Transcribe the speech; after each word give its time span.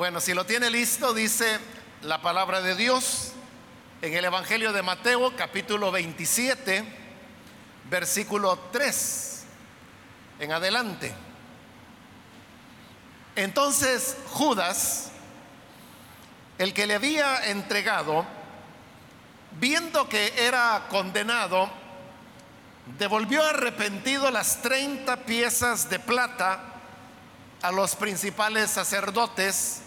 Bueno, 0.00 0.18
si 0.18 0.32
lo 0.32 0.46
tiene 0.46 0.70
listo, 0.70 1.12
dice 1.12 1.58
la 2.00 2.22
palabra 2.22 2.62
de 2.62 2.74
Dios 2.74 3.32
en 4.00 4.14
el 4.14 4.24
Evangelio 4.24 4.72
de 4.72 4.80
Mateo 4.80 5.36
capítulo 5.36 5.92
27, 5.92 6.82
versículo 7.90 8.58
3 8.72 9.44
en 10.38 10.52
adelante. 10.52 11.12
Entonces 13.36 14.16
Judas, 14.30 15.10
el 16.56 16.72
que 16.72 16.86
le 16.86 16.94
había 16.94 17.50
entregado, 17.50 18.24
viendo 19.60 20.08
que 20.08 20.32
era 20.38 20.86
condenado, 20.88 21.68
devolvió 22.98 23.44
arrepentido 23.44 24.30
las 24.30 24.62
30 24.62 25.26
piezas 25.26 25.90
de 25.90 25.98
plata 25.98 26.58
a 27.60 27.70
los 27.70 27.96
principales 27.96 28.70
sacerdotes 28.70 29.82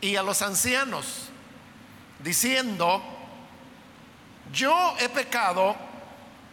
y 0.00 0.16
a 0.16 0.22
los 0.22 0.42
ancianos, 0.42 1.28
diciendo, 2.20 3.02
yo 4.52 4.94
he 5.00 5.08
pecado 5.08 5.76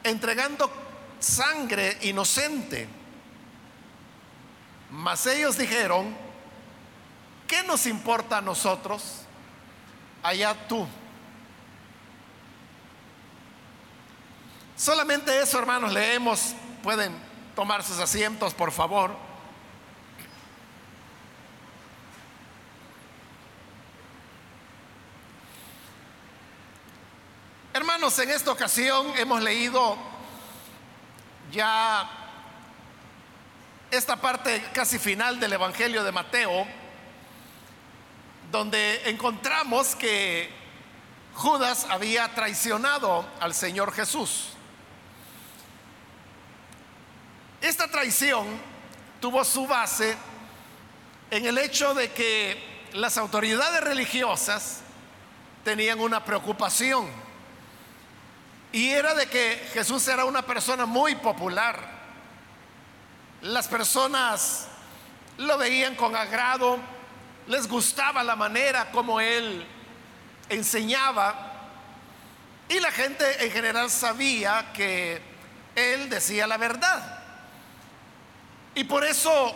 entregando 0.03 0.71
sangre 1.19 1.97
inocente. 2.01 2.87
Mas 4.91 5.25
ellos 5.25 5.57
dijeron, 5.57 6.15
¿qué 7.47 7.63
nos 7.63 7.85
importa 7.85 8.37
a 8.37 8.41
nosotros? 8.41 9.21
Allá 10.23 10.55
tú. 10.67 10.87
Solamente 14.75 15.41
eso, 15.41 15.57
hermanos, 15.59 15.91
leemos. 15.93 16.53
Pueden 16.83 17.15
tomar 17.55 17.83
sus 17.83 17.99
asientos, 17.99 18.53
por 18.53 18.71
favor. 18.71 19.24
Hermanos, 27.75 28.17
en 28.19 28.31
esta 28.31 28.53
ocasión 28.53 29.11
hemos 29.17 29.41
leído 29.41 29.97
ya 31.51 32.09
esta 33.91 34.15
parte 34.15 34.63
casi 34.73 34.97
final 34.97 35.41
del 35.41 35.51
Evangelio 35.51 36.01
de 36.05 36.13
Mateo, 36.13 36.65
donde 38.49 39.09
encontramos 39.09 39.93
que 39.93 40.49
Judas 41.33 41.85
había 41.89 42.33
traicionado 42.33 43.27
al 43.41 43.53
Señor 43.53 43.91
Jesús. 43.91 44.51
Esta 47.59 47.89
traición 47.89 48.47
tuvo 49.19 49.43
su 49.43 49.67
base 49.67 50.15
en 51.29 51.45
el 51.45 51.57
hecho 51.57 51.93
de 51.93 52.09
que 52.13 52.87
las 52.93 53.17
autoridades 53.17 53.81
religiosas 53.83 54.79
tenían 55.65 55.99
una 55.99 56.23
preocupación 56.23 57.24
y 58.75 58.91
era 58.91 59.13
de 59.13 59.27
que 59.27 59.69
Jesús 59.71 60.05
era 60.09 60.25
una 60.25 60.41
persona 60.41 60.85
muy 60.85 61.15
popular. 61.15 61.79
Las 63.43 63.69
personas 63.69 64.67
lo 65.37 65.57
veían 65.57 65.95
con 65.95 66.13
agrado, 66.13 66.77
les 67.47 67.69
gustaba 67.69 68.21
la 68.21 68.35
manera 68.35 68.91
como 68.91 69.21
él 69.21 69.65
enseñaba 70.49 71.53
y 72.67 72.81
la 72.81 72.91
gente 72.91 73.45
en 73.45 73.51
general 73.51 73.89
sabía 73.89 74.73
que 74.73 75.21
él 75.73 76.09
decía 76.09 76.45
la 76.45 76.57
verdad. 76.57 77.23
Y 78.73 78.83
por 78.83 79.05
eso 79.05 79.55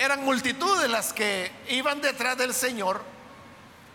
eran 0.00 0.24
multitudes 0.24 0.90
las 0.90 1.12
que 1.12 1.48
iban 1.68 2.00
detrás 2.00 2.36
del 2.36 2.52
Señor 2.52 3.04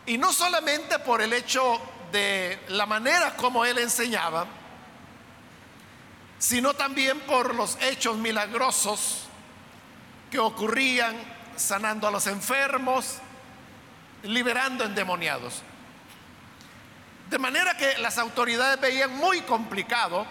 y 0.06 0.18
no 0.18 0.32
solamente 0.32 1.00
por 1.00 1.22
el 1.22 1.34
hecho 1.34 1.82
de 2.12 2.60
la 2.70 2.86
manera 2.86 3.36
como 3.36 3.66
él 3.66 3.78
enseñaba, 3.78 4.46
sino 6.40 6.74
también 6.74 7.20
por 7.22 7.56
los 7.56 7.78
hechos 7.82 8.18
milagrosos 8.18 9.24
que 10.30 10.40
ocurrían 10.40 11.16
sanando 11.56 12.08
a 12.08 12.12
los 12.12 12.28
enfermos, 12.28 13.18
liberando 14.24 14.84
endemoniados. 14.84 15.62
De 17.30 17.38
manera 17.40 17.76
que 17.76 17.98
las 17.98 18.18
autoridades 18.18 18.80
veían 18.80 19.16
muy 19.18 19.42
complicado 19.42 20.26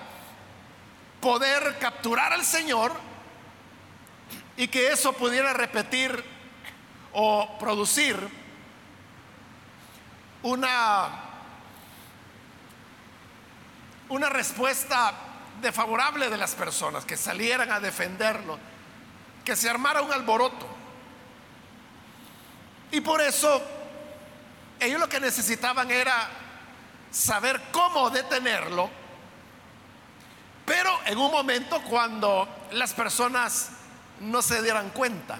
poder 1.20 1.78
capturar 1.78 2.32
al 2.32 2.44
Señor 2.44 2.92
y 4.56 4.68
que 4.68 4.92
eso 4.92 5.12
pudiera 5.12 5.52
repetir 5.52 6.24
o 7.12 7.58
producir 7.58 8.16
una 10.42 11.25
una 14.08 14.28
respuesta 14.28 15.12
desfavorable 15.60 16.28
de 16.28 16.36
las 16.36 16.54
personas, 16.54 17.04
que 17.04 17.16
salieran 17.16 17.70
a 17.70 17.80
defenderlo, 17.80 18.58
que 19.44 19.56
se 19.56 19.68
armara 19.68 20.02
un 20.02 20.12
alboroto. 20.12 20.66
Y 22.92 23.00
por 23.00 23.20
eso 23.20 23.62
ellos 24.78 25.00
lo 25.00 25.08
que 25.08 25.20
necesitaban 25.20 25.90
era 25.90 26.28
saber 27.10 27.60
cómo 27.72 28.10
detenerlo, 28.10 28.90
pero 30.64 30.90
en 31.06 31.18
un 31.18 31.30
momento 31.30 31.80
cuando 31.82 32.48
las 32.72 32.92
personas 32.92 33.70
no 34.20 34.42
se 34.42 34.62
dieran 34.62 34.90
cuenta. 34.90 35.38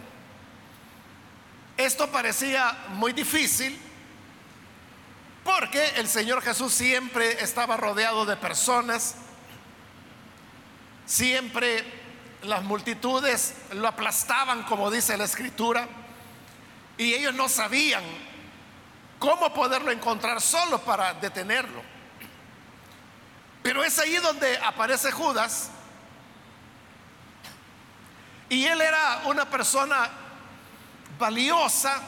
Esto 1.77 2.11
parecía 2.11 2.77
muy 2.89 3.13
difícil 3.13 3.79
porque 5.47 5.93
el 5.97 6.09
Señor 6.09 6.43
Jesús 6.43 6.75
siempre 6.75 7.43
estaba 7.43 7.77
rodeado 7.77 8.27
de 8.27 8.37
personas, 8.37 9.15
siempre 11.07 11.85
las 12.43 12.65
multitudes 12.65 13.55
lo 13.73 13.87
aplastaban, 13.87 14.65
como 14.65 14.91
dice 14.91 15.17
la 15.17 15.25
Escritura, 15.25 15.89
y 16.99 17.15
ellos 17.15 17.33
no 17.33 17.49
sabían 17.49 18.03
cómo 19.21 19.55
poderlo 19.55 19.93
encontrar 19.93 20.41
solo 20.41 20.81
para 20.81 21.15
detenerlo. 21.15 21.81
Pero 23.63 23.85
es 23.85 23.99
ahí 24.01 24.17
donde 24.17 24.59
aparece 24.59 25.13
Judas, 25.13 25.71
y 28.49 28.65
él 28.65 28.81
era 28.81 29.23
una 29.27 29.49
persona 29.49 30.11
valiosa, 31.19 32.03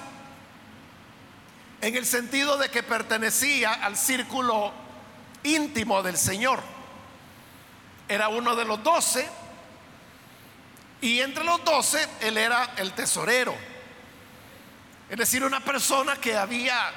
en 1.80 1.96
el 1.96 2.06
sentido 2.06 2.56
de 2.56 2.70
que 2.70 2.82
pertenecía 2.82 3.72
al 3.72 3.96
círculo 3.96 4.72
íntimo 5.44 6.02
del 6.02 6.16
Señor. 6.16 6.60
Era 8.08 8.28
uno 8.28 8.56
de 8.56 8.64
los 8.64 8.82
doce 8.82 9.28
y 11.00 11.20
entre 11.20 11.44
los 11.44 11.64
doce 11.64 12.06
él 12.20 12.36
era 12.36 12.72
el 12.76 12.92
tesorero. 12.92 13.54
Es 15.08 15.16
decir, 15.16 15.44
una 15.44 15.60
persona 15.60 16.16
que 16.16 16.36
había 16.36 16.90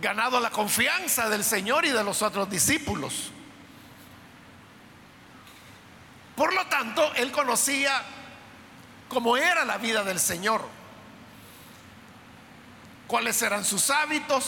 ganado 0.00 0.40
la 0.40 0.50
confianza 0.50 1.28
del 1.28 1.42
Señor 1.42 1.84
y 1.84 1.90
de 1.90 2.04
los 2.04 2.22
otros 2.22 2.48
discípulos. 2.50 3.32
Por 6.36 6.54
lo 6.54 6.66
tanto, 6.66 7.12
él 7.14 7.32
conocía 7.32 8.02
cómo 9.08 9.36
era 9.36 9.64
la 9.64 9.78
vida 9.78 10.04
del 10.04 10.20
Señor 10.20 10.79
cuáles 13.10 13.42
eran 13.42 13.64
sus 13.64 13.90
hábitos, 13.90 14.44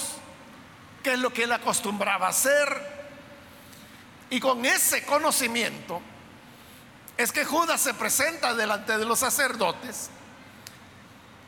qué 1.02 1.14
es 1.14 1.18
lo 1.18 1.32
que 1.32 1.42
él 1.42 1.52
acostumbraba 1.52 2.28
hacer. 2.28 3.02
Y 4.30 4.38
con 4.38 4.64
ese 4.64 5.04
conocimiento 5.04 6.00
es 7.16 7.32
que 7.32 7.44
Judas 7.44 7.80
se 7.80 7.92
presenta 7.92 8.54
delante 8.54 8.96
de 8.96 9.04
los 9.04 9.18
sacerdotes 9.18 10.10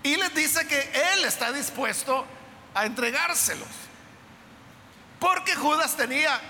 y 0.02 0.16
les 0.16 0.34
dice 0.34 0.66
que 0.66 0.80
él 1.12 1.24
está 1.24 1.52
dispuesto 1.52 2.26
a 2.74 2.84
entregárselos. 2.84 3.68
Porque 5.20 5.54
Judas 5.54 5.96
tenía 5.96 6.40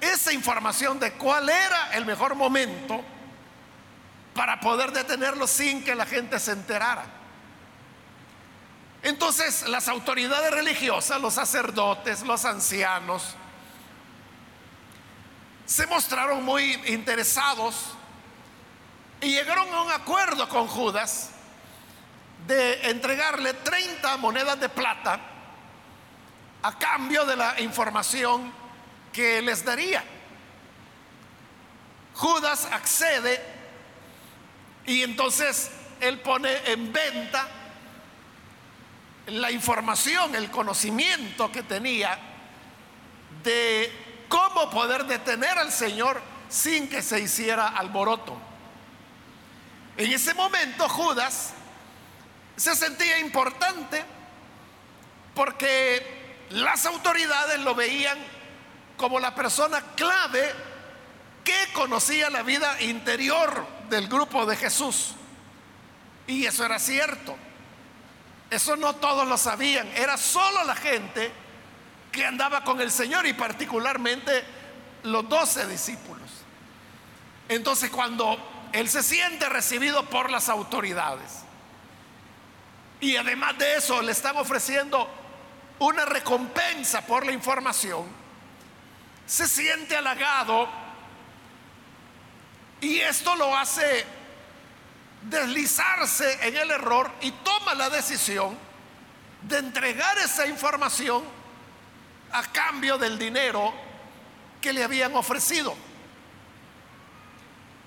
esa 0.00 0.32
información 0.32 0.98
de 0.98 1.12
cuál 1.12 1.50
era 1.50 1.92
el 1.92 2.06
mejor 2.06 2.34
momento 2.36 3.04
para 4.32 4.60
poder 4.60 4.92
detenerlo 4.92 5.46
sin 5.46 5.84
que 5.84 5.94
la 5.94 6.06
gente 6.06 6.38
se 6.38 6.52
enterara. 6.52 7.19
Entonces 9.02 9.66
las 9.68 9.88
autoridades 9.88 10.50
religiosas, 10.50 11.20
los 11.20 11.34
sacerdotes, 11.34 12.22
los 12.22 12.44
ancianos, 12.44 13.34
se 15.64 15.86
mostraron 15.86 16.44
muy 16.44 16.72
interesados 16.86 17.94
y 19.20 19.32
llegaron 19.32 19.72
a 19.72 19.82
un 19.82 19.90
acuerdo 19.92 20.48
con 20.48 20.66
Judas 20.66 21.30
de 22.46 22.90
entregarle 22.90 23.54
30 23.54 24.16
monedas 24.16 24.58
de 24.58 24.68
plata 24.68 25.20
a 26.62 26.78
cambio 26.78 27.24
de 27.24 27.36
la 27.36 27.60
información 27.60 28.52
que 29.12 29.40
les 29.40 29.64
daría. 29.64 30.04
Judas 32.14 32.66
accede 32.70 33.42
y 34.86 35.02
entonces 35.02 35.70
él 36.00 36.20
pone 36.20 36.50
en 36.70 36.92
venta 36.92 37.46
la 39.26 39.50
información, 39.50 40.34
el 40.34 40.50
conocimiento 40.50 41.52
que 41.52 41.62
tenía 41.62 42.18
de 43.42 43.92
cómo 44.28 44.70
poder 44.70 45.04
detener 45.04 45.58
al 45.58 45.72
Señor 45.72 46.20
sin 46.48 46.88
que 46.88 47.02
se 47.02 47.20
hiciera 47.20 47.68
alboroto. 47.68 48.36
En 49.96 50.12
ese 50.12 50.34
momento 50.34 50.88
Judas 50.88 51.52
se 52.56 52.74
sentía 52.74 53.18
importante 53.18 54.04
porque 55.34 56.46
las 56.50 56.84
autoridades 56.86 57.60
lo 57.60 57.74
veían 57.74 58.18
como 58.96 59.20
la 59.20 59.34
persona 59.34 59.80
clave 59.94 60.52
que 61.44 61.72
conocía 61.72 62.28
la 62.30 62.42
vida 62.42 62.80
interior 62.82 63.66
del 63.88 64.08
grupo 64.08 64.44
de 64.46 64.56
Jesús. 64.56 65.14
Y 66.26 66.44
eso 66.44 66.64
era 66.64 66.78
cierto. 66.78 67.36
Eso 68.50 68.76
no 68.76 68.96
todos 68.96 69.26
lo 69.28 69.38
sabían. 69.38 69.88
Era 69.94 70.16
solo 70.16 70.64
la 70.64 70.74
gente 70.74 71.30
que 72.10 72.26
andaba 72.26 72.64
con 72.64 72.80
el 72.80 72.90
Señor 72.90 73.26
y 73.26 73.32
particularmente 73.32 74.44
los 75.04 75.28
doce 75.28 75.66
discípulos. 75.66 76.28
Entonces 77.48 77.90
cuando 77.90 78.68
Él 78.72 78.88
se 78.88 79.02
siente 79.02 79.48
recibido 79.48 80.04
por 80.06 80.30
las 80.30 80.48
autoridades 80.48 81.40
y 83.00 83.16
además 83.16 83.56
de 83.58 83.76
eso 83.76 84.02
le 84.02 84.12
están 84.12 84.36
ofreciendo 84.36 85.08
una 85.78 86.04
recompensa 86.04 87.06
por 87.06 87.24
la 87.24 87.32
información, 87.32 88.04
se 89.26 89.46
siente 89.48 89.96
halagado 89.96 90.68
y 92.80 92.98
esto 92.98 93.34
lo 93.36 93.56
hace 93.56 94.04
deslizarse 95.22 96.46
en 96.46 96.56
el 96.56 96.70
error 96.70 97.10
y 97.20 97.30
toma 97.30 97.74
la 97.74 97.90
decisión 97.90 98.56
de 99.42 99.58
entregar 99.58 100.18
esa 100.18 100.46
información 100.46 101.22
a 102.32 102.42
cambio 102.44 102.98
del 102.98 103.18
dinero 103.18 103.72
que 104.60 104.72
le 104.72 104.84
habían 104.84 105.14
ofrecido. 105.16 105.74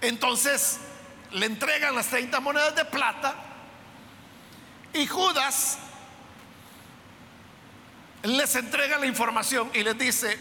Entonces 0.02 0.80
le 1.32 1.46
entregan 1.46 1.96
las 1.96 2.08
30 2.08 2.40
monedas 2.40 2.76
de 2.76 2.86
plata 2.86 3.36
y 4.94 5.08
Judas 5.08 5.80
les 8.24 8.56
entrega 8.56 8.98
la 8.98 9.06
información 9.06 9.70
y 9.74 9.84
les 9.84 9.98
dice, 9.98 10.38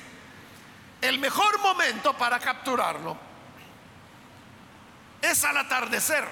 el 1.01 1.19
mejor 1.19 1.59
momento 1.61 2.17
para 2.17 2.39
capturarlo 2.39 3.17
es 5.21 5.45
al 5.45 5.57
atardecer, 5.57 6.25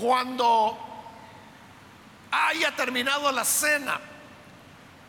cuando 0.00 0.78
haya 2.30 2.74
terminado 2.74 3.30
la 3.30 3.44
cena, 3.44 4.00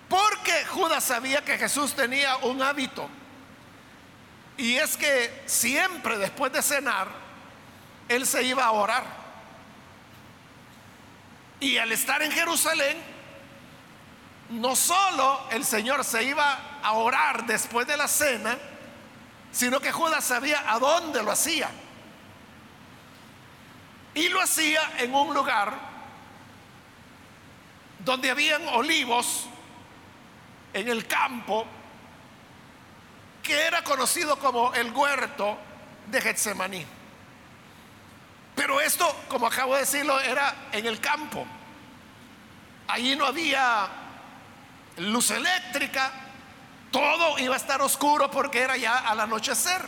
porque 0.10 0.66
Judas 0.66 1.04
sabía 1.04 1.44
que 1.46 1.58
Jesús 1.58 1.94
tenía 1.94 2.36
un 2.38 2.62
hábito, 2.62 3.08
y 4.58 4.76
es 4.76 4.98
que 4.98 5.44
siempre 5.46 6.18
después 6.18 6.52
de 6.52 6.62
cenar, 6.62 7.08
él 8.10 8.28
se 8.28 8.44
iba 8.44 8.66
a 8.66 8.72
orar. 8.72 9.22
Y 11.60 11.78
al 11.78 11.92
estar 11.92 12.22
en 12.22 12.32
Jerusalén, 12.32 12.98
no 14.50 14.76
solo 14.76 15.48
el 15.52 15.64
Señor 15.64 16.04
se 16.04 16.24
iba 16.24 16.80
a 16.84 16.92
orar 16.94 17.46
después 17.46 17.88
de 17.88 17.96
la 17.96 18.08
cena, 18.08 18.58
sino 19.52 19.80
que 19.80 19.92
Judas 19.92 20.26
sabía 20.26 20.72
a 20.72 20.78
dónde 20.80 21.24
lo 21.24 21.32
hacía. 21.32 21.70
Y 24.14 24.30
lo 24.30 24.42
hacía 24.42 24.82
en 24.98 25.14
un 25.14 25.34
lugar 25.34 25.74
donde 28.00 28.32
habían 28.32 28.68
olivos 28.70 29.46
en 30.74 30.88
el 30.88 31.08
campo 31.08 31.66
que 33.44 33.60
era 33.60 33.84
conocido 33.84 34.38
como 34.38 34.74
el 34.74 34.92
huerto 34.92 35.58
de 36.08 36.22
Getsemaní. 36.22 36.86
Pero 38.56 38.82
esto, 38.82 39.24
como 39.28 39.48
acabo 39.48 39.74
de 39.74 39.82
decirlo, 39.82 40.20
era 40.20 40.68
en 40.72 40.86
el 40.86 41.00
campo. 41.00 41.46
Allí 42.88 43.16
no 43.16 43.26
había 43.26 43.88
luz 44.98 45.32
eléctrica, 45.32 46.12
todo 46.92 47.40
iba 47.40 47.54
a 47.56 47.58
estar 47.58 47.82
oscuro 47.82 48.30
porque 48.30 48.60
era 48.60 48.78
ya 48.78 48.98
al 49.00 49.22
anochecer. 49.22 49.82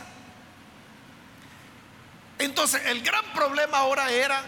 Entonces 2.38 2.82
el 2.86 3.02
gran 3.02 3.24
problema 3.32 3.78
ahora 3.78 4.10
era 4.10 4.42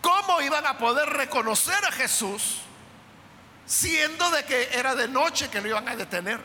cómo 0.00 0.40
iban 0.40 0.66
a 0.66 0.78
poder 0.78 1.08
reconocer 1.10 1.84
a 1.84 1.92
Jesús 1.92 2.62
siendo 3.66 4.30
de 4.30 4.44
que 4.44 4.70
era 4.72 4.94
de 4.94 5.08
noche 5.08 5.50
que 5.50 5.60
lo 5.60 5.68
iban 5.68 5.88
a 5.88 5.96
detener. 5.96 6.40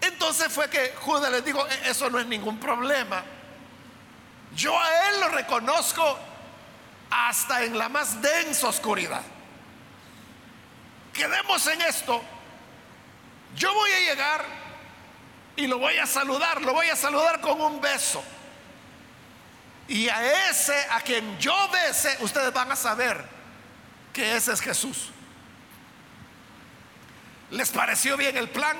Entonces 0.00 0.52
fue 0.52 0.70
que 0.70 0.94
Judas 1.00 1.30
les 1.32 1.44
dijo, 1.44 1.66
e-, 1.66 1.90
eso 1.90 2.08
no 2.08 2.18
es 2.18 2.26
ningún 2.26 2.58
problema. 2.58 3.24
Yo 4.54 4.78
a 4.78 5.08
él 5.08 5.20
lo 5.20 5.28
reconozco 5.30 6.18
hasta 7.10 7.64
en 7.64 7.76
la 7.76 7.88
más 7.88 8.22
densa 8.22 8.68
oscuridad. 8.68 9.22
Quedemos 11.12 11.66
en 11.66 11.80
esto. 11.82 12.22
Yo 13.56 13.72
voy 13.72 13.90
a 13.90 14.00
llegar 14.00 14.44
y 15.56 15.66
lo 15.66 15.78
voy 15.78 15.96
a 15.96 16.06
saludar, 16.06 16.62
lo 16.62 16.72
voy 16.72 16.88
a 16.88 16.96
saludar 16.96 17.40
con 17.40 17.60
un 17.60 17.80
beso. 17.80 18.22
Y 19.88 20.08
a 20.08 20.50
ese, 20.50 20.76
a 20.90 21.00
quien 21.00 21.38
yo 21.38 21.54
bese, 21.70 22.16
ustedes 22.20 22.52
van 22.52 22.72
a 22.72 22.76
saber 22.76 23.24
que 24.12 24.36
ese 24.36 24.52
es 24.52 24.60
Jesús. 24.60 25.10
¿Les 27.50 27.70
pareció 27.70 28.16
bien 28.16 28.36
el 28.36 28.48
plan? 28.48 28.76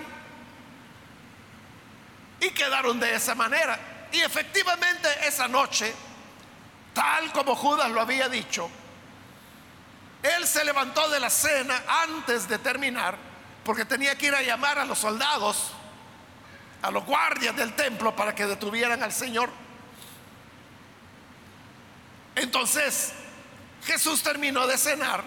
Y 2.41 2.50
quedaron 2.50 2.99
de 2.99 3.14
esa 3.14 3.35
manera. 3.35 3.79
Y 4.12 4.20
efectivamente 4.20 5.08
esa 5.23 5.47
noche, 5.47 5.94
tal 6.93 7.32
como 7.32 7.55
Judas 7.55 7.91
lo 7.91 8.00
había 8.00 8.29
dicho, 8.29 8.69
él 10.23 10.47
se 10.47 10.64
levantó 10.64 11.08
de 11.08 11.20
la 11.20 11.31
cena 11.31 11.82
antes 12.05 12.49
de 12.49 12.58
terminar, 12.58 13.17
porque 13.64 13.85
tenía 13.85 14.17
que 14.19 14.26
ir 14.26 14.35
a 14.35 14.43
llamar 14.43 14.79
a 14.79 14.85
los 14.85 14.99
soldados, 14.99 15.70
a 16.82 16.91
los 16.91 17.05
guardias 17.05 17.55
del 17.55 17.75
templo, 17.75 18.17
para 18.17 18.35
que 18.35 18.47
detuvieran 18.47 19.03
al 19.03 19.12
Señor. 19.12 19.50
Entonces, 22.36 23.12
Jesús 23.84 24.22
terminó 24.22 24.66
de 24.66 24.76
cenar, 24.76 25.24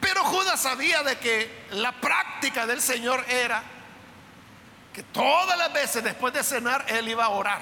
pero 0.00 0.24
Judas 0.24 0.60
sabía 0.60 1.02
de 1.02 1.18
que 1.18 1.66
la 1.72 1.92
práctica 1.92 2.66
del 2.66 2.80
Señor 2.80 3.24
era 3.28 3.62
que 4.94 5.02
todas 5.02 5.58
las 5.58 5.72
veces 5.72 6.02
después 6.02 6.32
de 6.32 6.42
cenar 6.42 6.86
Él 6.88 7.08
iba 7.08 7.24
a 7.24 7.30
orar. 7.30 7.60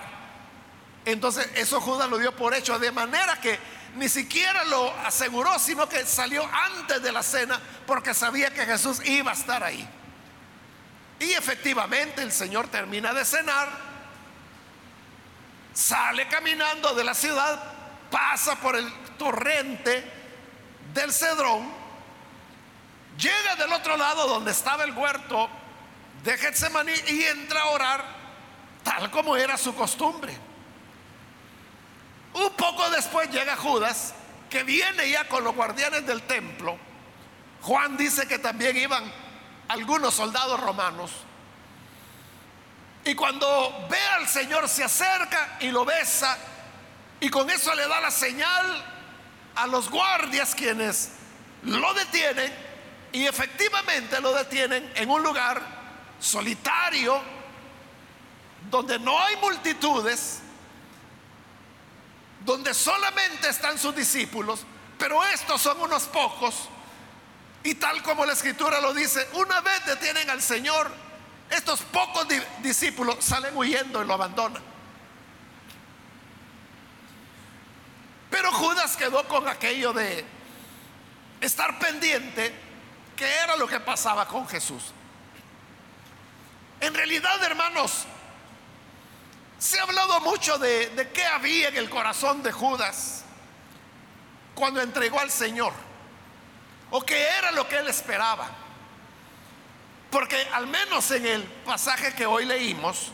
Entonces, 1.05 1.49
eso 1.55 1.81
Judas 1.81 2.09
lo 2.11 2.19
dio 2.19 2.37
por 2.37 2.55
hecho, 2.55 2.79
de 2.79 2.93
manera 2.93 3.41
que 3.41 3.59
ni 3.97 4.09
siquiera 4.09 4.65
lo 4.65 4.93
aseguró, 5.07 5.59
sino 5.59 5.89
que 5.89 6.05
salió 6.05 6.47
antes 6.53 7.03
de 7.03 7.11
la 7.11 7.23
cena 7.23 7.59
porque 7.87 8.13
sabía 8.13 8.53
que 8.53 8.67
Jesús 8.67 9.01
iba 9.07 9.31
a 9.31 9.35
estar 9.35 9.65
ahí. 9.65 9.89
Y 11.21 11.33
efectivamente 11.33 12.23
el 12.23 12.33
Señor 12.33 12.69
termina 12.69 13.15
de 13.15 13.25
cenar, 13.25 13.69
sale 15.73 16.29
caminando 16.29 16.95
de 16.95 17.05
la 17.05 17.15
ciudad 17.15 17.78
pasa 18.11 18.57
por 18.57 18.77
el 18.77 18.91
torrente 19.17 20.05
del 20.95 21.13
Cedrón, 21.13 21.71
llega 23.19 23.57
del 23.57 23.73
otro 23.73 23.97
lado 23.97 24.27
donde 24.29 24.51
estaba 24.51 24.85
el 24.85 24.93
huerto 24.93 25.49
de 26.23 26.37
Getsemaní 26.37 26.93
y 27.09 27.25
entra 27.25 27.63
a 27.63 27.67
orar 27.67 28.05
tal 28.83 29.11
como 29.11 29.37
era 29.37 29.57
su 29.57 29.75
costumbre. 29.75 30.37
Un 32.35 32.51
poco 32.51 32.89
después 32.91 33.31
llega 33.31 33.57
Judas, 33.57 34.15
que 34.49 34.63
viene 34.63 35.11
ya 35.11 35.29
con 35.29 35.45
los 35.45 35.55
guardianes 35.55 36.07
del 36.07 36.23
templo. 36.23 36.79
Juan 37.63 37.97
dice 37.97 38.27
que 38.29 38.39
también 38.39 38.77
iban 38.77 39.05
algunos 39.69 40.15
soldados 40.15 40.61
romanos. 40.61 41.11
Y 43.05 43.15
cuando 43.15 43.87
ve 43.91 44.01
al 44.17 44.29
Señor 44.29 44.69
se 44.69 44.85
acerca 44.85 45.57
y 45.61 45.71
lo 45.71 45.85
besa 45.85 46.37
y 47.21 47.29
con 47.29 47.51
eso 47.51 47.75
le 47.75 47.87
da 47.89 48.01
la 48.01 48.11
señal 48.11 48.85
a 49.57 49.67
los 49.67 49.91
guardias 49.91 50.55
quienes 50.55 51.11
lo 51.63 51.93
detienen 51.95 52.53
y 53.13 53.27
efectivamente 53.27 54.21
lo 54.21 54.33
detienen 54.33 54.93
en 54.95 55.11
un 55.11 55.23
lugar 55.23 55.61
solitario 56.21 57.21
donde 58.71 58.99
no 58.99 59.19
hay 59.19 59.37
multitudes, 59.37 60.41
donde 62.45 62.75
solamente 62.75 63.49
están 63.49 63.79
sus 63.79 63.95
discípulos, 63.95 64.65
pero 64.99 65.25
estos 65.25 65.61
son 65.61 65.81
unos 65.81 66.05
pocos. 66.05 66.69
Y 67.65 67.75
tal 67.75 68.03
como 68.03 68.25
la 68.25 68.35
escritura 68.35 68.81
lo 68.81 68.95
dice, 68.95 69.27
una 69.35 69.61
vez 69.61 69.85
detienen 69.87 70.31
al 70.31 70.41
Señor, 70.43 70.91
estos 71.51 71.81
pocos 71.81 72.27
discípulos 72.63 73.17
salen 73.21 73.57
huyendo 73.57 74.03
y 74.03 74.07
lo 74.07 74.15
abandonan. 74.15 74.63
Pero 78.31 78.53
Judas 78.53 78.97
quedó 78.97 79.27
con 79.27 79.49
aquello 79.49 79.93
de, 79.93 80.25
estar 81.41 81.79
pendiente 81.79 82.53
qué 83.17 83.29
era 83.43 83.57
lo 83.57 83.67
que 83.67 83.81
pasaba 83.81 84.27
con 84.27 84.49
Jesús. 84.49 84.93
En 86.81 86.95
realidad, 86.95 87.43
hermanos, 87.43 88.05
se 89.59 89.79
ha 89.79 89.83
hablado 89.83 90.21
mucho 90.21 90.59
de, 90.59 90.91
de 90.91 91.09
qué 91.11 91.25
había 91.27 91.69
en 91.69 91.77
el 91.77 91.91
corazón 91.91 92.43
de 92.43 92.53
Judas 92.53 93.25
cuando 94.55 94.81
entregó 94.81 95.21
al 95.21 95.31
Señor, 95.31 95.73
o 96.91 97.01
qué 97.03 97.29
era 97.39 97.53
lo 97.53 97.69
que 97.69 97.79
él 97.79 97.89
esperaba. 97.89 98.49
Porque 100.11 100.49
al 100.53 100.67
menos 100.67 101.11
en 101.11 101.27
el 101.27 101.43
pasaje 101.45 102.15
que 102.15 102.27
hoy 102.27 102.45
leímos, 102.45 103.13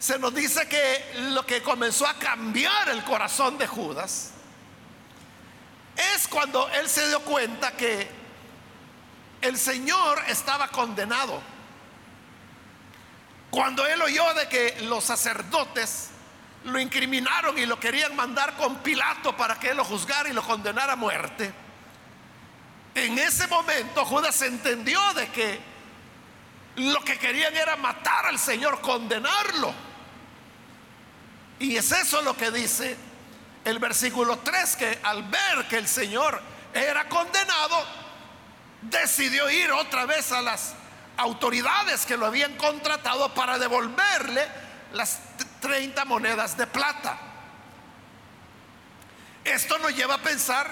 se 0.00 0.18
nos 0.18 0.34
dice 0.34 0.66
que 0.66 1.12
lo 1.30 1.44
que 1.44 1.62
comenzó 1.62 2.06
a 2.06 2.14
cambiar 2.14 2.88
el 2.88 3.04
corazón 3.04 3.58
de 3.58 3.66
Judas 3.66 4.30
es 5.94 6.26
cuando 6.26 6.66
él 6.70 6.88
se 6.88 7.06
dio 7.06 7.20
cuenta 7.20 7.72
que 7.72 8.08
el 9.42 9.58
Señor 9.58 10.22
estaba 10.26 10.68
condenado. 10.68 11.42
Cuando 13.50 13.86
él 13.86 14.00
oyó 14.00 14.32
de 14.32 14.48
que 14.48 14.80
los 14.84 15.04
sacerdotes 15.04 16.08
lo 16.64 16.80
incriminaron 16.80 17.58
y 17.58 17.66
lo 17.66 17.78
querían 17.78 18.16
mandar 18.16 18.56
con 18.56 18.76
Pilato 18.76 19.36
para 19.36 19.60
que 19.60 19.68
él 19.68 19.76
lo 19.76 19.84
juzgara 19.84 20.30
y 20.30 20.32
lo 20.32 20.42
condenara 20.42 20.94
a 20.94 20.96
muerte, 20.96 21.52
en 22.94 23.18
ese 23.18 23.46
momento 23.48 24.06
Judas 24.06 24.40
entendió 24.40 24.98
de 25.12 25.28
que 25.28 25.60
lo 26.76 27.04
que 27.04 27.18
querían 27.18 27.54
era 27.54 27.76
matar 27.76 28.24
al 28.24 28.38
Señor, 28.38 28.80
condenarlo. 28.80 29.89
Y 31.60 31.76
es 31.76 31.92
eso 31.92 32.22
lo 32.22 32.36
que 32.36 32.50
dice 32.50 32.96
el 33.64 33.78
versículo 33.78 34.38
3, 34.38 34.76
que 34.76 34.98
al 35.02 35.24
ver 35.24 35.68
que 35.68 35.76
el 35.76 35.86
Señor 35.86 36.40
era 36.72 37.06
condenado, 37.08 37.84
decidió 38.80 39.48
ir 39.50 39.70
otra 39.70 40.06
vez 40.06 40.32
a 40.32 40.40
las 40.40 40.74
autoridades 41.18 42.06
que 42.06 42.16
lo 42.16 42.24
habían 42.24 42.56
contratado 42.56 43.34
para 43.34 43.58
devolverle 43.58 44.48
las 44.94 45.20
30 45.60 46.02
monedas 46.06 46.56
de 46.56 46.66
plata. 46.66 47.18
Esto 49.44 49.78
nos 49.78 49.94
lleva 49.94 50.14
a 50.14 50.22
pensar 50.22 50.70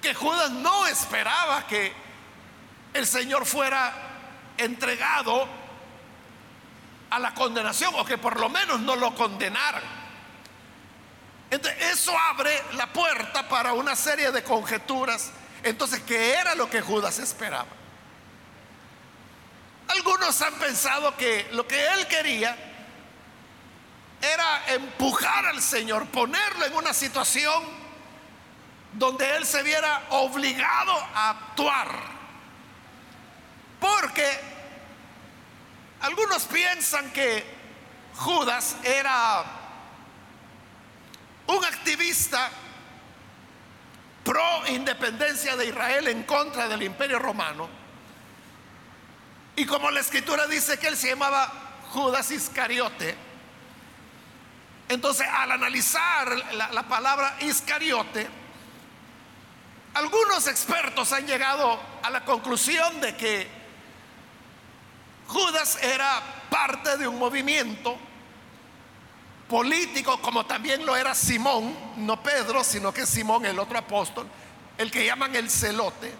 que 0.00 0.14
Judas 0.14 0.50
no 0.50 0.86
esperaba 0.86 1.66
que 1.66 1.92
el 2.94 3.06
Señor 3.06 3.44
fuera 3.44 3.92
entregado 4.56 5.65
a 7.10 7.18
la 7.18 7.34
condenación 7.34 7.94
o 7.96 8.04
que 8.04 8.18
por 8.18 8.38
lo 8.38 8.48
menos 8.48 8.80
no 8.80 8.96
lo 8.96 9.14
condenaran. 9.14 9.82
Entonces, 11.50 11.80
eso 11.92 12.16
abre 12.18 12.60
la 12.74 12.92
puerta 12.92 13.48
para 13.48 13.72
una 13.72 13.94
serie 13.94 14.32
de 14.32 14.42
conjeturas. 14.42 15.30
Entonces, 15.62 16.00
¿qué 16.00 16.34
era 16.34 16.54
lo 16.54 16.68
que 16.68 16.80
Judas 16.80 17.18
esperaba? 17.18 17.66
Algunos 19.88 20.40
han 20.42 20.54
pensado 20.54 21.16
que 21.16 21.48
lo 21.52 21.66
que 21.66 21.86
él 21.94 22.06
quería 22.08 22.56
era 24.20 24.74
empujar 24.74 25.46
al 25.46 25.62
Señor, 25.62 26.06
ponerlo 26.06 26.64
en 26.64 26.74
una 26.74 26.92
situación 26.92 27.62
donde 28.92 29.36
él 29.36 29.46
se 29.46 29.62
viera 29.62 30.02
obligado 30.10 30.92
a 31.14 31.30
actuar. 31.30 31.88
Porque 33.78 34.55
algunos 36.06 36.44
piensan 36.44 37.10
que 37.10 37.44
Judas 38.14 38.76
era 38.84 39.44
un 41.48 41.64
activista 41.64 42.48
pro 44.22 44.66
independencia 44.68 45.56
de 45.56 45.66
Israel 45.66 46.06
en 46.06 46.22
contra 46.22 46.68
del 46.68 46.84
imperio 46.84 47.18
romano. 47.18 47.68
Y 49.56 49.66
como 49.66 49.90
la 49.90 49.98
escritura 49.98 50.46
dice 50.46 50.78
que 50.78 50.86
él 50.86 50.96
se 50.96 51.08
llamaba 51.08 51.52
Judas 51.90 52.30
Iscariote, 52.30 53.16
entonces 54.88 55.26
al 55.28 55.50
analizar 55.50 56.28
la, 56.54 56.70
la 56.70 56.82
palabra 56.84 57.36
Iscariote, 57.40 58.28
algunos 59.94 60.46
expertos 60.46 61.12
han 61.12 61.26
llegado 61.26 61.80
a 62.04 62.10
la 62.10 62.24
conclusión 62.24 63.00
de 63.00 63.16
que 63.16 63.55
Judas 65.28 65.78
era 65.82 66.22
parte 66.50 66.96
de 66.96 67.08
un 67.08 67.18
movimiento 67.18 67.96
político 69.48 70.20
como 70.20 70.44
también 70.46 70.84
lo 70.84 70.96
era 70.96 71.14
Simón, 71.14 71.76
no 71.96 72.22
Pedro, 72.22 72.64
sino 72.64 72.92
que 72.92 73.06
Simón, 73.06 73.46
el 73.46 73.58
otro 73.58 73.78
apóstol, 73.78 74.26
el 74.78 74.90
que 74.90 75.04
llaman 75.04 75.34
el 75.36 75.50
celote, 75.50 76.12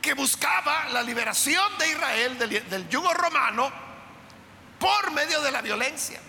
que 0.00 0.14
buscaba 0.14 0.88
la 0.90 1.02
liberación 1.02 1.78
de 1.78 1.90
Israel 1.90 2.38
del, 2.38 2.88
yugo 2.88 3.12
romano 3.14 3.70
por 4.78 5.12
medio 5.12 5.40
de 5.40 5.52
la 5.52 5.62
violencia. 5.62 6.20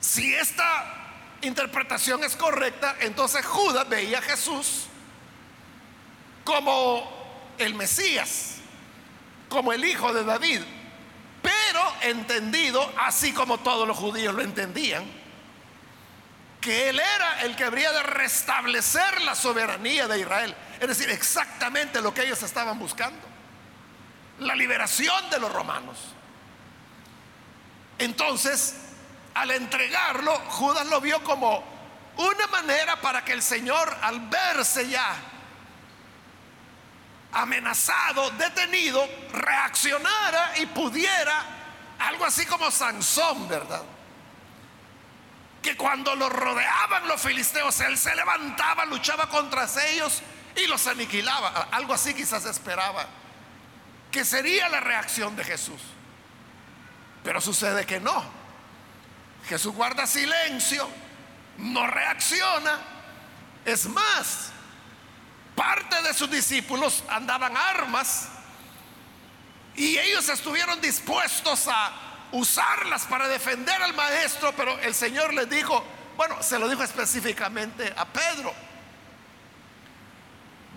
Si 0.00 0.34
esta 0.34 0.96
interpretación 1.42 2.24
es 2.24 2.36
correcta, 2.36 2.96
entonces 3.00 3.44
Judas 3.44 3.86
veía 3.88 4.18
a 4.18 4.22
Jesús 4.22 4.86
como 6.42 7.20
el 7.58 7.74
Mesías, 7.74 8.59
como 9.50 9.74
el 9.74 9.84
hijo 9.84 10.14
de 10.14 10.24
David, 10.24 10.62
pero 11.42 11.92
entendido, 12.00 12.90
así 12.98 13.34
como 13.34 13.58
todos 13.58 13.86
los 13.86 13.98
judíos 13.98 14.34
lo 14.34 14.40
entendían, 14.40 15.04
que 16.60 16.88
él 16.88 17.00
era 17.00 17.42
el 17.42 17.56
que 17.56 17.64
habría 17.64 17.92
de 17.92 18.02
restablecer 18.02 19.20
la 19.22 19.34
soberanía 19.34 20.06
de 20.06 20.20
Israel, 20.20 20.54
es 20.78 20.88
decir, 20.88 21.10
exactamente 21.10 22.00
lo 22.00 22.14
que 22.14 22.22
ellos 22.22 22.42
estaban 22.42 22.78
buscando, 22.78 23.20
la 24.38 24.54
liberación 24.54 25.28
de 25.30 25.40
los 25.40 25.52
romanos. 25.52 25.98
Entonces, 27.98 28.76
al 29.34 29.50
entregarlo, 29.50 30.34
Judas 30.48 30.86
lo 30.86 31.00
vio 31.00 31.22
como 31.24 31.62
una 32.16 32.46
manera 32.46 33.00
para 33.00 33.24
que 33.24 33.32
el 33.32 33.42
Señor, 33.42 33.96
al 34.00 34.20
verse 34.28 34.88
ya 34.88 35.29
amenazado, 37.32 38.30
detenido, 38.32 39.08
reaccionara 39.32 40.58
y 40.58 40.66
pudiera, 40.66 41.44
algo 41.98 42.24
así 42.24 42.46
como 42.46 42.70
Sansón, 42.70 43.48
¿verdad? 43.48 43.82
Que 45.62 45.76
cuando 45.76 46.14
lo 46.16 46.28
rodeaban 46.28 47.06
los 47.06 47.20
filisteos, 47.20 47.78
él 47.80 47.96
se 47.98 48.14
levantaba, 48.14 48.84
luchaba 48.86 49.28
contra 49.28 49.66
ellos 49.90 50.22
y 50.56 50.66
los 50.66 50.86
aniquilaba. 50.86 51.68
Algo 51.70 51.94
así 51.94 52.14
quizás 52.14 52.46
esperaba, 52.46 53.06
que 54.10 54.24
sería 54.24 54.68
la 54.68 54.80
reacción 54.80 55.36
de 55.36 55.44
Jesús. 55.44 55.80
Pero 57.22 57.40
sucede 57.40 57.84
que 57.84 58.00
no. 58.00 58.24
Jesús 59.48 59.74
guarda 59.74 60.06
silencio, 60.06 60.88
no 61.58 61.86
reacciona. 61.86 62.78
Es 63.64 63.86
más, 63.86 64.52
parte 65.60 66.00
de 66.00 66.14
sus 66.14 66.30
discípulos 66.30 67.04
andaban 67.10 67.54
armas 67.54 68.30
y 69.76 69.98
ellos 69.98 70.26
estuvieron 70.30 70.80
dispuestos 70.80 71.68
a 71.68 71.92
usarlas 72.32 73.04
para 73.04 73.28
defender 73.28 73.82
al 73.82 73.92
maestro, 73.92 74.54
pero 74.56 74.78
el 74.78 74.94
Señor 74.94 75.34
les 75.34 75.50
dijo, 75.50 75.84
bueno, 76.16 76.42
se 76.42 76.58
lo 76.58 76.66
dijo 76.66 76.82
específicamente 76.82 77.92
a 77.94 78.06
Pedro, 78.06 78.54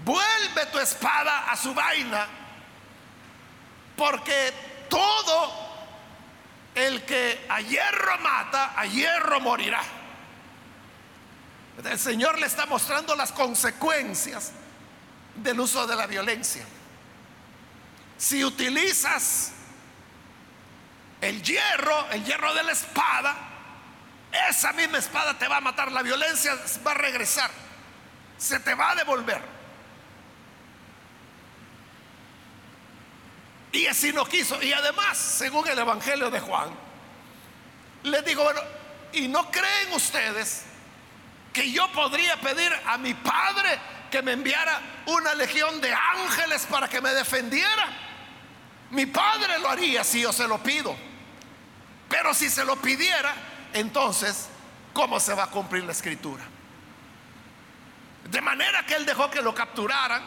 vuelve 0.04 0.66
tu 0.70 0.80
espada 0.80 1.50
a 1.50 1.56
su 1.56 1.74
vaina, 1.74 2.28
porque 3.96 4.54
todo 4.90 5.50
el 6.76 7.06
que 7.06 7.46
a 7.48 7.62
hierro 7.62 8.18
mata, 8.18 8.74
a 8.78 8.86
hierro 8.86 9.40
morirá. 9.40 9.82
El 11.86 12.00
Señor 12.00 12.38
le 12.38 12.48
está 12.48 12.66
mostrando 12.66 13.16
las 13.16 13.32
consecuencias 13.32 14.52
del 15.36 15.60
uso 15.60 15.86
de 15.88 15.96
la 15.96 16.08
violencia. 16.08 16.64
Si 18.18 18.44
utilizas 18.44 19.52
el 21.22 21.42
hierro, 21.42 22.10
el 22.12 22.24
hierro 22.24 22.54
de 22.54 22.64
la 22.64 22.72
espada, 22.72 23.36
esa 24.50 24.74
misma 24.74 24.98
espada 24.98 25.38
te 25.38 25.48
va 25.48 25.58
a 25.58 25.62
matar, 25.62 25.92
la 25.92 26.02
violencia 26.02 26.58
va 26.86 26.92
a 26.92 26.96
regresar, 26.96 27.52
se 28.38 28.60
te 28.60 28.74
va 28.74 28.92
a 28.92 28.96
devolver. 28.96 29.42
Y 33.72 33.88
así 33.88 34.14
no 34.14 34.26
quiso. 34.26 34.62
Y 34.62 34.72
además, 34.72 35.18
según 35.18 35.68
el 35.68 35.80
Evangelio 35.80 36.30
de 36.30 36.40
Juan, 36.40 36.70
les 38.04 38.24
digo, 38.24 38.44
bueno, 38.44 38.62
¿y 39.14 39.28
no 39.28 39.50
creen 39.50 39.94
ustedes 39.94 40.64
que 41.52 41.72
yo 41.72 41.92
podría 41.92 42.40
pedir 42.40 42.72
a 42.86 42.98
mi 42.98 43.14
Padre 43.14 43.80
que 44.14 44.22
me 44.22 44.34
enviara 44.34 44.80
una 45.08 45.34
legión 45.34 45.82
de 45.82 45.92
ángeles 45.92 46.68
para 46.70 46.88
que 46.88 47.02
me 47.02 47.10
defendiera? 47.16 47.88
Mi 48.92 49.08
Padre 49.08 49.58
lo 49.58 49.68
haría 49.68 50.04
si 50.04 50.22
yo 50.22 50.32
se 50.32 50.48
lo 50.48 50.62
pido. 50.62 50.96
Pero 52.10 52.32
si 52.36 52.48
se 52.48 52.64
lo 52.64 52.76
pidiera, 52.76 53.34
entonces, 53.74 54.50
¿cómo 54.94 55.20
se 55.20 55.34
va 55.34 55.46
a 55.46 55.48
cumplir 55.48 55.84
la 55.84 55.94
escritura? 55.94 56.44
De 58.26 58.40
manera 58.40 58.86
que 58.86 58.94
él 58.94 59.04
dejó 59.04 59.32
que 59.32 59.42
lo 59.42 59.56
capturaran, 59.56 60.22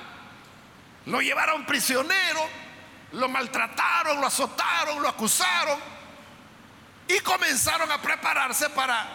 lo 1.04 1.20
llevaron 1.20 1.64
prisionero, 1.64 2.44
lo 3.12 3.28
maltrataron, 3.28 4.20
lo 4.20 4.26
azotaron, 4.26 5.00
lo 5.00 5.08
acusaron 5.08 5.78
y 7.06 7.20
comenzaron 7.20 7.92
a 7.92 8.02
prepararse 8.02 8.68
para 8.70 9.06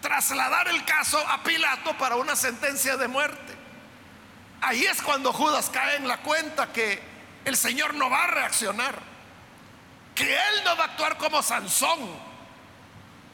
trasladar 0.00 0.68
el 0.68 0.84
caso 0.84 1.18
a 1.28 1.42
Pilato 1.42 1.98
para 1.98 2.14
una 2.14 2.36
sentencia 2.36 2.96
de 2.96 3.08
muerte. 3.08 3.53
Ahí 4.66 4.86
es 4.86 5.02
cuando 5.02 5.30
Judas 5.30 5.68
cae 5.70 5.96
en 5.96 6.08
la 6.08 6.22
cuenta 6.22 6.72
que 6.72 6.98
el 7.44 7.54
Señor 7.54 7.92
no 7.92 8.08
va 8.08 8.24
a 8.24 8.28
reaccionar, 8.28 8.98
que 10.14 10.32
Él 10.32 10.64
no 10.64 10.74
va 10.74 10.84
a 10.84 10.86
actuar 10.86 11.18
como 11.18 11.42
Sansón, 11.42 12.18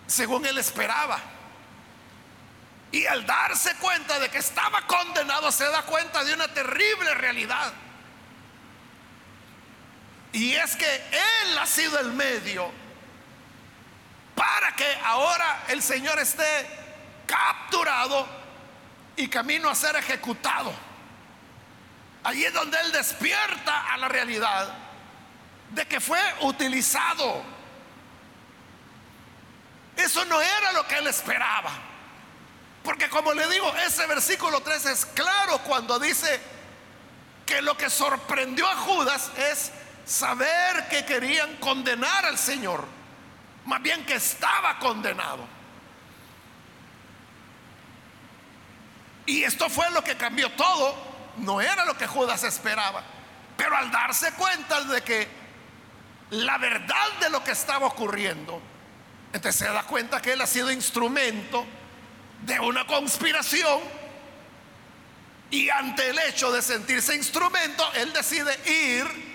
según 0.09 0.45
él 0.45 0.59
esperaba. 0.59 1.21
Y 2.91 3.07
al 3.07 3.25
darse 3.25 3.77
cuenta 3.77 4.19
de 4.19 4.29
que 4.29 4.39
estaba 4.39 4.85
condenado, 4.89 5.53
se 5.53 5.65
da 5.67 5.83
cuenta 5.83 6.25
de 6.25 6.35
una 6.35 6.49
terrible 6.49 7.15
realidad. 7.15 7.73
Y 10.33 10.55
es 10.55 10.75
que 10.75 10.97
Él 11.13 11.59
ha 11.59 11.67
sido 11.67 11.97
el 12.01 12.13
medio 12.13 12.73
para 14.35 14.75
que 14.75 14.99
ahora 15.05 15.63
el 15.69 15.81
Señor 15.81 16.19
esté 16.19 16.67
capturado 17.25 18.27
y 19.15 19.29
camino 19.29 19.71
a 19.71 19.77
ser 19.77 19.95
ejecutado. 19.95 20.90
Allí 22.25 22.45
es 22.45 22.53
donde 22.53 22.79
Él 22.81 22.93
despierta 22.93 23.93
a 23.93 23.97
la 23.97 24.09
realidad 24.09 24.73
de 25.71 25.87
que 25.87 26.01
fue 26.01 26.21
utilizado. 26.41 27.43
Eso 29.97 30.25
no 30.25 30.41
era 30.41 30.73
lo 30.73 30.87
que 30.87 30.99
Él 30.99 31.07
esperaba. 31.07 31.71
Porque 32.83 33.09
como 33.09 33.33
le 33.33 33.47
digo, 33.49 33.75
ese 33.77 34.07
versículo 34.07 34.61
3 34.63 34.87
es 34.87 35.07
claro 35.07 35.59
cuando 35.59 35.99
dice 35.99 36.41
que 37.47 37.61
lo 37.63 37.77
que 37.77 37.91
sorprendió 37.91 38.67
a 38.67 38.77
Judas 38.77 39.31
es 39.37 39.73
saber 40.05 40.89
que 40.89 41.05
querían 41.05 41.57
condenar 41.57 42.25
al 42.25 42.39
Señor, 42.39 42.85
más 43.67 43.83
bien 43.83 44.05
que 44.07 44.15
estaba 44.15 44.79
condenado. 44.79 45.47
Y 49.27 49.45
esto 49.45 49.69
fue 49.69 49.91
lo 49.91 50.03
que 50.03 50.17
cambió 50.17 50.51
todo, 50.53 51.10
no 51.41 51.61
era 51.61 51.85
lo 51.85 51.97
que 51.97 52.07
Judas 52.07 52.45
esperaba, 52.45 53.03
pero 53.57 53.77
al 53.77 53.91
darse 53.91 54.33
cuenta 54.33 54.83
de 54.83 55.03
que 55.03 55.29
la 56.31 56.59
verdad 56.59 57.13
de 57.21 57.31
lo 57.31 57.43
que 57.43 57.51
estaba 57.51 57.87
ocurriendo, 57.87 58.61
entonces 59.33 59.57
se 59.57 59.73
da 59.73 59.83
cuenta 59.83 60.21
que 60.23 60.33
él 60.33 60.41
ha 60.41 60.47
sido 60.47 60.71
instrumento 60.71 61.67
de 62.43 62.59
una 62.61 62.87
conspiración 62.87 63.81
y 65.51 65.69
ante 65.69 66.09
el 66.11 66.19
hecho 66.21 66.53
de 66.53 66.63
sentirse 66.63 67.15
instrumento, 67.17 67.85
él 67.95 68.13
decide 68.13 68.57
ir 68.71 69.31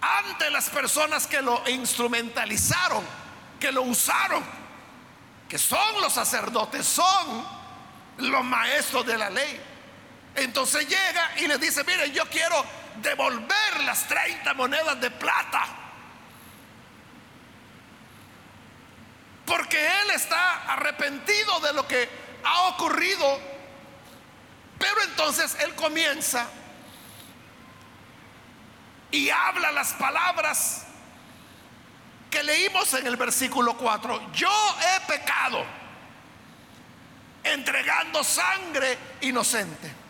ante 0.00 0.50
las 0.50 0.68
personas 0.68 1.26
que 1.26 1.40
lo 1.40 1.66
instrumentalizaron, 1.68 3.02
que 3.58 3.72
lo 3.72 3.82
usaron, 3.82 4.44
que 5.48 5.58
son 5.58 6.00
los 6.02 6.12
sacerdotes, 6.12 6.86
son 6.86 7.44
los 8.18 8.44
maestros 8.44 9.06
de 9.06 9.16
la 9.16 9.30
ley. 9.30 9.60
Entonces 10.38 10.88
llega 10.88 11.32
y 11.38 11.48
les 11.48 11.60
dice, 11.60 11.82
miren, 11.84 12.12
yo 12.12 12.24
quiero 12.26 12.64
devolver 13.02 13.80
las 13.84 14.06
30 14.06 14.54
monedas 14.54 15.00
de 15.00 15.10
plata. 15.10 15.66
Porque 19.44 19.84
él 19.84 20.10
está 20.14 20.72
arrepentido 20.72 21.58
de 21.60 21.72
lo 21.72 21.88
que 21.88 22.08
ha 22.44 22.68
ocurrido. 22.68 23.40
Pero 24.78 25.02
entonces 25.02 25.56
él 25.60 25.74
comienza 25.74 26.46
y 29.10 29.30
habla 29.30 29.72
las 29.72 29.94
palabras 29.94 30.84
que 32.30 32.42
leímos 32.42 32.94
en 32.94 33.06
el 33.06 33.16
versículo 33.16 33.76
4. 33.76 34.32
Yo 34.32 34.76
he 34.80 35.00
pecado 35.10 35.64
entregando 37.42 38.22
sangre 38.22 38.98
inocente. 39.22 40.07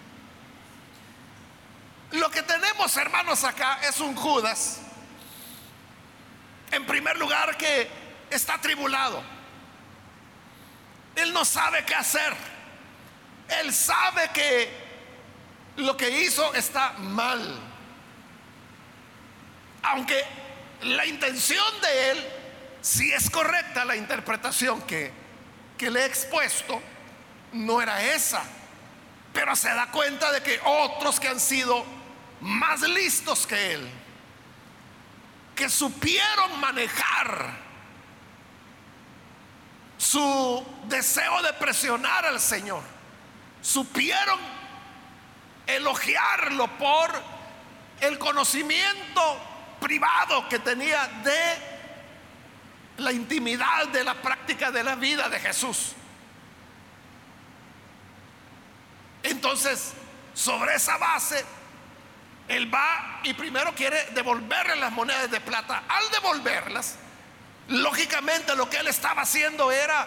Lo 2.12 2.30
que 2.30 2.42
tenemos, 2.42 2.96
hermanos, 2.96 3.44
acá 3.44 3.80
es 3.82 4.00
un 4.00 4.14
Judas, 4.14 4.80
en 6.70 6.86
primer 6.86 7.18
lugar, 7.18 7.56
que 7.56 7.88
está 8.30 8.54
atribulado. 8.54 9.22
Él 11.16 11.32
no 11.32 11.44
sabe 11.44 11.84
qué 11.84 11.94
hacer. 11.94 12.34
Él 13.60 13.74
sabe 13.74 14.30
que 14.32 14.70
lo 15.76 15.96
que 15.96 16.22
hizo 16.22 16.54
está 16.54 16.92
mal 16.98 17.68
aunque 19.82 20.22
la 20.82 21.06
intención 21.06 21.80
de 21.80 22.10
él, 22.10 22.28
si 22.80 23.12
es 23.12 23.30
correcta 23.30 23.84
la 23.84 23.96
interpretación 23.96 24.82
que, 24.82 25.12
que 25.76 25.90
le 25.90 26.02
he 26.02 26.06
expuesto, 26.06 26.80
no 27.52 27.80
era 27.80 28.02
esa. 28.02 28.42
Pero 29.32 29.54
se 29.56 29.68
da 29.68 29.90
cuenta 29.90 30.30
de 30.32 30.42
que 30.42 30.60
otros 30.64 31.20
que 31.20 31.28
han 31.28 31.40
sido 31.40 31.84
más 32.40 32.80
listos 32.82 33.46
que 33.46 33.74
él, 33.74 33.88
que 35.54 35.68
supieron 35.68 36.60
manejar 36.60 37.58
su 39.96 40.64
deseo 40.84 41.42
de 41.42 41.52
presionar 41.54 42.24
al 42.26 42.40
Señor, 42.40 42.82
supieron 43.60 44.38
elogiarlo 45.66 46.66
por 46.78 47.10
el 48.00 48.18
conocimiento 48.18 49.40
privado 49.80 50.48
que 50.48 50.58
tenía 50.60 51.06
de 51.24 51.78
la 52.98 53.12
intimidad 53.12 53.88
de 53.88 54.04
la 54.04 54.14
práctica 54.14 54.70
de 54.70 54.84
la 54.84 54.94
vida 54.94 55.28
de 55.28 55.38
Jesús. 55.40 55.92
Entonces, 59.22 59.92
sobre 60.34 60.74
esa 60.74 60.96
base, 60.96 61.44
él 62.48 62.72
va 62.72 63.20
y 63.22 63.34
primero 63.34 63.74
quiere 63.74 64.06
devolverle 64.12 64.76
las 64.76 64.92
monedas 64.92 65.30
de 65.30 65.40
plata. 65.40 65.84
Al 65.88 66.10
devolverlas, 66.10 66.96
lógicamente 67.68 68.56
lo 68.56 68.68
que 68.68 68.78
él 68.78 68.88
estaba 68.88 69.22
haciendo 69.22 69.70
era 69.70 70.06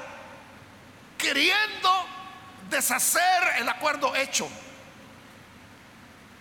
queriendo 1.17 2.07
deshacer 2.69 3.43
el 3.57 3.69
acuerdo 3.69 4.15
hecho. 4.15 4.49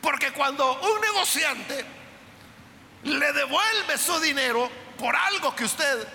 Porque 0.00 0.32
cuando 0.32 0.80
un 0.80 1.00
negociante 1.02 1.84
le 3.04 3.32
devuelve 3.32 3.98
su 3.98 4.18
dinero 4.20 4.70
por 4.98 5.14
algo 5.14 5.54
que 5.54 5.64
usted 5.64 6.08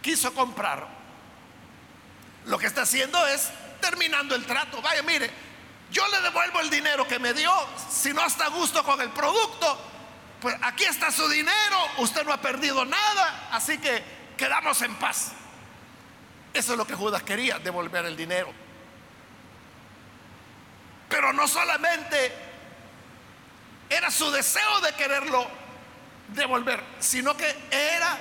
quiso 0.00 0.32
comprar, 0.32 0.86
lo 2.46 2.58
que 2.58 2.66
está 2.66 2.82
haciendo 2.82 3.26
es 3.26 3.50
terminando 3.80 4.36
el 4.36 4.44
trato. 4.46 4.80
Vaya, 4.80 5.02
mire, 5.02 5.30
yo 5.92 6.08
le 6.08 6.20
devuelvo 6.22 6.60
el 6.60 6.70
dinero 6.70 7.06
que 7.06 7.18
me 7.18 7.34
dio, 7.34 7.52
si 7.90 8.12
no 8.12 8.24
está 8.26 8.46
a 8.46 8.48
gusto 8.48 8.82
con 8.82 9.00
el 9.00 9.10
producto, 9.10 9.78
pues 10.40 10.56
aquí 10.62 10.84
está 10.84 11.12
su 11.12 11.28
dinero, 11.28 11.76
usted 11.98 12.24
no 12.24 12.32
ha 12.32 12.40
perdido 12.40 12.84
nada, 12.84 13.48
así 13.52 13.78
que 13.78 14.02
quedamos 14.36 14.80
en 14.82 14.94
paz. 14.96 15.32
Eso 16.52 16.72
es 16.72 16.78
lo 16.78 16.86
que 16.86 16.94
Judas 16.94 17.22
quería, 17.22 17.58
devolver 17.58 18.06
el 18.06 18.16
dinero. 18.16 18.52
Pero 21.08 21.32
no 21.34 21.46
solamente 21.46 22.32
era 23.90 24.10
su 24.10 24.30
deseo 24.30 24.80
de 24.80 24.92
quererlo 24.94 25.46
devolver, 26.28 26.82
sino 26.98 27.36
que 27.36 27.54
era 27.70 28.18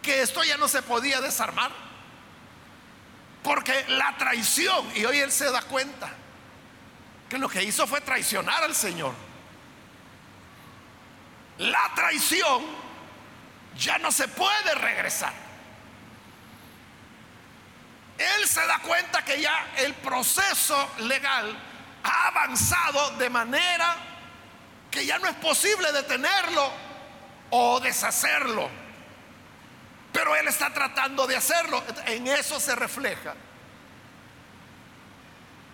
que 0.00 0.22
esto 0.22 0.44
ya 0.44 0.56
no 0.56 0.68
se 0.68 0.82
podía 0.82 1.20
desarmar. 1.20 1.72
Porque 3.42 3.84
la 3.88 4.16
traición, 4.16 4.86
y 4.94 5.04
hoy 5.04 5.18
él 5.18 5.32
se 5.32 5.50
da 5.50 5.62
cuenta, 5.62 6.08
que 7.32 7.38
lo 7.38 7.48
que 7.48 7.62
hizo 7.62 7.86
fue 7.86 8.02
traicionar 8.02 8.62
al 8.62 8.74
Señor. 8.74 9.14
La 11.56 11.90
traición 11.94 12.62
ya 13.74 13.96
no 13.96 14.12
se 14.12 14.28
puede 14.28 14.74
regresar. 14.74 15.32
Él 18.18 18.46
se 18.46 18.66
da 18.66 18.80
cuenta 18.80 19.24
que 19.24 19.40
ya 19.40 19.72
el 19.78 19.94
proceso 19.94 20.90
legal 20.98 21.56
ha 22.04 22.28
avanzado 22.28 23.12
de 23.12 23.30
manera 23.30 23.96
que 24.90 25.06
ya 25.06 25.18
no 25.18 25.26
es 25.26 25.36
posible 25.36 25.90
detenerlo 25.90 26.70
o 27.48 27.80
deshacerlo. 27.80 28.68
Pero 30.12 30.36
Él 30.36 30.48
está 30.48 30.70
tratando 30.74 31.26
de 31.26 31.36
hacerlo. 31.36 31.82
En 32.04 32.26
eso 32.26 32.60
se 32.60 32.74
refleja 32.74 33.34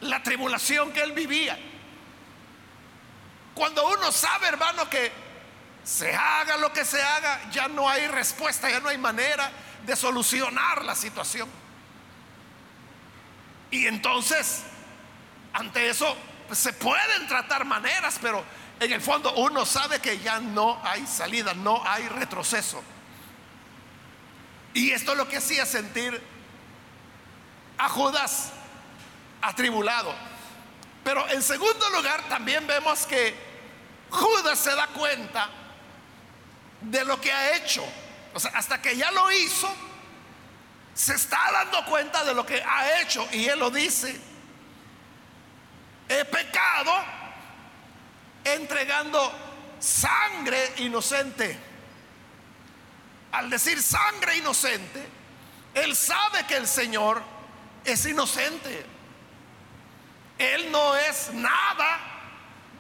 la 0.00 0.22
tribulación 0.22 0.92
que 0.92 1.02
Él 1.02 1.12
vivía. 1.12 1.58
Cuando 3.54 3.88
uno 3.88 4.12
sabe, 4.12 4.48
hermano, 4.48 4.88
que 4.88 5.10
se 5.82 6.14
haga 6.14 6.56
lo 6.58 6.72
que 6.72 6.84
se 6.84 7.02
haga, 7.02 7.50
ya 7.50 7.66
no 7.66 7.88
hay 7.88 8.06
respuesta, 8.06 8.70
ya 8.70 8.80
no 8.80 8.88
hay 8.88 8.98
manera 8.98 9.50
de 9.84 9.96
solucionar 9.96 10.84
la 10.84 10.94
situación. 10.94 11.48
Y 13.70 13.86
entonces 13.86 14.62
ante 15.52 15.88
eso 15.88 16.16
pues, 16.46 16.58
se 16.58 16.72
pueden 16.72 17.26
tratar 17.26 17.64
maneras, 17.64 18.18
pero 18.20 18.44
en 18.80 18.92
el 18.92 19.00
fondo 19.00 19.32
uno 19.34 19.66
sabe 19.66 20.00
que 20.00 20.18
ya 20.18 20.40
no 20.40 20.80
hay 20.84 21.06
salida, 21.06 21.54
no 21.54 21.82
hay 21.84 22.08
retroceso. 22.08 22.82
Y 24.74 24.90
esto 24.92 25.12
es 25.12 25.18
lo 25.18 25.28
que 25.28 25.38
hacía 25.38 25.66
sentir 25.66 26.22
a 27.78 27.88
Judas 27.88 28.52
atribulado. 29.42 30.14
Pero 31.04 31.28
en 31.28 31.42
segundo 31.42 31.88
lugar 31.90 32.28
también 32.28 32.66
vemos 32.66 33.06
que 33.06 33.34
Judas 34.10 34.58
se 34.58 34.74
da 34.74 34.86
cuenta 34.88 35.48
de 36.80 37.04
lo 37.04 37.20
que 37.20 37.32
ha 37.32 37.56
hecho. 37.56 37.84
O 38.34 38.40
sea, 38.40 38.52
hasta 38.54 38.80
que 38.80 38.96
ya 38.96 39.10
lo 39.10 39.30
hizo, 39.30 39.68
se 40.94 41.14
está 41.14 41.38
dando 41.52 41.84
cuenta 41.86 42.24
de 42.24 42.34
lo 42.34 42.44
que 42.44 42.62
ha 42.62 43.00
hecho. 43.00 43.26
Y 43.32 43.46
él 43.46 43.58
lo 43.58 43.70
dice, 43.70 44.20
he 46.08 46.24
pecado 46.24 46.92
entregando 48.44 49.32
sangre 49.78 50.74
inocente. 50.78 51.58
Al 53.32 53.50
decir 53.50 53.82
sangre 53.82 54.38
inocente, 54.38 55.06
él 55.74 55.94
sabe 55.94 56.46
que 56.46 56.56
el 56.56 56.66
Señor 56.66 57.22
es 57.84 58.04
inocente. 58.06 58.97
Él 60.38 60.70
no 60.70 60.96
es 60.96 61.32
nada 61.34 61.98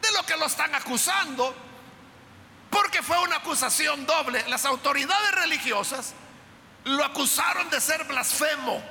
de 0.00 0.12
lo 0.12 0.24
que 0.24 0.36
lo 0.36 0.46
están 0.46 0.74
acusando, 0.74 1.54
porque 2.70 3.02
fue 3.02 3.18
una 3.20 3.36
acusación 3.36 4.06
doble. 4.06 4.44
Las 4.48 4.64
autoridades 4.64 5.32
religiosas 5.32 6.14
lo 6.84 7.04
acusaron 7.04 7.68
de 7.70 7.80
ser 7.80 8.04
blasfemo. 8.04 8.82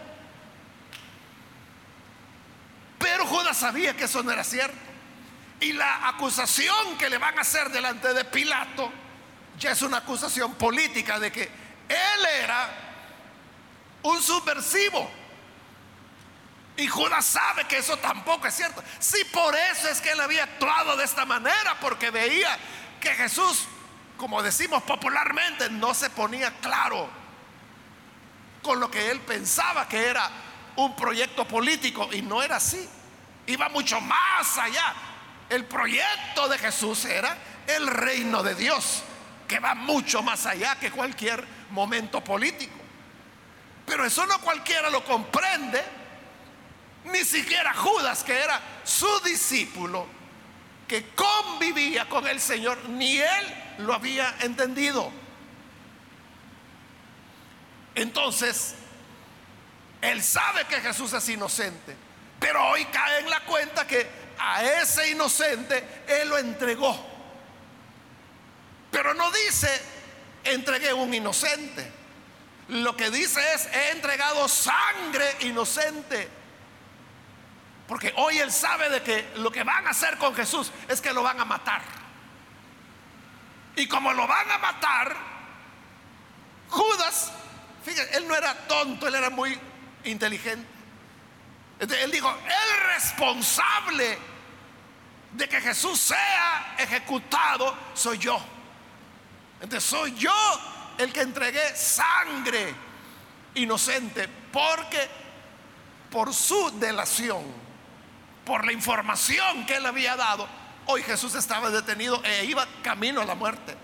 Pero 2.99 3.25
Judas 3.25 3.57
sabía 3.57 3.95
que 3.95 4.05
eso 4.05 4.21
no 4.23 4.31
era 4.31 4.43
cierto. 4.43 4.77
Y 5.59 5.73
la 5.73 6.07
acusación 6.09 6.97
que 6.97 7.09
le 7.09 7.17
van 7.17 7.37
a 7.37 7.41
hacer 7.41 7.69
delante 7.69 8.13
de 8.13 8.25
Pilato 8.25 8.91
ya 9.57 9.71
es 9.71 9.81
una 9.81 9.97
acusación 9.97 10.53
política 10.55 11.19
de 11.19 11.31
que 11.31 11.43
él 11.43 12.25
era 12.41 12.69
un 14.03 14.21
subversivo. 14.21 15.09
Y 16.77 16.87
Judas 16.87 17.25
sabe 17.25 17.65
que 17.65 17.77
eso 17.77 17.97
tampoco 17.97 18.47
es 18.47 18.53
cierto. 18.53 18.83
Sí, 18.99 19.23
por 19.33 19.55
eso 19.55 19.89
es 19.89 19.99
que 19.99 20.11
él 20.11 20.21
había 20.21 20.43
actuado 20.43 20.95
de 20.95 21.03
esta 21.03 21.25
manera, 21.25 21.79
porque 21.81 22.11
veía 22.11 22.57
que 23.01 23.09
Jesús, 23.15 23.63
como 24.15 24.43
decimos 24.43 24.83
popularmente, 24.83 25.69
no 25.71 25.95
se 25.95 26.11
ponía 26.11 26.51
claro 26.61 27.09
con 28.61 28.79
lo 28.79 28.91
que 28.91 29.09
él 29.09 29.19
pensaba 29.21 29.87
que 29.87 30.05
era 30.05 30.29
un 30.75 30.95
proyecto 30.95 31.47
político 31.47 32.09
y 32.11 32.21
no 32.21 32.43
era 32.43 32.57
así. 32.57 32.87
Iba 33.47 33.69
mucho 33.69 33.99
más 33.99 34.57
allá. 34.59 34.93
El 35.49 35.65
proyecto 35.65 36.47
de 36.47 36.59
Jesús 36.59 37.05
era 37.05 37.35
el 37.65 37.87
reino 37.87 38.43
de 38.43 38.53
Dios, 38.53 39.03
que 39.47 39.59
va 39.59 39.73
mucho 39.73 40.21
más 40.21 40.45
allá 40.45 40.75
que 40.75 40.91
cualquier 40.91 41.43
momento 41.71 42.23
político. 42.23 42.75
Pero 43.85 44.05
eso 44.05 44.25
no 44.27 44.39
cualquiera 44.39 44.89
lo 44.89 45.03
comprende, 45.03 45.83
ni 47.11 47.23
siquiera 47.23 47.73
Judas, 47.73 48.23
que 48.23 48.37
era 48.37 48.61
su 48.83 49.07
discípulo, 49.21 50.07
que 50.87 51.09
convivía 51.15 52.07
con 52.07 52.27
el 52.27 52.39
Señor, 52.39 52.77
ni 52.89 53.17
él 53.17 53.63
lo 53.79 53.93
había 53.93 54.35
entendido. 54.41 55.11
Entonces, 57.95 58.75
él 60.01 60.23
sabe 60.23 60.65
que 60.65 60.79
Jesús 60.81 61.13
es 61.13 61.27
inocente, 61.29 61.95
pero 62.39 62.63
hoy 62.69 62.85
cae 62.85 63.19
en 63.19 63.29
la 63.29 63.41
cuenta 63.41 63.87
que 63.87 64.07
a 64.39 64.63
ese 64.63 65.09
inocente 65.09 65.83
Él 66.07 66.29
lo 66.29 66.37
entregó. 66.37 66.95
Pero 68.91 69.13
no 69.13 69.31
dice, 69.31 69.69
entregué 70.43 70.93
un 70.93 71.13
inocente. 71.13 71.91
Lo 72.69 72.95
que 72.95 73.09
dice 73.09 73.41
es, 73.53 73.67
he 73.67 73.91
entregado 73.91 74.47
sangre 74.47 75.37
inocente. 75.41 76.27
Porque 77.87 78.13
hoy 78.17 78.37
Él 78.37 78.51
sabe 78.51 78.89
de 78.89 79.01
que 79.01 79.31
lo 79.37 79.51
que 79.51 79.63
van 79.63 79.87
a 79.87 79.91
hacer 79.91 80.17
con 80.17 80.35
Jesús 80.35 80.71
es 80.87 80.99
que 81.01 81.13
lo 81.13 81.23
van 81.23 81.39
a 81.39 81.45
matar. 81.45 81.81
Y 83.75 83.87
como 83.87 84.11
lo 84.13 84.27
van 84.27 84.51
a 84.51 84.57
matar, 84.57 85.15
Judas 86.69 87.31
Fíjense, 87.87 88.17
él 88.17 88.27
no 88.27 88.35
era 88.35 88.53
tonto, 88.67 89.07
él 89.07 89.15
era 89.15 89.29
muy 89.29 89.57
inteligente. 90.03 90.67
él 91.79 92.11
dijo, 92.11 92.29
el 92.29 92.87
responsable 92.93 94.17
de 95.31 95.47
que 95.47 95.61
Jesús 95.61 95.97
sea 95.97 96.75
ejecutado 96.77 97.73
soy 97.93 98.17
yo. 98.17 98.37
Entonces 99.61 99.89
soy 99.89 100.13
yo 100.15 100.33
el 100.97 101.13
que 101.13 101.21
entregué 101.21 101.73
sangre 101.77 102.75
inocente 103.55 104.27
porque 104.51 105.07
por 106.11 106.33
su 106.33 106.77
delación, 106.77 107.45
por 108.47 108.65
la 108.65 108.71
información 108.71 109.65
que 109.65 109.75
él 109.75 109.85
había 109.85 110.15
dado, 110.15 110.47
hoy 110.85 111.03
Jesús 111.03 111.35
estaba 111.35 111.69
detenido 111.69 112.23
e 112.23 112.45
iba 112.45 112.65
camino 112.81 113.21
a 113.21 113.25
la 113.25 113.35
muerte. 113.35 113.75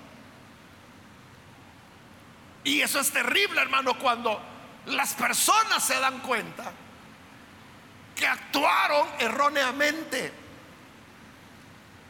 Y 2.63 2.79
eso 2.79 3.01
es 3.01 3.11
terrible, 3.11 3.61
hermano, 3.61 3.99
cuando 3.99 4.41
las 4.85 5.13
personas 5.15 5.83
se 5.83 5.99
dan 5.99 6.19
cuenta 6.21 6.71
que 8.15 8.25
actuaron 8.25 9.05
erróneamente. 9.19 10.31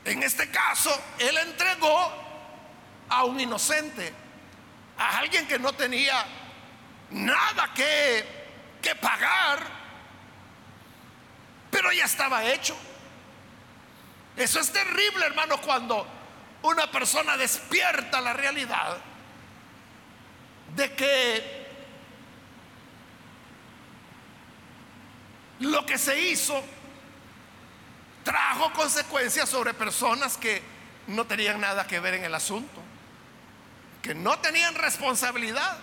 En 0.05 0.21
este 0.21 0.51
caso, 0.51 0.95
él 1.17 1.35
entregó 1.37 2.13
a 3.09 3.23
un 3.23 3.39
inocente, 3.39 4.13
a 4.99 5.17
alguien 5.17 5.47
que 5.47 5.57
no 5.57 5.73
tenía 5.73 6.23
nada 7.09 7.73
que, 7.73 8.77
que 8.79 8.93
pagar, 8.93 9.82
pero 11.73 11.91
ya 11.91 12.05
estaba 12.05 12.45
hecho. 12.45 12.75
Eso 14.37 14.59
es 14.59 14.71
terrible, 14.71 15.25
hermano, 15.25 15.59
cuando 15.59 16.05
una 16.61 16.89
persona 16.91 17.35
despierta 17.35 18.21
la 18.21 18.31
realidad 18.31 18.97
de 20.75 20.93
que 20.93 21.67
lo 25.61 25.83
que 25.85 25.97
se 25.97 26.19
hizo 26.19 26.63
trajo 28.23 28.71
consecuencias 28.73 29.49
sobre 29.49 29.73
personas 29.73 30.37
que 30.37 30.61
no 31.07 31.25
tenían 31.25 31.59
nada 31.59 31.87
que 31.87 31.99
ver 31.99 32.13
en 32.13 32.23
el 32.23 32.35
asunto, 32.35 32.81
que 34.03 34.13
no 34.13 34.37
tenían 34.39 34.75
responsabilidad 34.75 35.79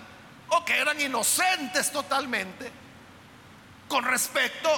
o 0.50 0.64
que 0.64 0.79
eran 0.79 1.00
inocentes 1.00 1.90
totalmente 1.90 2.70
con 3.88 4.05
respecto 4.05 4.70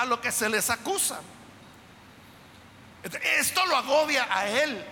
a 0.00 0.04
lo 0.06 0.20
que 0.20 0.32
se 0.32 0.48
les 0.48 0.70
acusa. 0.70 1.20
Esto 3.38 3.66
lo 3.66 3.76
agobia 3.76 4.26
a 4.30 4.46
él, 4.48 4.84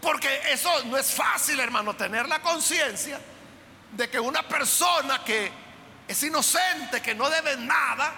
porque 0.00 0.42
eso 0.50 0.84
no 0.84 0.96
es 0.96 1.12
fácil, 1.12 1.60
hermano, 1.60 1.94
tener 1.94 2.28
la 2.28 2.40
conciencia 2.40 3.20
de 3.92 4.10
que 4.10 4.18
una 4.18 4.42
persona 4.42 5.22
que 5.24 5.52
es 6.08 6.22
inocente, 6.22 7.00
que 7.00 7.14
no 7.14 7.30
debe 7.30 7.56
nada, 7.58 8.12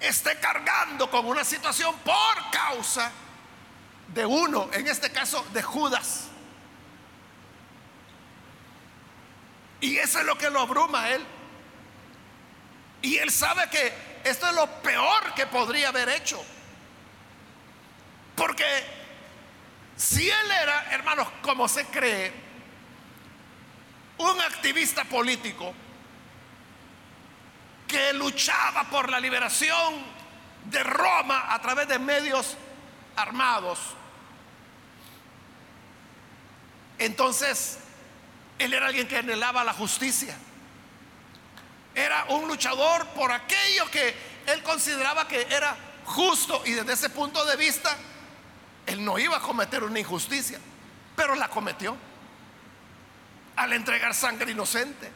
esté 0.00 0.38
cargando 0.38 1.10
con 1.10 1.26
una 1.26 1.44
situación 1.44 1.94
por 2.04 2.50
causa 2.52 3.10
de 4.08 4.24
uno, 4.24 4.68
en 4.72 4.86
este 4.86 5.10
caso 5.10 5.44
de 5.52 5.62
Judas. 5.62 6.28
Y 9.80 9.96
eso 9.98 10.20
es 10.20 10.26
lo 10.26 10.38
que 10.38 10.48
lo 10.50 10.60
abruma 10.60 11.02
a 11.02 11.10
él. 11.10 11.24
Y 13.02 13.16
él 13.16 13.30
sabe 13.30 13.68
que 13.68 14.13
esto 14.24 14.48
es 14.48 14.54
lo 14.54 14.66
peor 14.82 15.34
que 15.34 15.46
podría 15.46 15.88
haber 15.88 16.08
hecho. 16.08 16.42
Porque 18.34 18.64
si 19.96 20.28
él 20.28 20.50
era, 20.62 20.90
hermanos, 20.90 21.28
como 21.42 21.68
se 21.68 21.84
cree, 21.86 22.32
un 24.18 24.40
activista 24.40 25.04
político 25.04 25.74
que 27.86 28.12
luchaba 28.14 28.84
por 28.84 29.10
la 29.10 29.20
liberación 29.20 29.94
de 30.64 30.82
Roma 30.82 31.52
a 31.52 31.60
través 31.60 31.86
de 31.86 31.98
medios 31.98 32.56
armados. 33.16 33.78
Entonces, 36.98 37.78
él 38.58 38.72
era 38.72 38.86
alguien 38.86 39.06
que 39.06 39.18
anhelaba 39.18 39.62
la 39.64 39.72
justicia. 39.74 40.36
Era 41.94 42.24
un 42.30 42.48
luchador 42.48 43.06
por 43.08 43.30
aquello 43.30 43.90
que 43.90 44.14
él 44.46 44.62
consideraba 44.62 45.28
que 45.28 45.42
era 45.50 45.76
justo 46.04 46.62
y 46.66 46.72
desde 46.72 46.92
ese 46.92 47.10
punto 47.10 47.44
de 47.44 47.56
vista, 47.56 47.96
él 48.86 49.04
no 49.04 49.18
iba 49.18 49.36
a 49.36 49.40
cometer 49.40 49.82
una 49.82 50.00
injusticia, 50.00 50.58
pero 51.16 51.34
la 51.34 51.48
cometió 51.48 51.96
al 53.56 53.72
entregar 53.72 54.14
sangre 54.14 54.52
inocente, 54.52 55.10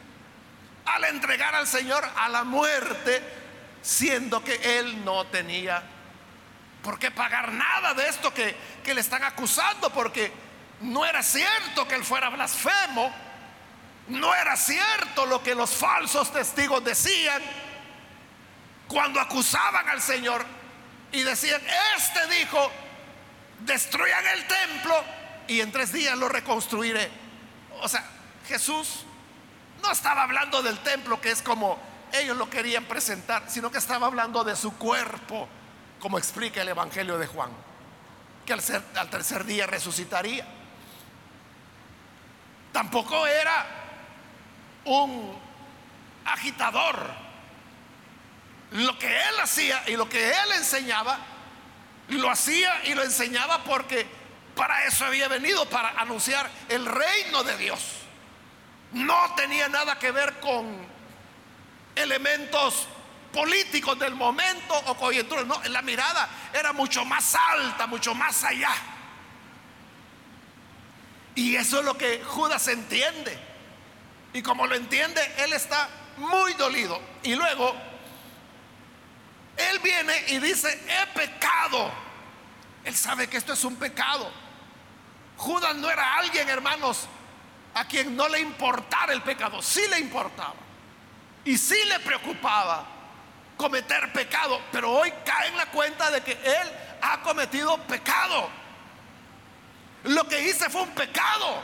al 0.85 1.03
entregar 1.05 1.53
al 1.53 1.67
Señor 1.67 2.07
a 2.15 2.29
la 2.29 2.43
muerte, 2.43 3.21
siendo 3.81 4.43
que 4.43 4.79
Él 4.79 5.05
no 5.05 5.27
tenía 5.27 5.83
¿Por 6.83 6.97
qué 6.97 7.11
pagar 7.11 7.51
nada 7.51 7.93
de 7.93 8.07
esto 8.07 8.33
que, 8.33 8.55
que 8.83 8.93
le 8.93 9.01
están 9.01 9.23
acusando? 9.23 9.89
Porque 9.91 10.31
no 10.81 11.05
era 11.05 11.21
cierto 11.21 11.87
que 11.87 11.95
él 11.95 12.05
fuera 12.05 12.29
blasfemo, 12.29 13.13
no 14.09 14.33
era 14.33 14.57
cierto 14.57 15.25
lo 15.25 15.41
que 15.41 15.55
los 15.55 15.69
falsos 15.69 16.31
testigos 16.33 16.83
decían 16.83 17.41
cuando 18.87 19.19
acusaban 19.19 19.87
al 19.87 20.01
Señor 20.01 20.43
y 21.11 21.21
decían, 21.21 21.61
este 21.95 22.39
dijo, 22.39 22.71
destruyan 23.59 24.25
el 24.27 24.47
templo 24.47 25.03
y 25.47 25.61
en 25.61 25.71
tres 25.71 25.91
días 25.91 26.17
lo 26.17 26.27
reconstruiré. 26.27 27.09
O 27.81 27.87
sea, 27.87 28.03
Jesús 28.47 29.05
no 29.83 29.91
estaba 29.91 30.23
hablando 30.23 30.63
del 30.63 30.79
templo 30.79 31.21
que 31.21 31.31
es 31.31 31.41
como 31.43 31.79
ellos 32.11 32.35
lo 32.35 32.49
querían 32.49 32.85
presentar, 32.85 33.43
sino 33.47 33.71
que 33.71 33.77
estaba 33.77 34.07
hablando 34.07 34.43
de 34.43 34.55
su 34.55 34.75
cuerpo, 34.75 35.47
como 35.99 36.17
explica 36.17 36.61
el 36.63 36.69
Evangelio 36.69 37.19
de 37.19 37.27
Juan, 37.27 37.51
que 38.43 38.53
al, 38.53 38.61
al 38.95 39.09
tercer 39.11 39.45
día 39.45 39.67
resucitaría. 39.67 40.47
Tampoco 42.71 43.27
era 43.27 43.78
un 44.85 45.37
agitador. 46.25 47.13
Lo 48.71 48.97
que 48.99 49.07
él 49.07 49.39
hacía 49.41 49.83
y 49.87 49.95
lo 49.95 50.07
que 50.07 50.29
él 50.29 50.51
enseñaba, 50.57 51.17
lo 52.09 52.29
hacía 52.29 52.81
y 52.85 52.93
lo 52.93 53.03
enseñaba 53.03 53.63
porque 53.63 54.07
para 54.55 54.85
eso 54.85 55.05
había 55.05 55.27
venido, 55.27 55.67
para 55.69 55.89
anunciar 55.91 56.49
el 56.67 56.85
reino 56.85 57.43
de 57.43 57.57
Dios. 57.57 57.79
No 58.91 59.33
tenía 59.35 59.69
nada 59.69 59.97
que 59.97 60.11
ver 60.11 60.39
con 60.39 60.85
elementos 61.95 62.87
políticos 63.31 63.97
del 63.99 64.15
momento 64.15 64.75
o 64.87 64.95
coyunturas. 64.95 65.45
No, 65.45 65.61
la 65.65 65.81
mirada 65.81 66.27
era 66.53 66.73
mucho 66.73 67.05
más 67.05 67.35
alta, 67.35 67.87
mucho 67.87 68.13
más 68.13 68.43
allá. 68.43 68.71
Y 71.35 71.55
eso 71.55 71.79
es 71.79 71.85
lo 71.85 71.97
que 71.97 72.23
Judas 72.23 72.67
entiende. 72.67 73.48
Y 74.33 74.41
como 74.41 74.67
lo 74.67 74.75
entiende, 74.75 75.21
él 75.37 75.53
está 75.53 75.89
muy 76.17 76.53
dolido. 76.53 76.99
Y 77.23 77.35
luego, 77.35 77.75
él 79.57 79.79
viene 79.79 80.13
y 80.27 80.39
dice, 80.39 80.69
he 80.87 81.07
pecado. 81.17 81.91
Él 82.83 82.95
sabe 82.95 83.27
que 83.27 83.37
esto 83.37 83.53
es 83.53 83.63
un 83.63 83.75
pecado. 83.75 84.31
Judas 85.37 85.75
no 85.75 85.89
era 85.89 86.15
alguien, 86.15 86.47
hermanos, 86.49 87.07
a 87.73 87.85
quien 87.85 88.15
no 88.15 88.27
le 88.27 88.39
importara 88.39 89.13
el 89.13 89.21
pecado. 89.21 89.61
Sí 89.61 89.81
le 89.89 89.99
importaba. 89.99 90.55
Y 91.45 91.57
sí 91.57 91.77
le 91.87 91.99
preocupaba 91.99 92.85
cometer 93.57 94.11
pecado. 94.13 94.61
Pero 94.71 94.91
hoy 94.91 95.11
cae 95.25 95.47
en 95.47 95.57
la 95.57 95.65
cuenta 95.67 96.11
de 96.11 96.21
que 96.21 96.33
él 96.33 96.71
ha 97.01 97.21
cometido 97.21 97.77
pecado. 97.83 98.49
Lo 100.03 100.27
que 100.27 100.41
hice 100.41 100.69
fue 100.69 100.81
un 100.81 100.91
pecado. 100.91 101.61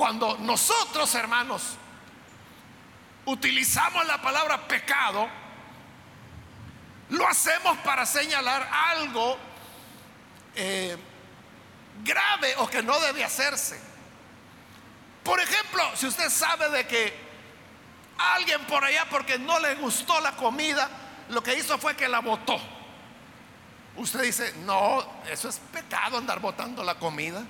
Cuando 0.00 0.38
nosotros, 0.38 1.14
hermanos, 1.14 1.74
utilizamos 3.26 4.06
la 4.06 4.16
palabra 4.22 4.66
pecado, 4.66 5.28
lo 7.10 7.28
hacemos 7.28 7.76
para 7.84 8.06
señalar 8.06 8.66
algo 8.72 9.36
eh, 10.54 10.96
grave 12.02 12.54
o 12.56 12.66
que 12.66 12.82
no 12.82 12.98
debe 12.98 13.22
hacerse. 13.22 13.78
Por 15.22 15.38
ejemplo, 15.38 15.82
si 15.94 16.06
usted 16.06 16.30
sabe 16.30 16.70
de 16.70 16.86
que 16.86 17.14
alguien 18.16 18.64
por 18.64 18.82
allá 18.82 19.06
porque 19.10 19.38
no 19.38 19.58
le 19.58 19.74
gustó 19.74 20.18
la 20.22 20.32
comida, 20.34 20.88
lo 21.28 21.42
que 21.42 21.58
hizo 21.58 21.76
fue 21.76 21.94
que 21.94 22.08
la 22.08 22.20
botó. 22.20 22.58
Usted 23.96 24.22
dice, 24.22 24.54
no, 24.64 25.04
eso 25.30 25.50
es 25.50 25.58
pecado 25.58 26.16
andar 26.16 26.40
botando 26.40 26.82
la 26.82 26.94
comida. 26.94 27.44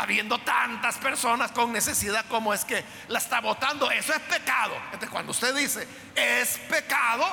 Habiendo 0.00 0.38
tantas 0.38 0.96
personas 0.96 1.50
con 1.50 1.72
necesidad 1.72 2.24
como 2.26 2.54
es 2.54 2.64
que 2.64 2.84
la 3.08 3.18
está 3.18 3.40
botando, 3.40 3.90
eso 3.90 4.14
es 4.14 4.20
pecado. 4.20 4.76
Entonces, 4.84 5.10
cuando 5.10 5.32
usted 5.32 5.52
dice, 5.56 5.88
es 6.14 6.56
pecado, 6.68 7.26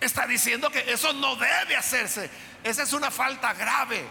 está 0.00 0.24
diciendo 0.28 0.70
que 0.70 0.88
eso 0.88 1.12
no 1.14 1.34
debe 1.34 1.74
hacerse. 1.74 2.30
Esa 2.62 2.84
es 2.84 2.92
una 2.92 3.10
falta 3.10 3.54
grave. 3.54 4.06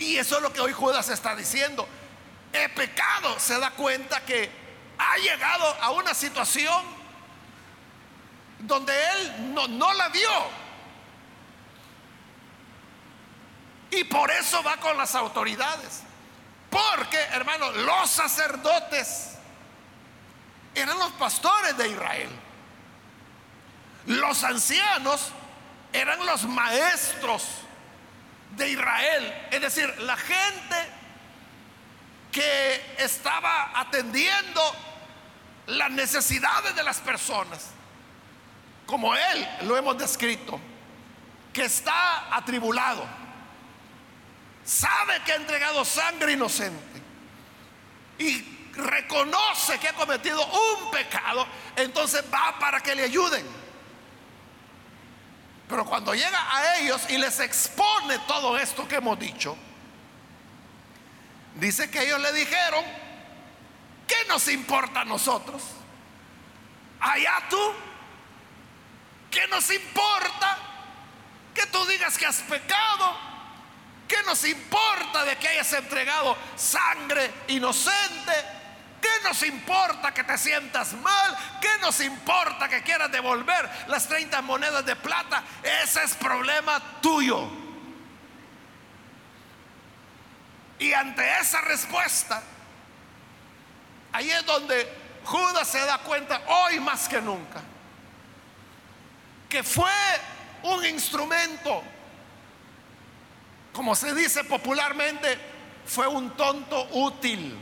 Y 0.00 0.16
eso 0.16 0.38
es 0.38 0.42
lo 0.42 0.52
que 0.52 0.60
hoy 0.60 0.72
Judas 0.72 1.08
está 1.10 1.36
diciendo. 1.36 1.88
El 2.52 2.68
pecado 2.72 3.38
se 3.38 3.56
da 3.60 3.70
cuenta 3.70 4.20
que 4.22 4.50
ha 4.98 5.16
llegado 5.18 5.76
a 5.80 5.92
una 5.92 6.12
situación 6.12 6.84
donde 8.58 8.92
él 8.92 9.54
no, 9.54 9.68
no 9.68 9.94
la 9.94 10.08
vio. 10.08 10.61
Y 13.92 14.04
por 14.04 14.30
eso 14.30 14.62
va 14.62 14.78
con 14.78 14.96
las 14.96 15.14
autoridades. 15.14 16.02
Porque, 16.70 17.18
hermano, 17.18 17.70
los 17.72 18.10
sacerdotes 18.10 19.32
eran 20.74 20.98
los 20.98 21.12
pastores 21.12 21.76
de 21.76 21.88
Israel. 21.90 22.30
Los 24.06 24.42
ancianos 24.44 25.30
eran 25.92 26.24
los 26.24 26.44
maestros 26.44 27.46
de 28.56 28.70
Israel. 28.70 29.48
Es 29.50 29.60
decir, 29.60 29.94
la 30.00 30.16
gente 30.16 30.76
que 32.32 32.94
estaba 32.96 33.78
atendiendo 33.78 34.62
las 35.66 35.90
necesidades 35.90 36.74
de 36.74 36.82
las 36.82 36.98
personas. 37.00 37.66
Como 38.86 39.14
él 39.14 39.48
lo 39.64 39.76
hemos 39.76 39.98
descrito, 39.98 40.58
que 41.52 41.66
está 41.66 42.34
atribulado 42.34 43.06
sabe 44.64 45.20
que 45.24 45.32
ha 45.32 45.36
entregado 45.36 45.84
sangre 45.84 46.32
inocente 46.32 47.02
y 48.18 48.70
reconoce 48.74 49.78
que 49.78 49.88
ha 49.88 49.92
cometido 49.92 50.44
un 50.44 50.90
pecado, 50.90 51.46
entonces 51.76 52.24
va 52.32 52.58
para 52.58 52.80
que 52.80 52.94
le 52.94 53.04
ayuden. 53.04 53.46
Pero 55.68 55.84
cuando 55.84 56.14
llega 56.14 56.56
a 56.56 56.78
ellos 56.78 57.02
y 57.08 57.16
les 57.18 57.40
expone 57.40 58.18
todo 58.26 58.58
esto 58.58 58.86
que 58.86 58.96
hemos 58.96 59.18
dicho, 59.18 59.56
dice 61.56 61.90
que 61.90 62.02
ellos 62.02 62.20
le 62.20 62.32
dijeron, 62.32 62.84
¿qué 64.06 64.16
nos 64.28 64.48
importa 64.48 65.00
a 65.00 65.04
nosotros? 65.04 65.62
Allá 67.00 67.34
tú, 67.48 67.72
¿qué 69.30 69.46
nos 69.48 69.70
importa 69.70 70.58
que 71.54 71.66
tú 71.66 71.84
digas 71.86 72.16
que 72.16 72.26
has 72.26 72.40
pecado? 72.42 73.31
¿Qué 74.12 74.22
nos 74.24 74.44
importa 74.44 75.24
de 75.24 75.36
que 75.38 75.48
hayas 75.48 75.72
entregado 75.72 76.36
sangre 76.54 77.30
inocente? 77.48 78.32
¿Qué 79.00 79.08
nos 79.24 79.42
importa 79.42 80.12
que 80.12 80.22
te 80.22 80.36
sientas 80.36 80.92
mal? 80.92 81.34
¿Qué 81.62 81.78
nos 81.80 81.98
importa 82.02 82.68
que 82.68 82.82
quieras 82.82 83.10
devolver 83.10 83.70
las 83.86 84.06
30 84.06 84.42
monedas 84.42 84.84
de 84.84 84.96
plata? 84.96 85.42
Ese 85.62 86.02
es 86.02 86.14
problema 86.16 86.78
tuyo. 87.00 87.48
Y 90.78 90.92
ante 90.92 91.38
esa 91.40 91.62
respuesta, 91.62 92.42
ahí 94.12 94.30
es 94.30 94.44
donde 94.44 94.92
Judas 95.24 95.66
se 95.66 95.78
da 95.86 95.96
cuenta, 95.96 96.42
hoy 96.48 96.80
más 96.80 97.08
que 97.08 97.22
nunca, 97.22 97.62
que 99.48 99.62
fue 99.62 99.90
un 100.64 100.84
instrumento 100.84 101.82
como 103.72 103.94
se 103.94 104.14
dice 104.14 104.44
popularmente, 104.44 105.38
fue 105.86 106.06
un 106.06 106.30
tonto 106.36 106.88
útil, 106.92 107.58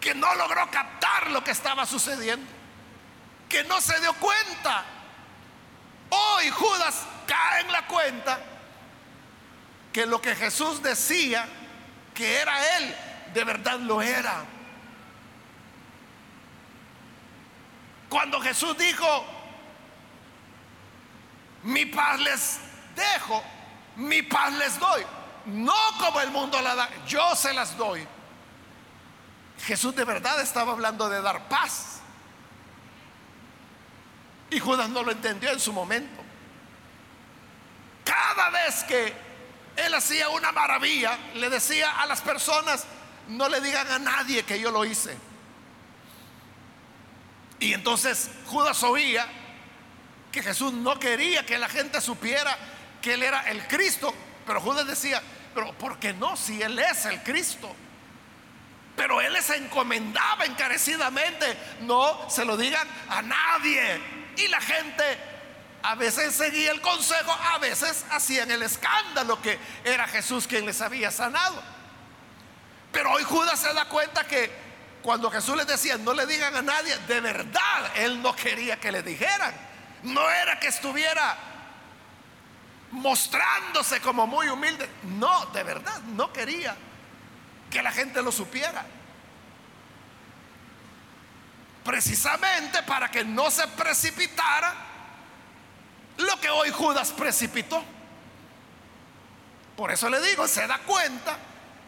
que 0.00 0.14
no 0.14 0.32
logró 0.36 0.70
captar 0.70 1.30
lo 1.30 1.42
que 1.42 1.50
estaba 1.50 1.84
sucediendo, 1.84 2.46
que 3.48 3.64
no 3.64 3.80
se 3.80 3.98
dio 4.00 4.12
cuenta. 4.14 4.84
Hoy 6.10 6.48
Judas 6.50 7.04
cae 7.26 7.62
en 7.62 7.72
la 7.72 7.86
cuenta 7.86 8.38
que 9.92 10.06
lo 10.06 10.22
que 10.22 10.34
Jesús 10.34 10.82
decía 10.82 11.46
que 12.14 12.40
era 12.40 12.78
Él, 12.78 12.94
de 13.34 13.44
verdad 13.44 13.78
lo 13.80 14.00
era. 14.00 14.44
Cuando 18.08 18.40
Jesús 18.40 18.76
dijo, 18.78 19.24
mi 21.64 21.84
paz 21.86 22.20
les 22.20 22.60
dejo, 22.94 23.42
mi 23.98 24.22
paz 24.22 24.52
les 24.54 24.78
doy. 24.78 25.02
No 25.46 25.74
como 25.98 26.20
el 26.20 26.30
mundo 26.30 26.60
la 26.60 26.74
da, 26.74 26.88
yo 27.06 27.34
se 27.34 27.52
las 27.52 27.76
doy. 27.76 28.06
Jesús 29.64 29.94
de 29.94 30.04
verdad 30.04 30.40
estaba 30.40 30.72
hablando 30.72 31.08
de 31.08 31.20
dar 31.20 31.48
paz. 31.48 32.00
Y 34.50 34.60
Judas 34.60 34.88
no 34.88 35.02
lo 35.02 35.12
entendió 35.12 35.50
en 35.50 35.60
su 35.60 35.72
momento. 35.72 36.22
Cada 38.04 38.50
vez 38.50 38.84
que 38.84 39.12
él 39.76 39.94
hacía 39.94 40.28
una 40.30 40.52
maravilla, 40.52 41.18
le 41.34 41.50
decía 41.50 42.00
a 42.00 42.06
las 42.06 42.20
personas, 42.20 42.86
no 43.28 43.48
le 43.48 43.60
digan 43.60 43.86
a 43.88 43.98
nadie 43.98 44.44
que 44.44 44.58
yo 44.58 44.70
lo 44.70 44.84
hice. 44.84 45.16
Y 47.60 47.72
entonces 47.72 48.30
Judas 48.46 48.82
oía 48.82 49.26
que 50.30 50.42
Jesús 50.42 50.72
no 50.72 50.98
quería 50.98 51.44
que 51.44 51.58
la 51.58 51.68
gente 51.68 52.00
supiera 52.00 52.56
que 53.00 53.14
él 53.14 53.22
era 53.22 53.48
el 53.48 53.66
Cristo. 53.66 54.14
Pero 54.46 54.60
Judas 54.60 54.86
decía, 54.86 55.22
pero 55.54 55.72
¿por 55.74 55.98
qué 55.98 56.12
no? 56.12 56.36
Si 56.36 56.60
él 56.62 56.78
es 56.78 57.04
el 57.06 57.22
Cristo. 57.22 57.74
Pero 58.96 59.20
él 59.20 59.32
les 59.32 59.48
encomendaba 59.50 60.44
encarecidamente, 60.44 61.56
no 61.82 62.28
se 62.28 62.44
lo 62.44 62.56
digan 62.56 62.86
a 63.08 63.22
nadie. 63.22 64.00
Y 64.36 64.48
la 64.48 64.60
gente 64.60 65.04
a 65.82 65.94
veces 65.94 66.34
seguía 66.34 66.72
el 66.72 66.80
consejo, 66.80 67.30
a 67.30 67.58
veces 67.58 68.04
hacían 68.10 68.50
el 68.50 68.62
escándalo 68.62 69.40
que 69.40 69.58
era 69.84 70.08
Jesús 70.08 70.46
quien 70.46 70.66
les 70.66 70.80
había 70.80 71.10
sanado. 71.10 71.62
Pero 72.90 73.12
hoy 73.12 73.22
Judas 73.22 73.60
se 73.60 73.72
da 73.72 73.84
cuenta 73.84 74.24
que 74.24 74.50
cuando 75.02 75.30
Jesús 75.30 75.56
les 75.56 75.66
decía, 75.66 75.96
no 75.96 76.12
le 76.12 76.26
digan 76.26 76.56
a 76.56 76.62
nadie, 76.62 76.96
de 77.06 77.20
verdad 77.20 77.92
él 77.96 78.20
no 78.20 78.34
quería 78.34 78.80
que 78.80 78.90
le 78.90 79.02
dijeran. 79.02 79.54
No 80.02 80.28
era 80.28 80.58
que 80.58 80.68
estuviera 80.68 81.36
mostrándose 82.90 84.00
como 84.00 84.26
muy 84.26 84.48
humilde. 84.48 84.88
No, 85.04 85.46
de 85.46 85.62
verdad, 85.62 86.00
no 86.14 86.32
quería 86.32 86.76
que 87.70 87.82
la 87.82 87.92
gente 87.92 88.22
lo 88.22 88.32
supiera. 88.32 88.84
Precisamente 91.84 92.82
para 92.82 93.10
que 93.10 93.24
no 93.24 93.50
se 93.50 93.66
precipitara 93.68 94.74
lo 96.18 96.40
que 96.40 96.50
hoy 96.50 96.70
Judas 96.70 97.12
precipitó. 97.12 97.82
Por 99.76 99.90
eso 99.92 100.10
le 100.10 100.20
digo, 100.20 100.48
se 100.48 100.66
da 100.66 100.78
cuenta 100.78 101.38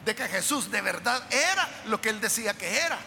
de 0.04 0.14
que 0.14 0.28
Jesús 0.28 0.70
de 0.70 0.80
verdad 0.80 1.22
era 1.32 1.68
lo 1.86 2.00
que 2.00 2.10
él 2.10 2.20
decía 2.20 2.54
que 2.54 2.78
era. 2.78 2.98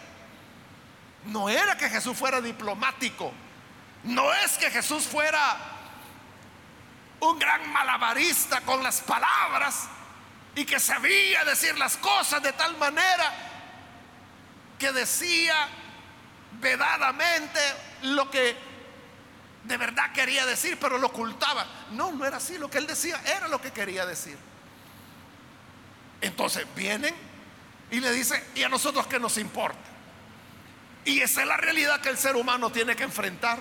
No 1.24 1.48
era 1.48 1.76
que 1.78 1.88
Jesús 1.88 2.16
fuera 2.16 2.40
diplomático. 2.40 3.32
No 4.02 4.32
es 4.34 4.58
que 4.58 4.70
Jesús 4.70 5.04
fuera 5.04 5.73
un 7.20 7.38
gran 7.38 7.70
malabarista 7.72 8.60
con 8.62 8.82
las 8.82 9.00
palabras 9.00 9.88
y 10.54 10.64
que 10.64 10.78
sabía 10.78 11.44
decir 11.44 11.76
las 11.78 11.96
cosas 11.96 12.42
de 12.42 12.52
tal 12.52 12.76
manera 12.76 13.32
que 14.78 14.92
decía 14.92 15.68
vedadamente 16.60 17.60
lo 18.02 18.30
que 18.30 18.56
de 19.64 19.76
verdad 19.78 20.12
quería 20.12 20.44
decir, 20.44 20.78
pero 20.78 20.98
lo 20.98 21.08
ocultaba. 21.08 21.66
No, 21.92 22.12
no 22.12 22.24
era 22.26 22.36
así. 22.36 22.58
Lo 22.58 22.70
que 22.70 22.78
él 22.78 22.86
decía 22.86 23.20
era 23.24 23.48
lo 23.48 23.60
que 23.60 23.72
quería 23.72 24.04
decir. 24.04 24.36
Entonces 26.20 26.66
vienen 26.76 27.14
y 27.90 28.00
le 28.00 28.12
dicen, 28.12 28.42
¿y 28.54 28.62
a 28.62 28.68
nosotros 28.68 29.06
qué 29.06 29.18
nos 29.18 29.38
importa? 29.38 29.78
Y 31.04 31.20
esa 31.20 31.42
es 31.42 31.46
la 31.46 31.56
realidad 31.56 32.00
que 32.00 32.08
el 32.08 32.18
ser 32.18 32.36
humano 32.36 32.70
tiene 32.70 32.96
que 32.96 33.02
enfrentar. 33.02 33.58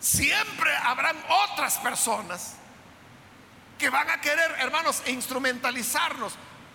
Siempre 0.00 0.74
habrán 0.76 1.16
otras 1.28 1.78
personas 1.78 2.54
que 3.78 3.90
van 3.90 4.10
a 4.10 4.20
querer, 4.20 4.50
hermanos, 4.58 5.02
instrumentalizarnos 5.06 6.34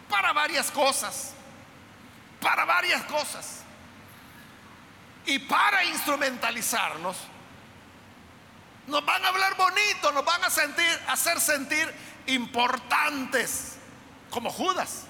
para 0.10 0.34
varias 0.34 0.72
cosas. 0.72 1.34
Para 2.40 2.66
varias 2.66 3.04
cosas. 3.04 3.62
Y 5.26 5.40
para 5.40 5.86
instrumentalizarnos, 5.86 7.16
nos 8.88 9.06
van 9.06 9.24
a 9.24 9.30
hablar 9.30 9.56
bonito, 9.56 10.12
nos 10.12 10.26
van 10.26 10.44
a 10.44 10.50
sentir, 10.50 11.02
hacer 11.08 11.40
sentir 11.40 11.94
importantes, 12.28 13.78
como 14.30 14.52
Judas, 14.52 15.06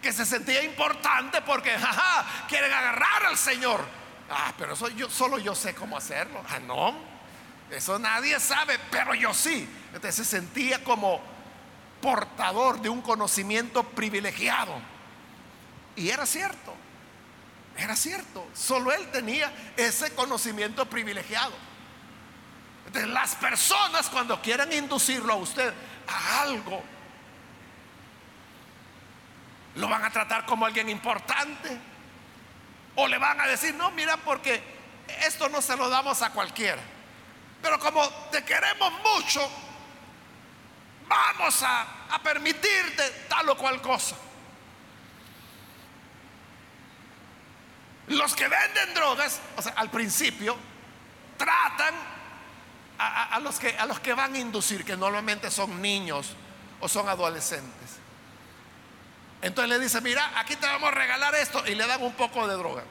que 0.00 0.12
se 0.12 0.24
sentía 0.24 0.62
importante 0.62 1.42
porque, 1.42 1.70
jaja, 1.78 2.24
quieren 2.48 2.72
agarrar 2.72 3.26
al 3.26 3.36
Señor. 3.36 3.84
Ah, 4.36 4.52
pero 4.58 4.74
eso 4.74 4.88
yo, 4.88 5.08
solo 5.08 5.38
yo 5.38 5.54
sé 5.54 5.76
cómo 5.76 5.96
hacerlo. 5.96 6.42
Ah, 6.48 6.58
no, 6.58 6.92
eso 7.70 8.00
nadie 8.00 8.40
sabe, 8.40 8.80
pero 8.90 9.14
yo 9.14 9.32
sí. 9.32 9.68
Entonces 9.92 10.16
se 10.16 10.24
sentía 10.24 10.82
como 10.82 11.20
portador 12.02 12.80
de 12.80 12.88
un 12.88 13.00
conocimiento 13.00 13.84
privilegiado. 13.84 14.74
Y 15.94 16.08
era 16.08 16.26
cierto, 16.26 16.74
era 17.76 17.94
cierto. 17.94 18.44
Solo 18.54 18.90
él 18.90 19.08
tenía 19.12 19.52
ese 19.76 20.12
conocimiento 20.16 20.84
privilegiado. 20.86 21.52
Entonces 22.88 23.10
las 23.12 23.36
personas 23.36 24.08
cuando 24.08 24.42
quieran 24.42 24.72
inducirlo 24.72 25.32
a 25.32 25.36
usted 25.36 25.72
a 26.08 26.42
algo, 26.42 26.82
lo 29.76 29.88
van 29.88 30.04
a 30.04 30.10
tratar 30.10 30.44
como 30.44 30.66
alguien 30.66 30.88
importante. 30.88 31.93
O 32.96 33.08
le 33.08 33.18
van 33.18 33.40
a 33.40 33.46
decir, 33.46 33.74
no, 33.74 33.90
mira, 33.90 34.16
porque 34.18 34.62
esto 35.26 35.48
no 35.48 35.60
se 35.60 35.76
lo 35.76 35.88
damos 35.88 36.22
a 36.22 36.30
cualquiera. 36.30 36.82
Pero 37.60 37.78
como 37.78 38.06
te 38.30 38.44
queremos 38.44 38.92
mucho, 39.02 39.50
vamos 41.08 41.62
a, 41.62 41.86
permitirte 42.22 43.26
tal 43.28 43.48
o 43.48 43.56
cual 43.56 43.82
cosa. 43.82 44.16
Los 48.08 48.34
que 48.34 48.48
venden 48.48 48.94
drogas, 48.94 49.40
o 49.56 49.62
sea, 49.62 49.72
al 49.72 49.90
principio, 49.90 50.56
tratan 51.36 51.94
a, 52.98 53.38
los 53.40 53.58
que, 53.58 53.76
a 53.76 53.86
los 53.86 53.98
que 54.00 54.14
van 54.14 54.34
a 54.34 54.38
inducir, 54.38 54.84
que 54.84 54.96
normalmente 54.96 55.50
son 55.50 55.82
niños 55.82 56.34
o 56.80 56.88
son 56.88 57.08
adolescentes. 57.08 57.98
Entonces 59.44 59.76
le 59.76 59.78
dice, 59.78 60.00
mira, 60.00 60.32
aquí 60.36 60.56
te 60.56 60.66
vamos 60.66 60.88
a 60.88 60.92
regalar 60.92 61.34
esto 61.34 61.62
y 61.66 61.74
le 61.74 61.86
dan 61.86 62.02
un 62.02 62.14
poco 62.14 62.48
de 62.48 62.54
droga. 62.54 62.82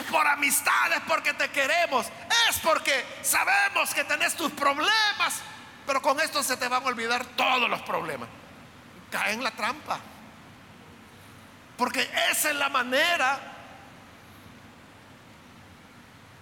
Es 0.00 0.06
por 0.06 0.26
amistad, 0.26 0.92
es 0.92 1.00
porque 1.06 1.32
te 1.32 1.48
queremos, 1.50 2.06
es 2.48 2.58
porque 2.58 3.06
sabemos 3.22 3.94
que 3.94 4.02
tenés 4.02 4.34
tus 4.34 4.50
problemas, 4.50 5.40
pero 5.86 6.02
con 6.02 6.18
esto 6.18 6.42
se 6.42 6.56
te 6.56 6.66
van 6.66 6.82
a 6.82 6.86
olvidar 6.86 7.24
todos 7.24 7.70
los 7.70 7.82
problemas. 7.82 8.28
Cae 9.12 9.34
en 9.34 9.44
la 9.44 9.52
trampa. 9.52 10.00
Porque 11.76 12.02
esa 12.32 12.50
es 12.50 12.56
la 12.56 12.68
manera 12.68 13.38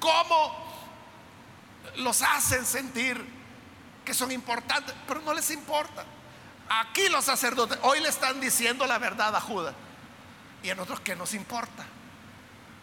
como 0.00 0.88
los 1.96 2.22
hacen 2.22 2.64
sentir 2.64 3.22
que 4.06 4.14
son 4.14 4.32
importantes, 4.32 4.94
pero 5.06 5.20
no 5.20 5.34
les 5.34 5.50
importa. 5.50 6.06
Aquí 6.68 7.08
los 7.08 7.24
sacerdotes 7.24 7.78
hoy 7.82 8.00
le 8.00 8.08
están 8.08 8.40
diciendo 8.40 8.86
la 8.86 8.98
verdad 8.98 9.34
a 9.34 9.40
Judas. 9.40 9.74
Y 10.62 10.70
a 10.70 10.74
nosotros, 10.74 11.00
¿qué 11.00 11.16
nos 11.16 11.34
importa? 11.34 11.86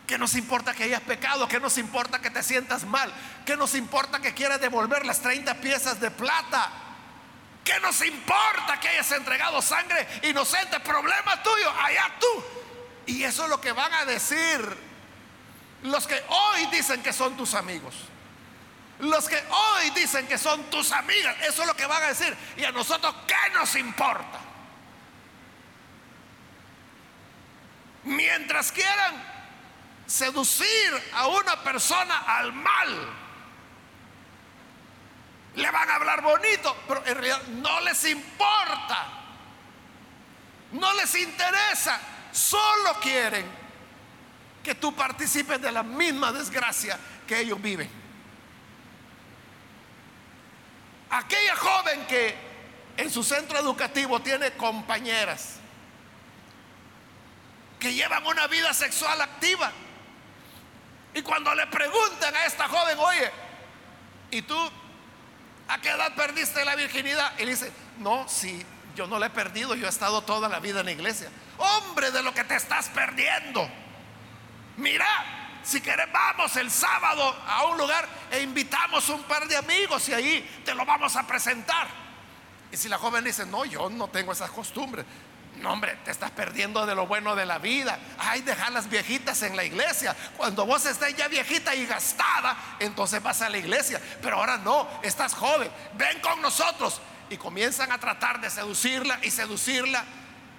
¿Qué 0.07 0.17
nos 0.17 0.35
importa 0.35 0.73
que 0.73 0.83
hayas 0.83 1.01
pecado? 1.01 1.47
¿Qué 1.47 1.59
nos 1.59 1.77
importa 1.77 2.19
que 2.19 2.29
te 2.29 2.43
sientas 2.43 2.85
mal? 2.85 3.11
¿Qué 3.45 3.57
nos 3.57 3.73
importa 3.75 4.19
que 4.19 4.33
quieras 4.33 4.61
devolver 4.61 5.05
las 5.05 5.19
30 5.21 5.55
piezas 5.55 5.99
de 5.99 6.11
plata? 6.11 6.71
¿Qué 7.63 7.79
nos 7.79 7.99
importa 8.05 8.79
que 8.79 8.89
hayas 8.89 9.11
entregado 9.11 9.61
sangre 9.61 10.07
inocente? 10.23 10.79
Problema 10.81 11.41
tuyo, 11.41 11.71
allá 11.81 12.11
tú. 12.19 12.43
Y 13.07 13.23
eso 13.23 13.45
es 13.45 13.49
lo 13.49 13.59
que 13.59 13.71
van 13.71 13.93
a 13.93 14.05
decir 14.05 14.77
los 15.83 16.07
que 16.07 16.21
hoy 16.27 16.65
dicen 16.67 17.01
que 17.01 17.13
son 17.13 17.35
tus 17.35 17.53
amigos. 17.55 17.95
Los 18.99 19.27
que 19.27 19.35
hoy 19.35 19.89
dicen 19.89 20.25
que 20.27 20.37
son 20.37 20.69
tus 20.69 20.91
amigas, 20.91 21.35
eso 21.41 21.61
es 21.61 21.67
lo 21.67 21.75
que 21.75 21.85
van 21.85 22.01
a 22.03 22.07
decir. 22.07 22.35
Y 22.55 22.63
a 22.63 22.71
nosotros, 22.71 23.13
¿qué 23.27 23.53
nos 23.53 23.75
importa? 23.75 24.39
Mientras 28.05 28.71
quieran 28.71 29.21
seducir 30.05 31.03
a 31.13 31.27
una 31.27 31.61
persona 31.61 32.19
al 32.19 32.53
mal, 32.53 33.13
le 35.55 35.71
van 35.71 35.89
a 35.89 35.95
hablar 35.95 36.21
bonito, 36.21 36.77
pero 36.87 37.05
en 37.05 37.15
realidad 37.15 37.41
no 37.47 37.79
les 37.81 38.05
importa. 38.05 39.07
No 40.71 40.93
les 40.93 41.15
interesa. 41.15 41.99
Solo 42.31 42.99
quieren 43.01 43.45
que 44.63 44.75
tú 44.75 44.93
participes 44.95 45.61
de 45.61 45.71
la 45.71 45.83
misma 45.83 46.31
desgracia 46.31 46.99
que 47.27 47.39
ellos 47.39 47.61
viven. 47.61 48.04
Aquella 51.15 51.55
joven 51.55 52.05
que 52.07 52.35
en 52.97 53.09
su 53.09 53.23
centro 53.23 53.57
educativo 53.57 54.19
tiene 54.21 54.51
compañeras 54.51 55.59
que 57.79 57.93
llevan 57.93 58.27
una 58.27 58.47
vida 58.47 58.73
sexual 58.73 59.21
activa. 59.21 59.71
Y 61.13 61.21
cuando 61.21 61.55
le 61.55 61.67
preguntan 61.67 62.35
a 62.35 62.43
esta 62.43 62.67
joven, 62.67 62.99
oye, 62.99 63.31
¿y 64.29 64.41
tú 64.41 64.57
a 65.69 65.79
qué 65.79 65.91
edad 65.91 66.13
perdiste 66.15 66.65
la 66.65 66.75
virginidad? 66.75 67.31
Y 67.39 67.45
dice, 67.45 67.71
no, 67.99 68.27
si 68.27 68.65
yo 68.93 69.07
no 69.07 69.17
la 69.17 69.27
he 69.27 69.29
perdido, 69.29 69.73
yo 69.73 69.85
he 69.85 69.89
estado 69.89 70.21
toda 70.21 70.49
la 70.49 70.59
vida 70.59 70.81
en 70.81 70.87
la 70.87 70.91
iglesia. 70.91 71.29
Hombre, 71.57 72.11
de 72.11 72.23
lo 72.23 72.33
que 72.33 72.43
te 72.43 72.55
estás 72.55 72.89
perdiendo. 72.89 73.69
Mira, 74.75 75.07
si 75.65 75.81
querés, 75.81 76.11
vamos 76.11 76.55
el 76.57 76.69
sábado 76.69 77.35
a 77.47 77.65
un 77.65 77.77
lugar 77.77 78.07
e 78.31 78.41
invitamos 78.41 79.09
un 79.09 79.23
par 79.23 79.47
de 79.47 79.57
amigos 79.57 80.07
y 80.09 80.13
ahí 80.13 80.61
te 80.63 80.75
lo 80.75 80.85
vamos 80.85 81.15
a 81.15 81.25
presentar. 81.25 81.87
Y 82.71 82.77
si 82.77 82.87
la 82.87 82.99
joven 82.99 83.23
dice, 83.23 83.45
no, 83.45 83.65
yo 83.65 83.89
no 83.89 84.07
tengo 84.07 84.31
esas 84.31 84.51
costumbres, 84.51 85.05
No, 85.55 85.71
hombre, 85.71 85.97
te 86.03 86.11
estás 86.11 86.31
perdiendo 86.31 86.85
de 86.85 86.93
lo 86.93 87.07
bueno 87.07 87.33
de 87.33 87.45
la 87.45 87.59
vida. 87.59 87.97
Ay, 88.19 88.41
dejar 88.41 88.73
las 88.73 88.89
viejitas 88.89 89.41
en 89.41 89.55
la 89.55 89.63
iglesia. 89.63 90.13
Cuando 90.35 90.65
vos 90.65 90.85
estés 90.85 91.15
ya 91.15 91.29
viejita 91.29 91.73
y 91.73 91.85
gastada, 91.85 92.57
entonces 92.79 93.23
vas 93.23 93.41
a 93.41 93.49
la 93.49 93.57
iglesia. 93.57 94.01
Pero 94.21 94.35
ahora 94.35 94.57
no, 94.57 94.85
estás 95.01 95.33
joven. 95.33 95.71
Ven 95.93 96.19
con 96.19 96.41
nosotros. 96.41 96.99
Y 97.29 97.37
comienzan 97.37 97.93
a 97.93 97.97
tratar 97.97 98.41
de 98.41 98.49
seducirla 98.49 99.17
y 99.23 99.31
seducirla. 99.31 100.03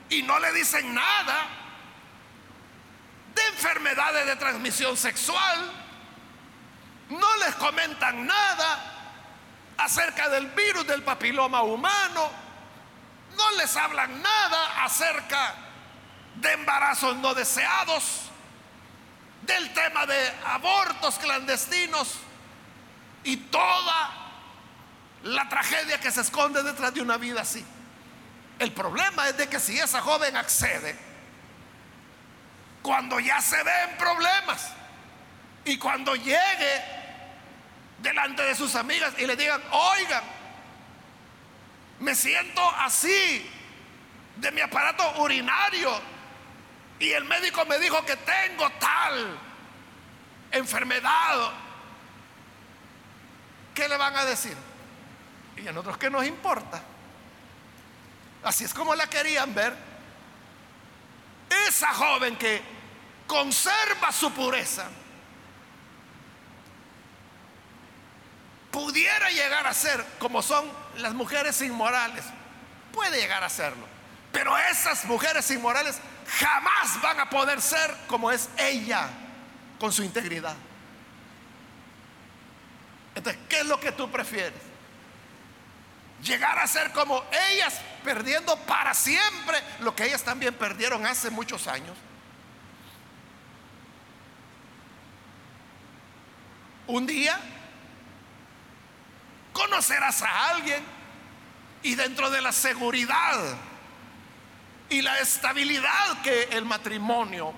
Y 0.08 0.22
no 0.22 0.38
le 0.38 0.50
dicen 0.54 0.94
nada 0.94 1.65
de 3.36 3.46
enfermedades 3.52 4.26
de 4.26 4.34
transmisión 4.34 4.96
sexual. 4.96 5.70
No 7.10 7.36
les 7.36 7.54
comentan 7.54 8.26
nada 8.26 8.92
acerca 9.78 10.28
del 10.28 10.48
virus 10.48 10.84
del 10.88 11.04
papiloma 11.04 11.62
humano 11.62 12.46
no 13.36 13.50
les 13.58 13.76
hablan 13.76 14.22
nada 14.22 14.84
acerca 14.84 15.54
de 16.36 16.52
embarazos 16.52 17.16
no 17.16 17.34
deseados, 17.34 18.22
del 19.42 19.72
tema 19.74 20.06
de 20.06 20.32
abortos 20.46 21.18
clandestinos 21.18 22.14
y 23.24 23.36
toda 23.36 24.10
la 25.22 25.48
tragedia 25.48 26.00
que 26.00 26.10
se 26.10 26.20
esconde 26.22 26.62
detrás 26.62 26.92
de 26.94 27.00
una 27.00 27.16
vida 27.16 27.42
así. 27.42 27.64
El 28.58 28.72
problema 28.72 29.28
es 29.28 29.36
de 29.36 29.48
que 29.48 29.60
si 29.60 29.78
esa 29.78 30.00
joven 30.00 30.36
accede, 30.36 30.98
cuando 32.86 33.18
ya 33.18 33.40
se 33.40 33.60
ve 33.64 33.82
en 33.90 33.96
problemas 33.96 34.70
y 35.64 35.76
cuando 35.76 36.14
llegue 36.14 36.84
delante 37.98 38.44
de 38.44 38.54
sus 38.54 38.76
amigas 38.76 39.12
y 39.18 39.26
le 39.26 39.34
digan, 39.34 39.60
oigan, 39.72 40.22
me 41.98 42.14
siento 42.14 42.62
así 42.78 43.50
de 44.36 44.52
mi 44.52 44.60
aparato 44.60 45.20
urinario 45.20 46.00
y 47.00 47.10
el 47.10 47.24
médico 47.24 47.64
me 47.64 47.76
dijo 47.80 48.06
que 48.06 48.14
tengo 48.18 48.70
tal 48.78 49.36
enfermedad. 50.52 51.50
¿Qué 53.74 53.88
le 53.88 53.96
van 53.96 54.14
a 54.14 54.24
decir? 54.24 54.56
Y 55.56 55.66
a 55.66 55.72
nosotros 55.72 55.98
qué 55.98 56.08
nos 56.08 56.24
importa. 56.24 56.80
Así 58.44 58.62
es 58.62 58.72
como 58.72 58.94
la 58.94 59.08
querían 59.08 59.52
ver. 59.52 59.74
Esa 61.66 61.92
joven 61.92 62.36
que 62.36 62.75
conserva 63.26 64.12
su 64.12 64.30
pureza 64.32 64.88
pudiera 68.76 69.30
llegar 69.30 69.66
a 69.66 69.72
ser 69.72 70.04
como 70.18 70.42
son 70.42 70.70
las 70.98 71.14
mujeres 71.14 71.62
inmorales. 71.62 72.26
Puede 72.92 73.18
llegar 73.18 73.42
a 73.42 73.48
serlo. 73.48 73.86
Pero 74.32 74.54
esas 74.58 75.06
mujeres 75.06 75.50
inmorales 75.50 75.98
jamás 76.38 77.00
van 77.00 77.18
a 77.20 77.30
poder 77.30 77.62
ser 77.62 77.96
como 78.06 78.30
es 78.30 78.50
ella 78.58 79.08
con 79.80 79.94
su 79.94 80.02
integridad. 80.02 80.54
Entonces, 83.14 83.40
¿qué 83.48 83.60
es 83.60 83.66
lo 83.66 83.80
que 83.80 83.92
tú 83.92 84.10
prefieres? 84.10 84.60
Llegar 86.22 86.58
a 86.58 86.66
ser 86.66 86.92
como 86.92 87.24
ellas, 87.50 87.80
perdiendo 88.04 88.58
para 88.66 88.92
siempre 88.92 89.58
lo 89.80 89.96
que 89.96 90.04
ellas 90.04 90.22
también 90.22 90.52
perdieron 90.52 91.06
hace 91.06 91.30
muchos 91.30 91.66
años. 91.66 91.96
Un 96.88 97.06
día 97.06 97.38
conocerás 99.52 100.22
a 100.22 100.50
alguien 100.50 100.82
y 101.82 101.94
dentro 101.94 102.30
de 102.30 102.40
la 102.40 102.52
seguridad 102.52 103.56
y 104.88 105.02
la 105.02 105.18
estabilidad 105.18 106.22
que 106.22 106.44
el 106.52 106.64
matrimonio 106.64 107.52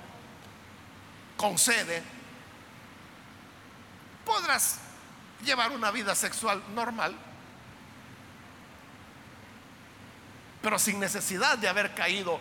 concede, 1.37 2.03
podrás 4.25 4.79
llevar 5.45 5.71
una 5.73 5.91
vida 5.91 6.15
sexual 6.15 6.63
normal, 6.75 7.15
pero 10.63 10.79
sin 10.79 10.99
necesidad 10.99 11.59
de 11.59 11.69
haber 11.69 11.95
caído 11.95 12.41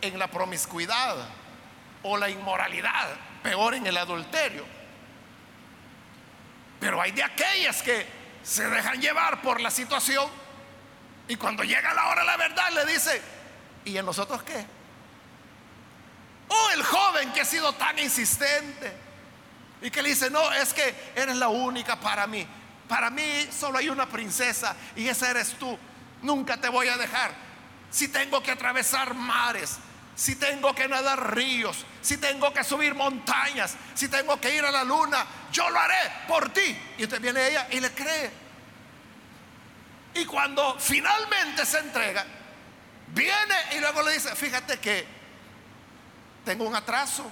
en 0.00 0.18
la 0.18 0.28
promiscuidad 0.28 1.16
o 2.02 2.16
la 2.16 2.28
inmoralidad, 2.28 3.16
peor 3.42 3.74
en 3.74 3.86
el 3.86 3.96
adulterio. 3.96 4.73
Pero 6.84 7.00
hay 7.00 7.12
de 7.12 7.22
aquellas 7.22 7.80
que 7.80 8.06
se 8.42 8.68
dejan 8.68 9.00
llevar 9.00 9.40
por 9.40 9.58
la 9.58 9.70
situación 9.70 10.28
y 11.26 11.34
cuando 11.36 11.64
llega 11.64 11.94
la 11.94 12.08
hora 12.08 12.20
de 12.20 12.26
la 12.26 12.36
verdad 12.36 12.70
le 12.74 12.84
dice, 12.84 13.22
¿y 13.86 13.96
en 13.96 14.04
nosotros 14.04 14.42
qué? 14.42 14.66
O 16.46 16.70
el 16.74 16.82
joven 16.82 17.32
que 17.32 17.40
ha 17.40 17.44
sido 17.46 17.72
tan 17.72 17.98
insistente 17.98 18.92
y 19.80 19.90
que 19.90 20.02
le 20.02 20.10
dice, 20.10 20.28
no, 20.28 20.52
es 20.52 20.74
que 20.74 20.94
eres 21.16 21.36
la 21.36 21.48
única 21.48 21.98
para 21.98 22.26
mí. 22.26 22.46
Para 22.86 23.08
mí 23.08 23.48
solo 23.50 23.78
hay 23.78 23.88
una 23.88 24.06
princesa 24.06 24.76
y 24.94 25.08
esa 25.08 25.30
eres 25.30 25.54
tú. 25.58 25.78
Nunca 26.20 26.58
te 26.58 26.68
voy 26.68 26.88
a 26.88 26.98
dejar. 26.98 27.32
Si 27.90 28.08
tengo 28.08 28.42
que 28.42 28.50
atravesar 28.50 29.14
mares, 29.14 29.78
si 30.16 30.36
tengo 30.36 30.74
que 30.74 30.86
nadar 30.88 31.34
ríos, 31.34 31.84
si 32.00 32.18
tengo 32.18 32.52
que 32.52 32.62
subir 32.62 32.94
montañas, 32.94 33.76
si 33.94 34.08
tengo 34.08 34.40
que 34.40 34.54
ir 34.54 34.64
a 34.64 34.70
la 34.70 34.84
luna, 34.84 35.26
yo 35.50 35.68
lo 35.70 35.78
haré 35.78 36.12
por 36.28 36.50
ti. 36.50 36.76
Y 36.98 37.04
usted 37.04 37.20
viene 37.20 37.48
ella 37.48 37.66
y 37.70 37.80
le 37.80 37.90
cree. 37.92 38.30
Y 40.14 40.24
cuando 40.24 40.76
finalmente 40.78 41.66
se 41.66 41.78
entrega, 41.78 42.24
viene 43.08 43.54
y 43.76 43.80
luego 43.80 44.02
le 44.02 44.12
dice, 44.12 44.34
fíjate 44.36 44.78
que 44.78 45.04
tengo 46.44 46.64
un 46.64 46.76
atraso, 46.76 47.28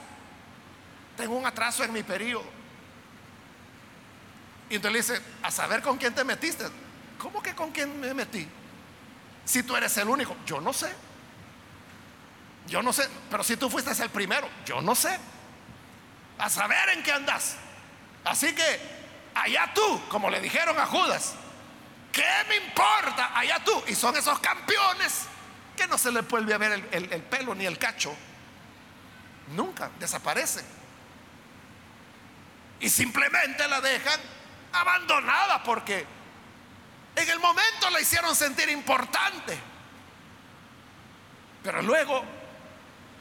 tengo 1.16 1.36
un 1.36 1.46
atraso 1.46 1.84
en 1.84 1.92
mi 1.92 2.02
periodo. 2.02 2.62
Y 4.70 4.76
entonces 4.76 4.92
le 4.92 5.14
dice, 5.14 5.26
a 5.42 5.50
saber 5.50 5.82
con 5.82 5.98
quién 5.98 6.14
te 6.14 6.24
metiste. 6.24 6.64
¿Cómo 7.18 7.40
que 7.42 7.54
con 7.54 7.70
quién 7.70 8.00
me 8.00 8.12
metí? 8.14 8.48
Si 9.44 9.62
tú 9.62 9.76
eres 9.76 9.96
el 9.98 10.08
único, 10.08 10.34
yo 10.46 10.60
no 10.60 10.72
sé. 10.72 10.92
Yo 12.66 12.82
no 12.82 12.92
sé, 12.92 13.08
pero 13.30 13.42
si 13.42 13.56
tú 13.56 13.68
fuiste 13.68 13.90
el 14.02 14.10
primero, 14.10 14.48
yo 14.64 14.80
no 14.80 14.94
sé. 14.94 15.18
A 16.38 16.48
saber 16.48 16.88
en 16.90 17.02
qué 17.02 17.12
andas. 17.12 17.56
Así 18.24 18.54
que 18.54 18.80
allá 19.34 19.72
tú, 19.74 20.00
como 20.08 20.30
le 20.30 20.40
dijeron 20.40 20.78
a 20.78 20.86
Judas, 20.86 21.34
¿qué 22.10 22.24
me 22.48 22.56
importa? 22.56 23.36
Allá 23.36 23.62
tú. 23.64 23.82
Y 23.86 23.94
son 23.94 24.16
esos 24.16 24.38
campeones 24.38 25.26
que 25.76 25.86
no 25.86 25.98
se 25.98 26.12
les 26.12 26.26
vuelve 26.26 26.54
a 26.54 26.58
ver 26.58 26.72
el, 26.92 27.12
el 27.12 27.22
pelo 27.22 27.54
ni 27.54 27.66
el 27.66 27.78
cacho. 27.78 28.14
Nunca 29.48 29.90
desaparecen. 29.98 30.64
Y 32.80 32.88
simplemente 32.88 33.68
la 33.68 33.80
dejan 33.80 34.20
abandonada 34.72 35.62
porque 35.62 36.06
en 37.14 37.28
el 37.28 37.38
momento 37.38 37.90
la 37.90 38.00
hicieron 38.00 38.34
sentir 38.34 38.68
importante. 38.70 39.58
Pero 41.62 41.82
luego 41.82 42.24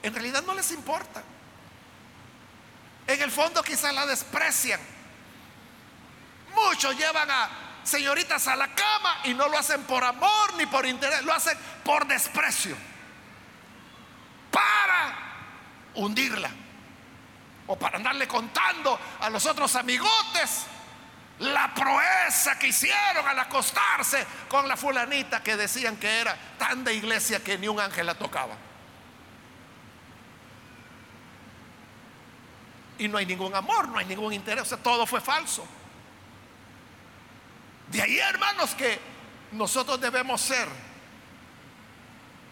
en 0.03 0.13
realidad 0.13 0.43
no 0.43 0.53
les 0.53 0.71
importa. 0.71 1.21
En 3.07 3.21
el 3.21 3.31
fondo 3.31 3.61
quizás 3.63 3.93
la 3.93 4.05
desprecian. 4.05 4.79
Muchos 6.55 6.97
llevan 6.97 7.29
a 7.29 7.49
señoritas 7.83 8.47
a 8.47 8.55
la 8.55 8.67
cama 8.73 9.19
y 9.25 9.33
no 9.33 9.47
lo 9.47 9.57
hacen 9.57 9.83
por 9.83 10.03
amor 10.03 10.53
ni 10.55 10.65
por 10.65 10.85
interés, 10.85 11.23
lo 11.23 11.33
hacen 11.33 11.57
por 11.83 12.05
desprecio. 12.07 12.75
Para 14.51 15.15
hundirla. 15.95 16.49
O 17.67 17.77
para 17.77 17.97
andarle 17.97 18.27
contando 18.27 18.99
a 19.19 19.29
los 19.29 19.45
otros 19.45 19.75
amigotes 19.75 20.65
la 21.39 21.73
proeza 21.73 22.59
que 22.59 22.67
hicieron 22.67 23.27
al 23.27 23.39
acostarse 23.39 24.25
con 24.47 24.67
la 24.67 24.77
fulanita 24.77 25.41
que 25.41 25.55
decían 25.55 25.97
que 25.97 26.19
era 26.19 26.35
tan 26.57 26.83
de 26.83 26.93
iglesia 26.93 27.43
que 27.43 27.57
ni 27.57 27.67
un 27.67 27.79
ángel 27.79 28.05
la 28.05 28.15
tocaba. 28.15 28.55
Y 33.01 33.07
no 33.07 33.17
hay 33.17 33.25
ningún 33.25 33.55
amor, 33.55 33.87
no 33.87 33.97
hay 33.97 34.05
ningún 34.05 34.31
interés, 34.31 34.61
o 34.61 34.65
sea, 34.65 34.77
todo 34.77 35.07
fue 35.07 35.19
falso. 35.19 35.65
De 37.87 37.99
ahí, 37.99 38.19
hermanos, 38.19 38.75
que 38.75 38.99
nosotros 39.53 39.99
debemos 39.99 40.39
ser 40.39 40.67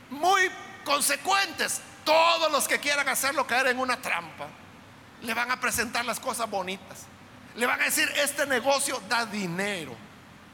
muy 0.10 0.50
consecuentes. 0.84 1.82
Todos 2.04 2.52
los 2.52 2.68
que 2.68 2.80
quieran 2.80 3.08
hacerlo 3.08 3.46
caer 3.46 3.68
en 3.68 3.80
una 3.80 4.02
trampa, 4.02 4.48
le 5.22 5.34
van 5.36 5.52
a 5.52 5.60
presentar 5.60 6.04
las 6.04 6.20
cosas 6.20 6.50
bonitas. 6.50 7.06
Le 7.56 7.68
van 7.68 7.80
a 7.82 7.86
decir, 7.86 8.12
este 8.16 8.48
negocio 8.48 9.00
da 9.08 9.28
dinero 9.28 9.96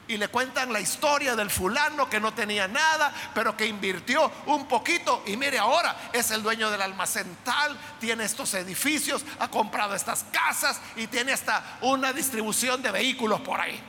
y 0.08 0.16
le 0.16 0.28
cuentan 0.28 0.72
la 0.72 0.80
historia 0.80 1.34
del 1.34 1.50
fulano 1.50 2.08
que 2.08 2.20
no 2.20 2.32
tenía 2.32 2.68
nada, 2.68 3.12
pero 3.34 3.56
que 3.56 3.66
invirtió 3.66 4.30
un 4.46 4.66
poquito 4.66 5.22
y 5.26 5.36
mire 5.36 5.58
ahora 5.58 6.10
es 6.12 6.30
el 6.30 6.42
dueño 6.42 6.70
del 6.70 6.82
almacén 6.82 7.38
tal, 7.44 7.76
tiene 7.98 8.24
estos 8.24 8.54
edificios, 8.54 9.24
ha 9.38 9.48
comprado 9.48 9.94
estas 9.94 10.24
casas 10.30 10.80
y 10.96 11.06
tiene 11.06 11.32
hasta 11.32 11.78
una 11.80 12.12
distribución 12.12 12.82
de 12.82 12.90
vehículos 12.90 13.40
por 13.40 13.60
ahí. 13.60 13.80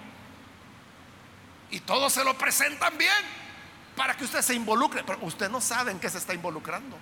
Y 1.70 1.82
todos 1.82 2.14
se 2.14 2.24
lo 2.24 2.38
presentan 2.38 2.98
bien. 2.98 3.48
para 3.96 4.16
que 4.16 4.26
usted 4.26 4.44
se 4.44 4.54
involucre, 4.54 5.04
pero 5.04 5.18
usted 5.24 5.50
no 5.50 5.60
sabe 5.60 5.90
en 5.90 6.00
qué 6.00 6.08
se 6.08 6.20
está 6.20 6.32
involucrando. 6.32 6.96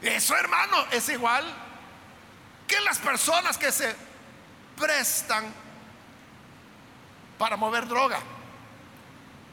Eso, 0.00 0.34
hermano, 0.34 0.86
es 0.90 1.06
igual 1.10 1.44
que 2.66 2.80
las 2.80 2.98
personas 2.98 3.58
que 3.58 3.70
se 3.70 3.94
prestan 4.74 5.52
para 7.42 7.56
mover 7.56 7.88
droga. 7.88 8.20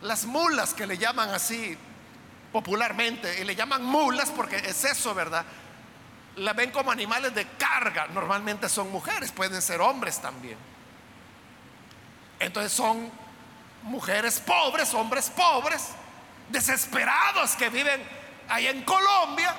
Las 0.02 0.24
mulas 0.26 0.76
que 0.76 0.86
le 0.86 1.00
llaman 1.00 1.32
así 1.32 1.76
popularmente, 2.52 3.42
y 3.42 3.44
le 3.46 3.56
llaman 3.56 3.84
mulas 3.84 4.30
porque 4.30 4.58
es 4.58 4.86
eso, 4.86 5.16
¿verdad? 5.16 5.44
La 6.36 6.54
ven 6.54 6.70
como 6.70 6.92
animales 6.92 7.34
de 7.34 7.48
carga. 7.58 8.06
Normalmente 8.10 8.70
son 8.70 8.92
mujeres, 8.92 9.32
pueden 9.32 9.60
ser 9.60 9.82
hombres 9.82 10.22
también. 10.22 10.56
Entonces 12.40 12.72
son 12.72 13.12
mujeres 13.82 14.40
pobres, 14.40 14.94
hombres 14.94 15.32
pobres, 15.32 15.88
desesperados 16.50 17.56
que 17.56 17.70
viven 17.70 18.04
ahí 18.50 18.68
en 18.68 18.84
Colombia 18.84 19.56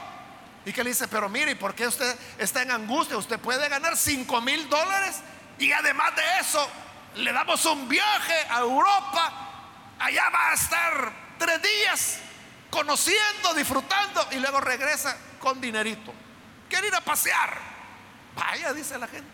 y 0.64 0.72
que 0.72 0.84
le 0.84 0.90
dice, 0.90 1.08
pero 1.08 1.28
mire, 1.28 1.56
¿por 1.56 1.74
qué 1.74 1.88
usted 1.88 2.16
está 2.38 2.62
en 2.62 2.70
angustia? 2.70 3.16
Usted 3.16 3.40
puede 3.40 3.68
ganar 3.68 3.96
5 3.96 4.40
mil 4.40 4.68
dólares 4.68 5.16
y 5.58 5.72
además 5.72 6.14
de 6.14 6.22
eso 6.38 6.70
le 7.16 7.32
damos 7.32 7.64
un 7.66 7.88
viaje 7.88 8.46
a 8.48 8.60
Europa. 8.60 9.32
Allá 9.98 10.30
va 10.30 10.50
a 10.50 10.54
estar 10.54 11.12
tres 11.38 11.62
días 11.62 12.18
conociendo, 12.70 13.54
disfrutando 13.54 14.28
y 14.32 14.36
luego 14.36 14.60
regresa 14.60 15.16
con 15.38 15.60
dinerito. 15.60 16.12
Quiere 16.68 16.88
ir 16.88 16.94
a 16.94 17.00
pasear. 17.00 17.58
Vaya, 18.34 18.72
dice 18.72 18.98
la 18.98 19.08
gente. 19.08 19.30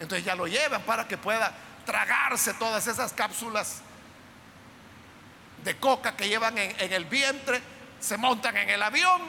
Entonces 0.00 0.24
ya 0.24 0.34
lo 0.34 0.46
llevan 0.46 0.82
para 0.82 1.06
que 1.06 1.16
pueda 1.16 1.52
tragarse 1.84 2.54
todas 2.54 2.86
esas 2.86 3.12
cápsulas 3.12 3.82
de 5.64 5.76
coca 5.76 6.16
que 6.16 6.28
llevan 6.28 6.56
en, 6.58 6.92
el 6.92 7.04
vientre, 7.06 7.60
se 7.98 8.16
montan 8.16 8.56
en 8.56 8.70
el 8.70 8.82
avión. 8.82 9.22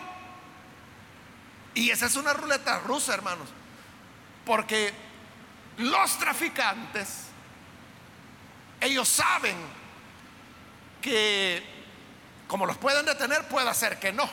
Y 1.73 1.89
esa 1.91 2.07
es 2.07 2.15
una 2.15 2.34
ruleta 2.34 2.80
rusa, 2.80 3.13
hermanos. 3.13 3.49
Porque 4.45 4.93
los 5.80 6.17
traficantes, 6.17 7.25
ellos 8.82 9.07
saben 9.07 9.57
que 11.01 11.63
como 12.47 12.65
los 12.65 12.77
pueden 12.77 13.05
detener, 13.05 13.47
puede 13.47 13.73
ser 13.73 13.99
que 13.99 14.11
no. 14.11 14.27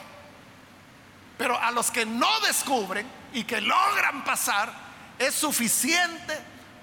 Pero 1.36 1.60
a 1.60 1.70
los 1.70 1.90
que 1.90 2.06
no 2.06 2.40
descubren 2.40 3.06
y 3.32 3.44
que 3.44 3.60
logran 3.60 4.24
pasar, 4.24 4.72
es 5.18 5.34
suficiente 5.34 6.38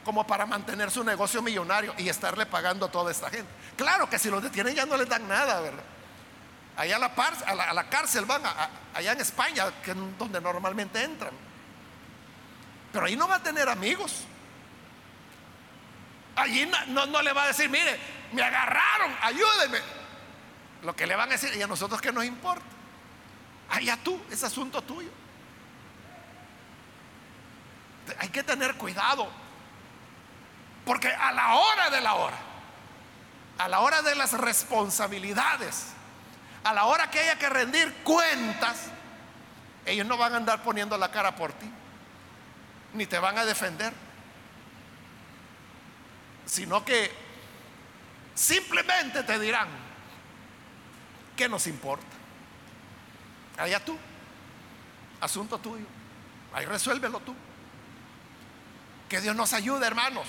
como 0.05 0.27
para 0.27 0.45
mantener 0.45 0.91
su 0.91 1.03
negocio 1.03 1.41
millonario 1.41 1.93
y 1.97 2.07
estarle 2.07 2.45
pagando 2.45 2.85
a 2.85 2.91
toda 2.91 3.11
esta 3.11 3.29
gente. 3.29 3.49
Claro 3.75 4.09
que 4.09 4.19
si 4.19 4.29
los 4.29 4.43
detienen 4.43 4.75
ya 4.75 4.85
no 4.85 4.95
les 4.95 5.09
dan 5.09 5.27
nada, 5.27 5.59
¿verdad? 5.59 5.83
Allá 6.77 6.95
a 6.95 6.99
la, 6.99 7.63
a 7.69 7.73
la, 7.73 7.89
cárcel 7.89 8.25
van, 8.25 8.43
allá 8.93 9.11
en 9.11 9.21
España, 9.21 9.71
que 9.83 9.91
es 9.91 9.97
donde 10.17 10.39
normalmente 10.39 11.03
entran. 11.03 11.33
Pero 12.91 13.05
ahí 13.05 13.15
no 13.15 13.27
va 13.27 13.35
a 13.35 13.43
tener 13.43 13.69
amigos. 13.69 14.25
Allí 16.35 16.69
no, 16.87 17.21
le 17.21 17.33
va 17.33 17.43
a 17.43 17.47
decir, 17.47 17.69
mire, 17.69 17.99
me 18.31 18.41
agarraron, 18.41 19.15
ayúdenme. 19.21 19.79
Lo 20.81 20.95
que 20.95 21.05
le 21.05 21.15
van 21.15 21.29
a 21.29 21.33
decir, 21.33 21.55
y 21.55 21.61
a 21.61 21.67
nosotros 21.67 22.01
que 22.01 22.11
nos 22.11 22.25
importa. 22.25 22.65
Allá 23.69 23.97
tú, 24.03 24.21
es 24.29 24.43
asunto 24.43 24.81
tuyo. 24.81 25.09
Hay 28.19 28.29
que 28.29 28.43
tener 28.43 28.75
cuidado. 28.75 29.29
Porque 30.85 31.07
a 31.07 31.31
la 31.31 31.55
hora 31.55 31.89
de 31.89 32.01
la 32.01 32.15
hora, 32.15 32.37
a 33.57 33.67
la 33.67 33.79
hora 33.79 34.01
de 34.01 34.15
las 34.15 34.33
responsabilidades, 34.33 35.93
a 36.63 36.73
la 36.73 36.85
hora 36.85 37.09
que 37.09 37.19
haya 37.19 37.37
que 37.37 37.49
rendir 37.49 37.93
cuentas, 38.03 38.87
ellos 39.85 40.05
no 40.05 40.17
van 40.17 40.33
a 40.33 40.37
andar 40.37 40.63
poniendo 40.63 40.97
la 40.97 41.11
cara 41.11 41.35
por 41.35 41.53
ti, 41.53 41.69
ni 42.93 43.05
te 43.05 43.19
van 43.19 43.37
a 43.37 43.45
defender, 43.45 43.93
sino 46.53 46.85
que 46.85 47.11
simplemente 48.35 49.23
te 49.23 49.39
dirán, 49.39 49.67
¿qué 51.35 51.49
nos 51.49 51.65
importa? 51.65 52.05
Allá 53.57 53.83
tú, 53.83 53.97
asunto 55.19 55.57
tuyo, 55.57 55.85
ahí 56.53 56.65
resuélvelo 56.65 57.19
tú. 57.21 57.35
Que 59.09 59.21
Dios 59.21 59.35
nos 59.35 59.53
ayude, 59.53 59.85
hermanos 59.85 60.27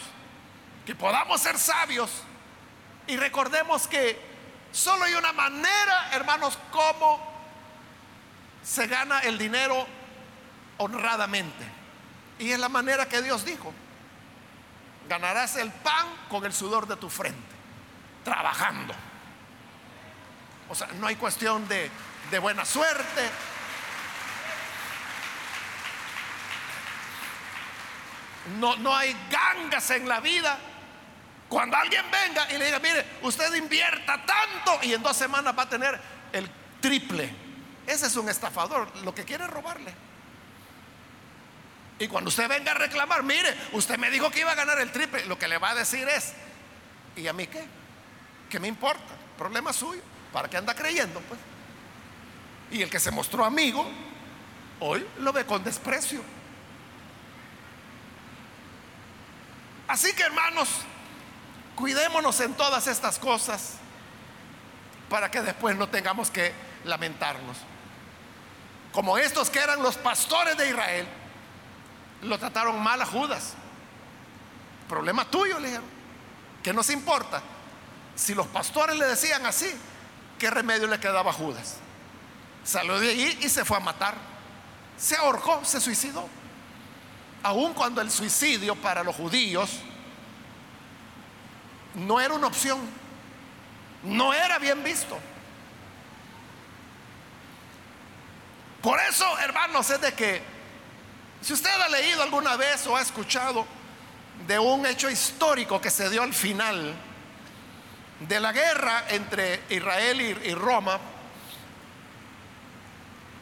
que 0.85 0.95
podamos 0.95 1.41
ser 1.41 1.59
sabios 1.59 2.11
y 3.07 3.17
recordemos 3.17 3.87
que 3.89 4.21
solo 4.73 5.05
hay 5.05 5.15
una 5.15 5.33
manera, 5.33 6.11
hermanos, 6.13 6.59
como 6.71 7.33
se 8.63 8.87
gana 8.87 9.21
el 9.21 9.39
dinero 9.39 9.87
honradamente. 10.79 11.65
Y 12.39 12.51
es 12.51 12.59
la 12.59 12.69
manera 12.69 13.09
que 13.09 13.23
Dios 13.23 13.45
dijo. 13.45 13.73
Ganarás 15.09 15.57
el 15.57 15.71
pan 15.71 16.07
con 16.29 16.45
el 16.45 16.53
sudor 16.53 16.87
de 16.87 16.97
tu 16.97 17.11
frente, 17.11 17.55
trabajando. 18.25 18.95
O 20.69 20.75
sea, 20.75 20.89
no 20.99 21.07
hay 21.07 21.17
cuestión 21.17 21.69
de, 21.69 21.91
de 22.31 22.39
buena 22.39 22.65
suerte. 22.65 23.31
No, 28.59 28.77
no 28.77 28.95
hay 28.95 29.15
gangas 29.31 29.91
en 29.91 30.09
la 30.09 30.21
vida. 30.21 30.59
Cuando 31.49 31.77
alguien 31.77 32.05
venga 32.11 32.51
y 32.51 32.59
le 32.59 32.67
diga, 32.67 32.79
mire, 32.79 33.19
usted 33.23 33.55
invierta 33.55 34.25
tanto 34.25 34.83
y 34.83 34.95
en 34.95 35.03
dos 35.03 35.17
semanas 35.17 35.55
va 35.57 35.65
a 35.65 35.69
tener 35.69 36.01
el 36.33 36.51
triple. 36.81 37.31
Ese 37.87 38.07
es 38.07 38.17
un 38.17 38.29
estafador, 38.29 38.89
lo 39.05 39.15
que 39.15 39.25
quiere 39.25 39.45
es 39.45 39.51
robarle. 39.51 39.95
Y 41.99 42.09
cuando 42.09 42.29
usted 42.29 42.49
venga 42.49 42.73
a 42.73 42.75
reclamar, 42.75 43.23
mire, 43.23 43.55
usted 43.73 43.99
me 43.99 44.11
dijo 44.11 44.31
que 44.31 44.41
iba 44.41 44.53
a 44.53 44.57
ganar 44.57 44.79
el 44.81 44.91
triple, 44.91 45.25
lo 45.27 45.39
que 45.39 45.49
le 45.49 45.59
va 45.59 45.71
a 45.71 45.75
decir 45.75 46.09
es, 46.09 46.33
¿y 47.17 47.27
a 47.27 47.33
mí 47.33 47.47
qué? 47.47 47.65
¿Qué 48.51 48.59
me 48.59 48.69
importa? 48.69 49.15
Problema 49.39 49.73
suyo. 49.73 50.03
¿Para 50.33 50.49
qué 50.49 50.57
anda 50.57 50.75
creyendo? 50.75 51.21
Pues. 51.21 51.41
Y 52.73 52.83
el 52.83 52.91
que 52.91 52.99
se 52.99 53.11
mostró 53.11 53.45
amigo, 53.45 53.89
hoy 54.81 55.07
lo 55.19 55.33
ve 55.33 55.47
con 55.47 55.63
desprecio. 55.63 56.23
Así 59.87 60.13
que 60.15 60.25
hermanos, 60.25 60.69
Cuidémonos 61.75 62.39
en 62.41 62.55
todas 62.55 62.87
estas 62.87 63.19
cosas 63.19 63.75
para 65.11 65.31
que 65.31 65.43
después 65.43 65.77
no 65.77 65.89
tengamos 65.89 66.31
que 66.31 66.53
lamentarnos. 66.85 67.57
Como 68.93 69.19
estos 69.19 69.51
que 69.51 69.59
eran 69.59 69.83
los 69.83 69.97
pastores 69.97 70.57
de 70.57 70.69
Israel, 70.69 71.07
lo 72.25 72.39
trataron 72.39 72.83
mal 72.83 73.01
a 73.01 73.07
Judas. 73.07 73.55
Problema 74.89 75.25
tuyo, 75.25 75.59
le 75.59 75.69
dijeron. 75.69 75.87
¿Qué 76.63 76.73
nos 76.73 76.89
importa? 76.91 77.43
Si 78.17 78.35
los 78.35 78.47
pastores 78.47 78.97
le 78.97 79.07
decían 79.07 79.45
así, 79.45 79.71
¿qué 80.39 80.51
remedio 80.51 80.87
le 80.87 80.99
quedaba 80.99 81.31
a 81.31 81.35
Judas? 81.35 81.77
Salió 82.65 82.99
de 82.99 83.11
allí 83.11 83.39
y 83.43 83.49
se 83.49 83.65
fue 83.65 83.77
a 83.77 83.81
matar. 83.81 84.15
Se 84.97 85.17
ahorcó, 85.17 85.65
se 85.65 85.81
suicidó. 85.81 86.27
Aun 87.43 87.75
cuando 87.75 88.01
el 88.01 88.11
suicidio 88.11 88.75
para 88.77 89.03
los 89.03 89.15
judíos 89.15 89.81
no 91.95 92.21
era 92.21 92.33
una 92.33 92.47
opción, 92.47 92.81
no 94.03 94.33
era 94.33 94.59
bien 94.59 94.83
visto. 94.83 95.19
Por 98.81 98.99
eso, 99.01 99.39
hermanos, 99.39 99.91
es 99.91 100.01
de 100.01 100.15
que 100.15 100.54
si 101.45 101.53
usted 101.53 101.79
ha 101.79 101.89
leído 101.91 102.23
alguna 102.23 102.57
vez 102.57 102.87
o 102.87 102.97
ha 102.97 103.03
escuchado 103.03 103.67
de 104.47 104.59
un 104.59 104.87
hecho 104.87 105.11
histórico 105.11 105.79
que 105.79 105.91
se 105.91 106.09
dio 106.09 106.23
al 106.23 106.33
final 106.33 106.95
de 108.21 108.41
la 108.41 108.51
guerra 108.51 109.05
entre 109.11 109.63
Israel 109.69 110.23
y, 110.23 110.55
Roma, 110.55 110.99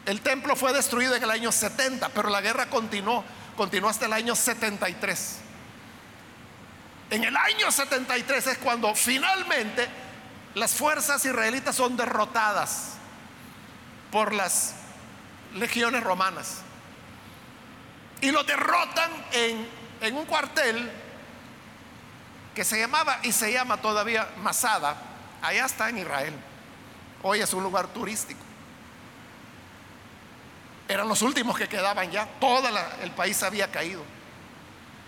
el 0.05 0.19
templo 0.19 0.57
fue 0.57 0.73
destruido 0.73 1.15
en 1.15 1.23
el 1.23 1.31
año 1.31 1.49
70, 1.49 2.09
pero 2.09 2.29
la 2.29 2.41
guerra 2.41 2.65
continuó, 2.65 3.23
continuó 3.55 3.89
hasta 3.89 4.07
el 4.07 4.11
año 4.11 4.35
73. 4.35 5.37
En 7.09 7.23
el 7.23 7.37
año 7.37 7.71
73 7.71 8.47
es 8.47 8.57
cuando 8.57 8.93
finalmente 8.95 9.87
las 10.55 10.73
fuerzas 10.73 11.23
israelitas 11.23 11.77
son 11.77 11.95
derrotadas 11.95 12.95
por 14.11 14.33
las 14.33 14.73
legiones 15.53 16.03
romanas. 16.03 16.63
Y 18.23 18.31
lo 18.31 18.41
derrotan 18.45 19.11
en, 19.33 19.67
en 19.99 20.15
un 20.15 20.25
cuartel 20.25 20.89
que 22.55 22.63
se 22.63 22.79
llamaba 22.79 23.19
y 23.23 23.33
se 23.33 23.51
llama 23.51 23.81
todavía 23.81 24.29
Masada. 24.37 24.95
Allá 25.41 25.65
está 25.65 25.89
en 25.89 25.97
Israel. 25.97 26.33
Hoy 27.21 27.41
es 27.41 27.53
un 27.53 27.63
lugar 27.63 27.87
turístico. 27.87 28.39
Eran 30.87 31.09
los 31.09 31.21
últimos 31.21 31.57
que 31.57 31.67
quedaban 31.67 32.11
ya. 32.11 32.25
Todo 32.39 32.69
el 33.01 33.11
país 33.11 33.43
había 33.43 33.69
caído. 33.69 34.01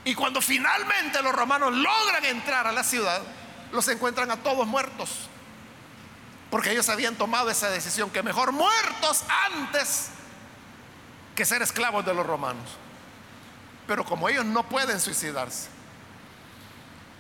Y 0.04 0.14
cuando 0.14 0.42
finalmente 0.42 1.22
los 1.22 1.34
romanos 1.34 1.74
logran 1.74 2.26
entrar 2.26 2.68
a 2.68 2.74
la 2.74 2.84
ciudad, 2.84 3.22
los 3.72 3.88
encuentran 3.88 4.30
a 4.30 4.44
todos 4.44 4.68
muertos, 4.68 5.30
Porque 6.52 6.72
ellos 6.72 6.90
habían 6.90 7.16
tomado 7.16 7.50
esa 7.50 7.70
decisión, 7.70 8.10
que 8.10 8.22
mejor 8.24 8.52
muertos 8.52 9.24
antes 9.54 10.10
que 11.34 11.46
ser 11.46 11.62
esclavos 11.62 12.06
de 12.06 12.14
los 12.14 12.26
romanos. 12.26 12.78
Pero 13.88 14.04
como 14.04 14.30
ellos 14.30 14.46
no 14.46 14.68
pueden 14.68 15.00
suicidarse, 15.00 15.70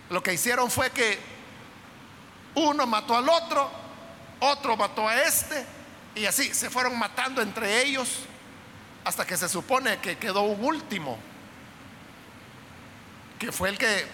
lo 0.09 0.21
que 0.21 0.33
hicieron 0.33 0.69
fue 0.69 0.89
que 0.91 1.19
uno 2.55 2.85
mató 2.87 3.15
al 3.15 3.27
otro, 3.27 3.69
otro 4.39 4.77
mató 4.77 5.07
a 5.07 5.21
este, 5.21 5.65
y 6.15 6.25
así 6.25 6.53
se 6.53 6.69
fueron 6.69 6.97
matando 6.97 7.41
entre 7.41 7.83
ellos 7.83 8.21
hasta 9.03 9.25
que 9.25 9.37
se 9.37 9.49
supone 9.49 9.99
que 9.99 10.17
quedó 10.17 10.41
un 10.41 10.63
último, 10.63 11.17
que 13.37 13.51
fue 13.51 13.69
el 13.69 13.77
que 13.77 14.07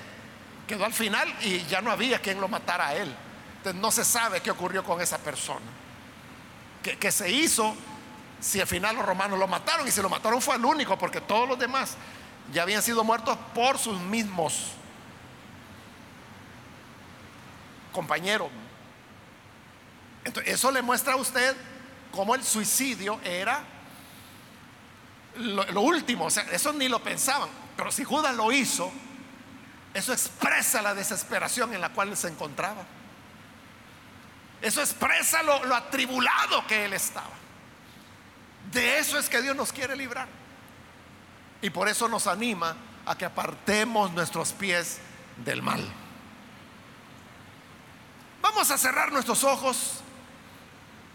quedó 0.67 0.85
al 0.85 0.93
final 0.93 1.33
y 1.41 1.63
ya 1.65 1.81
no 1.81 1.91
había 1.91 2.19
quien 2.19 2.41
lo 2.41 2.47
matara 2.47 2.89
a 2.89 2.95
él. 2.95 3.13
Entonces 3.57 3.81
no 3.81 3.91
se 3.91 4.03
sabe 4.03 4.41
qué 4.41 4.49
ocurrió 4.49 4.83
con 4.83 4.99
esa 5.01 5.17
persona. 5.19 5.65
Que, 6.81 7.11
se 7.11 7.29
hizo 7.29 7.75
si 8.39 8.59
al 8.59 8.65
final 8.65 8.95
los 8.95 9.05
romanos 9.05 9.37
lo 9.37 9.47
mataron 9.47 9.87
y 9.87 9.91
si 9.91 10.01
lo 10.01 10.09
mataron 10.09 10.41
fue 10.41 10.55
el 10.55 10.65
único 10.65 10.97
porque 10.97 11.21
todos 11.21 11.47
los 11.47 11.59
demás 11.59 11.95
ya 12.51 12.63
habían 12.63 12.81
sido 12.81 13.03
muertos 13.03 13.37
por 13.53 13.77
sus 13.77 13.99
mismos 13.99 14.71
compañeros. 17.91 18.49
Entonces, 20.23 20.53
eso 20.53 20.71
le 20.71 20.81
muestra 20.81 21.13
a 21.13 21.15
usted 21.17 21.55
cómo 22.11 22.35
el 22.35 22.43
suicidio 22.43 23.19
era 23.23 23.63
lo, 25.35 25.81
último, 25.81 26.27
eso 26.27 26.73
ni 26.73 26.89
lo 26.89 27.01
pensaban, 27.01 27.49
pero 27.77 27.91
si 27.91 28.03
Judas 28.03 28.35
lo 28.35 28.51
hizo, 28.51 28.91
eso 29.93 30.11
expresa 30.11 30.81
la 30.81 30.93
desesperación 30.93 31.73
en 31.73 31.81
la 31.81 31.89
cual 31.89 32.15
se 32.17 32.27
encontraba. 32.27 32.85
Eso 34.61 34.81
expresa 34.81 35.41
lo 35.41 35.75
atribulado 35.75 36.67
que 36.67 36.85
él 36.85 36.93
estaba. 36.93 37.31
De 38.71 38.99
eso 38.99 39.17
es 39.17 39.27
que 39.27 39.41
Dios 39.41 39.55
nos 39.55 39.73
quiere 39.73 39.95
librar. 39.95 40.40
Y 41.61 41.69
por 41.69 41.87
eso 41.87 42.07
nos 42.07 42.27
anima 42.27 42.75
a 43.05 43.15
que 43.17 43.25
apartemos 43.25 44.11
nuestros 44.11 44.51
pies 44.51 44.99
del 45.37 45.61
mal. 45.61 45.85
Vamos 48.41 48.71
a 48.71 48.77
cerrar 48.77 49.11
nuestros 49.11 49.43
ojos 49.43 50.01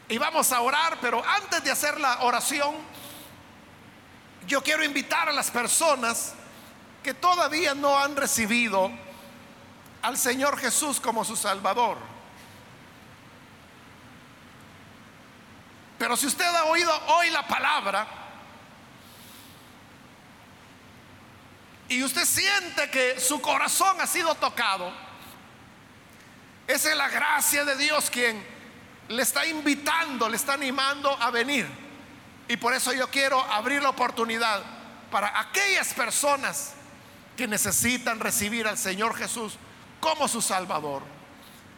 y 0.08 0.18
vamos 0.18 0.52
a 0.52 0.60
orar, 0.60 0.98
pero 1.00 1.24
antes 1.26 1.64
de 1.64 1.70
hacer 1.70 1.98
la 2.00 2.20
oración, 2.20 2.74
yo 4.46 4.62
quiero 4.62 4.84
invitar 4.84 5.28
a 5.28 5.32
las 5.32 5.50
personas 5.50 6.34
que 7.02 7.14
todavía 7.14 7.74
no 7.74 7.98
han 7.98 8.14
recibido 8.14 8.90
al 10.02 10.16
Señor 10.16 10.58
Jesús 10.58 11.00
como 11.00 11.24
su 11.24 11.34
Salvador. 11.34 11.98
Pero 15.98 16.16
si 16.16 16.26
usted 16.26 16.44
ha 16.44 16.64
oído 16.64 16.92
hoy 17.08 17.30
la 17.30 17.46
palabra 17.46 18.25
y 21.88 22.02
usted 22.02 22.24
siente 22.24 22.90
que 22.90 23.20
su 23.20 23.40
corazón 23.40 24.00
ha 24.00 24.06
sido 24.06 24.34
tocado, 24.34 24.92
esa 26.66 26.90
es 26.90 26.96
la 26.96 27.08
gracia 27.08 27.64
de 27.64 27.76
Dios 27.76 28.10
quien 28.10 28.44
le 29.08 29.22
está 29.22 29.46
invitando, 29.46 30.28
le 30.28 30.36
está 30.36 30.54
animando 30.54 31.10
a 31.10 31.30
venir. 31.30 31.66
Y 32.48 32.56
por 32.56 32.74
eso 32.74 32.92
yo 32.92 33.08
quiero 33.10 33.40
abrir 33.40 33.82
la 33.82 33.90
oportunidad 33.90 34.62
para 35.10 35.38
aquellas 35.40 35.94
personas 35.94 36.72
que 37.36 37.46
necesitan 37.46 38.18
recibir 38.18 38.66
al 38.66 38.78
Señor 38.78 39.14
Jesús 39.16 39.54
como 40.00 40.26
su 40.26 40.42
Salvador. 40.42 41.02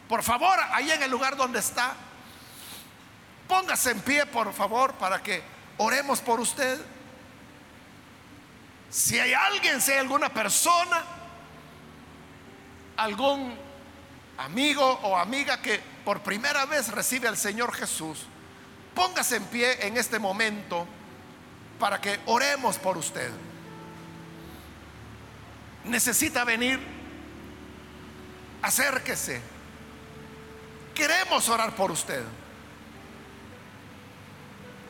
Por 0.09 0.23
favor, 0.23 0.59
ahí 0.73 0.91
en 0.91 1.03
el 1.03 1.11
lugar 1.11 1.37
donde 1.37 1.59
está, 1.59 1.95
póngase 3.47 3.91
en 3.91 4.01
pie, 4.01 4.25
por 4.27 4.53
favor, 4.55 4.95
para 4.95 5.23
que 5.23 5.43
oremos 5.77 6.21
por 6.21 6.41
usted. 6.41 6.81
Si 8.91 9.19
hay 9.19 9.33
alguien, 9.33 9.81
si 9.81 9.93
hay 9.93 9.99
alguna 9.99 10.29
persona, 10.29 11.05
algún 12.97 13.55
amigo 14.39 14.85
o 15.03 15.17
amiga 15.17 15.61
que 15.61 15.81
por 16.05 16.23
primera 16.23 16.65
vez 16.67 16.89
recibe 16.89 17.29
al 17.29 17.37
Señor 17.37 17.75
Jesús, 17.75 18.21
póngase 18.95 19.37
en 19.37 19.45
pie 19.45 19.87
en 19.87 19.97
este 19.97 20.19
momento 20.19 20.87
para 21.79 22.01
que 22.01 22.19
oremos 22.27 22.79
por 22.79 22.97
usted 22.97 23.31
necesita 25.89 26.45
venir, 26.45 26.79
acérquese. 28.63 29.41
Queremos 30.95 31.49
orar 31.49 31.75
por 31.75 31.91
usted. 31.91 32.23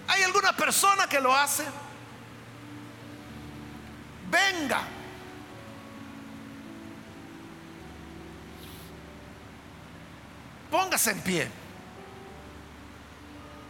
¿Hay 0.07 0.23
alguna 0.23 0.57
persona 0.57 1.07
que 1.07 1.21
lo 1.21 1.35
hace? 1.35 1.65
Venga. 4.31 4.83
Póngase 10.71 11.13
en 11.13 11.21
pie. 11.23 11.49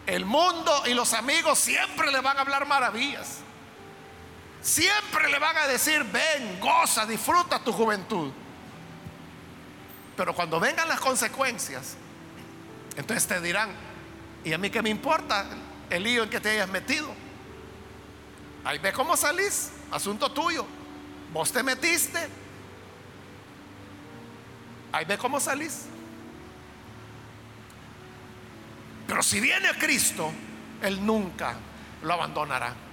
El 0.06 0.24
mundo 0.24 0.84
y 0.86 0.94
los 0.94 1.12
amigos 1.12 1.58
siempre 1.58 2.10
le 2.10 2.20
van 2.20 2.38
a 2.38 2.40
hablar 2.40 2.66
maravillas. 2.66 3.38
Siempre 4.60 5.28
le 5.30 5.38
van 5.38 5.56
a 5.56 5.66
decir, 5.66 6.02
ven, 6.04 6.58
goza, 6.58 7.06
disfruta 7.06 7.58
tu 7.60 7.72
juventud. 7.72 8.32
Pero 10.16 10.34
cuando 10.34 10.58
vengan 10.58 10.88
las 10.88 10.98
consecuencias, 10.98 11.96
entonces 12.96 13.28
te 13.28 13.40
dirán, 13.40 13.70
¿y 14.44 14.52
a 14.52 14.58
mí 14.58 14.70
qué 14.70 14.82
me 14.82 14.90
importa 14.90 15.46
el 15.90 16.02
lío 16.02 16.24
en 16.24 16.30
que 16.30 16.40
te 16.40 16.50
hayas 16.50 16.68
metido? 16.68 17.08
Ahí 18.64 18.78
ve 18.78 18.92
cómo 18.92 19.16
salís, 19.16 19.70
asunto 19.90 20.30
tuyo. 20.30 20.66
Vos 21.32 21.52
te 21.52 21.62
metiste, 21.62 22.18
ahí 24.92 25.04
ve 25.04 25.18
cómo 25.18 25.38
salís. 25.38 25.86
Pero 29.06 29.22
si 29.22 29.40
viene 29.40 29.68
Cristo, 29.78 30.32
Él 30.82 31.04
nunca 31.04 31.54
lo 32.02 32.14
abandonará 32.14 32.88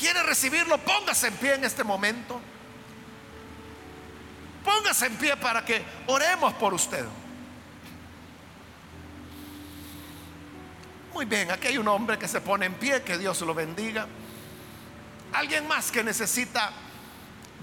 quiere 0.00 0.22
recibirlo, 0.22 0.78
póngase 0.78 1.28
en 1.28 1.34
pie 1.34 1.54
en 1.54 1.64
este 1.64 1.84
momento. 1.84 2.40
Póngase 4.64 5.06
en 5.06 5.16
pie 5.16 5.36
para 5.36 5.62
que 5.64 5.84
oremos 6.06 6.54
por 6.54 6.72
usted. 6.72 7.04
Muy 11.12 11.26
bien, 11.26 11.50
aquí 11.50 11.66
hay 11.66 11.76
un 11.78 11.86
hombre 11.88 12.18
que 12.18 12.26
se 12.26 12.40
pone 12.40 12.64
en 12.64 12.74
pie, 12.74 13.02
que 13.02 13.18
Dios 13.18 13.40
lo 13.42 13.54
bendiga. 13.54 14.06
Alguien 15.32 15.66
más 15.68 15.90
que 15.90 16.02
necesita 16.02 16.70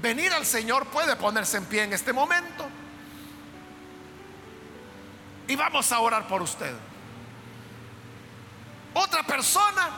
venir 0.01 0.31
al 0.33 0.45
Señor 0.45 0.87
puede 0.87 1.15
ponerse 1.15 1.57
en 1.57 1.65
pie 1.65 1.83
en 1.83 1.93
este 1.93 2.13
momento. 2.13 2.67
Y 5.47 5.55
vamos 5.55 5.91
a 5.91 5.99
orar 5.99 6.27
por 6.27 6.41
usted. 6.41 6.73
Otra 8.93 9.23
persona 9.23 9.89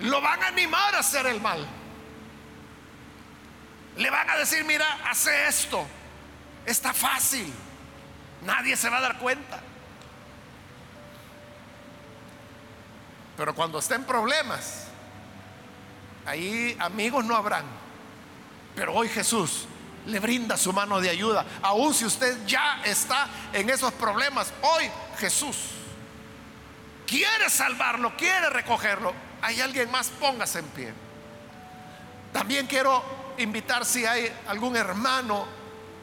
lo 0.00 0.20
van 0.20 0.42
a 0.42 0.48
animar 0.48 0.94
a 0.94 0.98
hacer 0.98 1.26
el 1.26 1.40
mal. 1.40 1.66
Le 3.96 4.10
van 4.10 4.28
a 4.28 4.36
decir, 4.36 4.64
mira, 4.64 4.86
hace 5.08 5.48
esto. 5.48 5.86
Está 6.66 6.92
fácil. 6.92 7.52
Nadie 8.42 8.76
se 8.76 8.90
va 8.90 8.98
a 8.98 9.00
dar 9.00 9.18
cuenta. 9.18 9.60
Pero 13.36 13.54
cuando 13.54 13.78
estén 13.78 14.04
problemas, 14.04 14.86
ahí 16.24 16.76
amigos 16.80 17.24
no 17.24 17.36
habrán. 17.36 17.64
Pero 18.74 18.94
hoy 18.94 19.08
Jesús 19.08 19.66
le 20.06 20.20
brinda 20.20 20.56
su 20.56 20.72
mano 20.72 21.00
de 21.00 21.10
ayuda. 21.10 21.44
Aun 21.62 21.92
si 21.92 22.04
usted 22.04 22.46
ya 22.46 22.80
está 22.84 23.28
en 23.52 23.68
esos 23.70 23.92
problemas, 23.92 24.52
hoy 24.62 24.90
Jesús 25.18 25.56
quiere 27.06 27.50
salvarlo, 27.50 28.16
quiere 28.16 28.50
recogerlo 28.50 29.26
hay 29.42 29.60
alguien 29.60 29.90
más, 29.90 30.08
póngase 30.08 30.58
en 30.58 30.66
pie. 30.66 30.92
También 32.32 32.66
quiero 32.66 33.02
invitar 33.38 33.84
si 33.84 34.04
hay 34.04 34.32
algún 34.48 34.76
hermano 34.76 35.46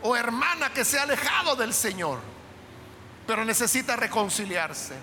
o 0.02 0.16
hermana 0.16 0.72
que 0.72 0.86
se 0.86 1.00
ha 1.00 1.04
alejado 1.04 1.56
del 1.56 1.74
Señor, 1.74 2.20
pero 3.28 3.44
necesita 3.46 3.96
reconciliarse. 3.96 4.96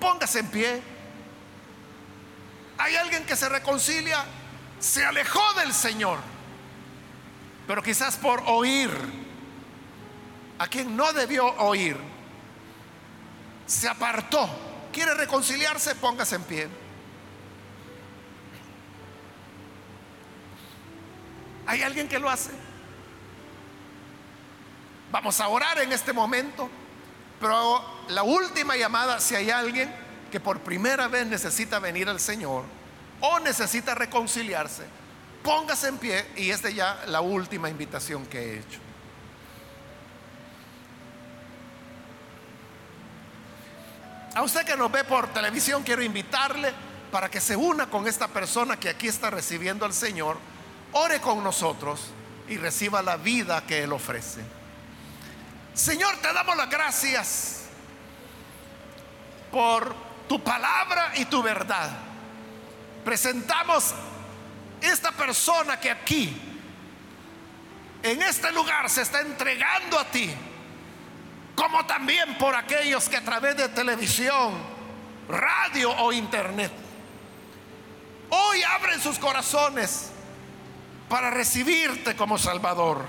Póngase 0.00 0.40
en 0.40 0.46
pie. 0.46 0.82
Hay 2.78 2.94
alguien 2.94 3.26
que 3.26 3.34
se 3.34 3.48
reconcilia, 3.48 4.24
se 4.78 5.04
alejó 5.04 5.42
del 5.54 5.74
Señor, 5.74 6.20
pero 7.66 7.82
quizás 7.82 8.16
por 8.16 8.42
oír 8.46 8.90
a 10.58 10.66
quien 10.68 10.96
no 10.96 11.12
debió 11.12 11.46
oír, 11.58 11.96
se 13.66 13.88
apartó. 13.88 14.48
¿Quiere 14.92 15.14
reconciliarse? 15.14 15.94
Póngase 15.96 16.36
en 16.36 16.42
pie. 16.44 16.68
¿Hay 21.66 21.82
alguien 21.82 22.08
que 22.08 22.18
lo 22.18 22.30
hace? 22.30 22.50
Vamos 25.12 25.40
a 25.40 25.48
orar 25.48 25.78
en 25.80 25.92
este 25.92 26.12
momento, 26.12 26.70
pero 27.40 27.84
la 28.08 28.22
última 28.22 28.76
llamada, 28.76 29.20
si 29.20 29.34
hay 29.34 29.50
alguien 29.50 29.94
que 30.30 30.40
por 30.40 30.60
primera 30.60 31.08
vez 31.08 31.26
necesita 31.26 31.78
venir 31.78 32.08
al 32.08 32.20
Señor 32.20 32.64
o 33.20 33.40
necesita 33.40 33.94
reconciliarse, 33.94 34.84
póngase 35.42 35.88
en 35.88 35.98
pie 35.98 36.26
y 36.36 36.50
esta 36.50 36.68
es 36.68 36.74
ya 36.74 37.02
la 37.06 37.20
última 37.20 37.68
invitación 37.68 38.26
que 38.26 38.38
he 38.38 38.58
hecho. 38.58 38.80
A 44.34 44.42
usted 44.42 44.64
que 44.64 44.76
nos 44.76 44.92
ve 44.92 45.02
por 45.04 45.32
televisión, 45.32 45.82
quiero 45.82 46.02
invitarle 46.02 46.72
para 47.10 47.30
que 47.30 47.40
se 47.40 47.56
una 47.56 47.90
con 47.90 48.06
esta 48.06 48.28
persona 48.28 48.78
que 48.78 48.88
aquí 48.88 49.08
está 49.08 49.30
recibiendo 49.30 49.84
al 49.84 49.92
Señor, 49.92 50.38
ore 50.92 51.20
con 51.20 51.42
nosotros 51.42 52.12
y 52.48 52.56
reciba 52.56 53.02
la 53.02 53.16
vida 53.16 53.64
que 53.66 53.82
Él 53.82 53.92
ofrece. 53.92 54.42
Señor, 55.74 56.16
te 56.18 56.32
damos 56.32 56.56
las 56.56 56.70
gracias 56.70 57.62
por 59.50 60.07
tu 60.28 60.42
palabra 60.42 61.12
y 61.16 61.24
tu 61.24 61.42
verdad. 61.42 61.90
Presentamos 63.04 63.94
esta 64.80 65.12
persona 65.12 65.80
que 65.80 65.90
aquí, 65.90 66.36
en 68.02 68.22
este 68.22 68.52
lugar, 68.52 68.88
se 68.90 69.02
está 69.02 69.20
entregando 69.20 69.98
a 69.98 70.04
ti, 70.04 70.30
como 71.56 71.84
también 71.86 72.36
por 72.38 72.54
aquellos 72.54 73.08
que 73.08 73.16
a 73.16 73.24
través 73.24 73.56
de 73.56 73.68
televisión, 73.70 74.54
radio 75.28 75.90
o 75.90 76.12
internet, 76.12 76.72
hoy 78.30 78.62
abren 78.62 79.00
sus 79.00 79.18
corazones 79.18 80.10
para 81.08 81.30
recibirte 81.30 82.14
como 82.14 82.38
Salvador. 82.38 83.04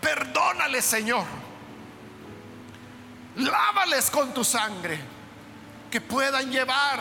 Perdónale, 0.00 0.80
Señor. 0.80 1.24
Lávales 3.36 4.10
con 4.10 4.32
tu 4.32 4.44
sangre, 4.44 5.00
que 5.90 6.00
puedan 6.00 6.50
llevar 6.50 7.00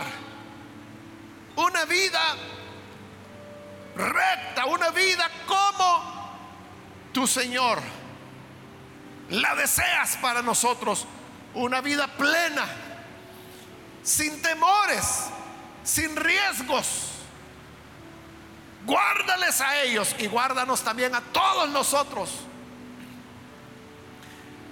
una 1.56 1.86
vida 1.86 2.36
recta, 3.96 4.66
una 4.66 4.90
vida 4.92 5.30
como 5.46 6.18
tu 7.12 7.26
Señor 7.28 7.80
la 9.30 9.56
deseas 9.56 10.18
para 10.18 10.42
nosotros, 10.42 11.06
una 11.54 11.82
vida 11.82 12.08
plena, 12.08 12.66
sin 14.04 14.42
temores, 14.42 15.26
sin 15.84 16.16
riesgos. 16.16 17.12
Guárdales 18.86 19.60
a 19.60 19.82
ellos 19.82 20.16
y 20.18 20.28
guárdanos 20.28 20.82
también 20.82 21.14
a 21.14 21.20
todos 21.20 21.68
nosotros. 21.70 22.30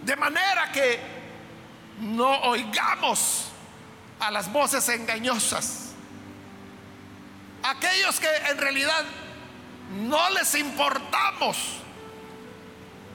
De 0.04 0.16
manera 0.16 0.72
que 0.72 1.00
no 2.00 2.30
oigamos 2.44 3.48
a 4.20 4.32
las 4.32 4.52
voces 4.52 4.88
engañosas. 4.90 5.92
Aquellos 7.64 8.20
que 8.20 8.34
en 8.50 8.58
realidad 8.58 9.04
no 9.92 10.30
les 10.32 10.54
importamos, 10.56 11.58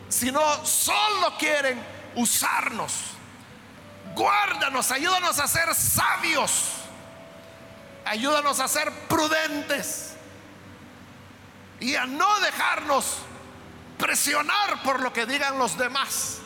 sino 0.08 0.40
solo 0.64 1.36
quieren 1.38 1.80
usarnos. 2.16 2.92
Guárdanos, 4.14 4.90
ayúdanos 4.90 5.38
a 5.38 5.46
ser 5.46 5.72
sabios, 5.74 6.72
ayúdanos 8.04 8.58
a 8.58 8.66
ser 8.66 8.90
prudentes 9.08 10.14
y 11.78 11.94
a 11.94 12.06
no 12.06 12.40
dejarnos 12.40 13.18
presionar 13.98 14.82
por 14.82 15.00
lo 15.00 15.12
que 15.12 15.26
digan 15.26 15.58
los 15.58 15.78
demás, 15.78 16.38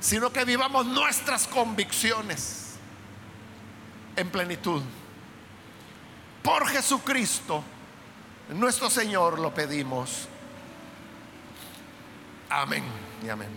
sino 0.00 0.30
que 0.30 0.44
vivamos 0.44 0.84
nuestras 0.84 1.46
convicciones 1.46 2.63
en 4.16 4.30
plenitud. 4.30 4.82
Por 6.42 6.66
Jesucristo, 6.68 7.64
nuestro 8.50 8.90
Señor, 8.90 9.38
lo 9.38 9.52
pedimos. 9.52 10.28
Amén 12.50 12.84
y 13.24 13.28
amén. 13.28 13.48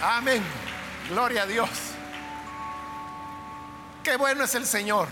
Amén. 0.00 0.42
Gloria 1.08 1.42
a 1.42 1.46
Dios. 1.46 1.70
Qué 4.04 4.16
bueno 4.16 4.44
es 4.44 4.54
el 4.54 4.66
Señor. 4.66 5.08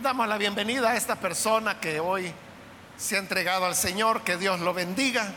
Damos 0.00 0.26
la 0.28 0.38
bienvenida 0.38 0.90
a 0.90 0.96
esta 0.96 1.16
persona 1.16 1.78
que 1.78 2.00
hoy 2.00 2.32
se 2.96 3.16
ha 3.16 3.18
entregado 3.18 3.66
al 3.66 3.74
Señor. 3.74 4.22
Que 4.22 4.36
Dios 4.36 4.60
lo 4.60 4.72
bendiga 4.72 5.34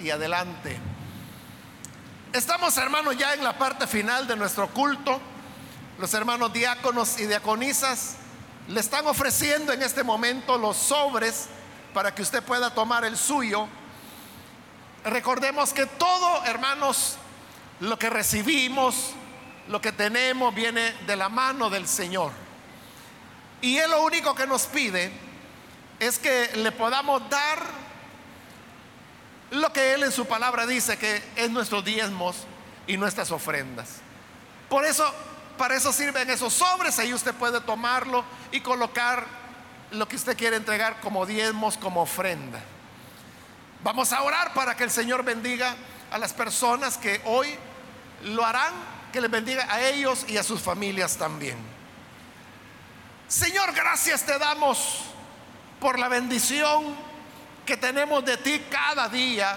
y 0.00 0.10
adelante. 0.10 0.78
Estamos 2.32 2.76
hermanos 2.76 3.16
ya 3.16 3.34
en 3.34 3.44
la 3.44 3.56
parte 3.56 3.86
final 3.86 4.26
de 4.26 4.36
nuestro 4.36 4.68
culto. 4.68 5.20
Los 5.98 6.12
hermanos 6.14 6.52
diáconos 6.52 7.20
y 7.20 7.26
diaconisas 7.26 8.16
le 8.68 8.80
están 8.80 9.06
ofreciendo 9.06 9.72
en 9.72 9.82
este 9.82 10.02
momento 10.02 10.58
los 10.58 10.76
sobres 10.76 11.46
para 11.92 12.14
que 12.14 12.22
usted 12.22 12.42
pueda 12.42 12.74
tomar 12.74 13.04
el 13.04 13.16
suyo. 13.16 13.68
Recordemos 15.04 15.72
que 15.72 15.86
todo, 15.86 16.44
hermanos, 16.44 17.16
lo 17.80 17.98
que 17.98 18.10
recibimos, 18.10 19.12
lo 19.68 19.80
que 19.80 19.92
tenemos 19.92 20.54
viene 20.54 20.92
de 21.06 21.16
la 21.16 21.28
mano 21.28 21.70
del 21.70 21.86
Señor. 21.86 22.32
Y 23.60 23.76
Él 23.78 23.90
lo 23.90 24.02
único 24.02 24.34
que 24.34 24.46
nos 24.46 24.66
pide 24.66 25.12
es 26.00 26.18
que 26.18 26.50
le 26.56 26.72
podamos 26.72 27.28
dar 27.30 27.83
lo 29.50 29.72
que 29.72 29.94
Él 29.94 30.02
en 30.02 30.12
su 30.12 30.26
palabra 30.26 30.66
dice 30.66 30.98
que 30.98 31.22
es 31.36 31.50
nuestros 31.50 31.84
diezmos 31.84 32.36
y 32.86 32.96
nuestras 32.96 33.30
ofrendas. 33.30 33.88
Por 34.68 34.84
eso, 34.84 35.12
para 35.56 35.76
eso 35.76 35.92
sirven 35.92 36.28
esos 36.30 36.52
sobres, 36.52 36.98
ahí 36.98 37.14
usted 37.14 37.34
puede 37.34 37.60
tomarlo 37.60 38.24
y 38.50 38.60
colocar 38.60 39.26
lo 39.90 40.08
que 40.08 40.16
usted 40.16 40.36
quiere 40.36 40.56
entregar 40.56 41.00
como 41.00 41.26
diezmos, 41.26 41.76
como 41.76 42.02
ofrenda. 42.02 42.60
Vamos 43.82 44.12
a 44.12 44.22
orar 44.22 44.54
para 44.54 44.76
que 44.76 44.84
el 44.84 44.90
Señor 44.90 45.24
bendiga 45.24 45.76
a 46.10 46.18
las 46.18 46.32
personas 46.32 46.96
que 46.96 47.20
hoy 47.24 47.54
lo 48.22 48.44
harán 48.44 48.72
que 49.14 49.20
les 49.20 49.30
bendiga 49.30 49.72
a 49.72 49.80
ellos 49.80 50.26
y 50.26 50.38
a 50.38 50.42
sus 50.42 50.60
familias 50.60 51.16
también. 51.16 51.56
Señor, 53.28 53.72
gracias 53.72 54.26
te 54.26 54.36
damos 54.40 55.04
por 55.78 56.00
la 56.00 56.08
bendición 56.08 56.96
que 57.64 57.76
tenemos 57.76 58.24
de 58.24 58.36
ti 58.36 58.62
cada 58.70 59.08
día, 59.08 59.56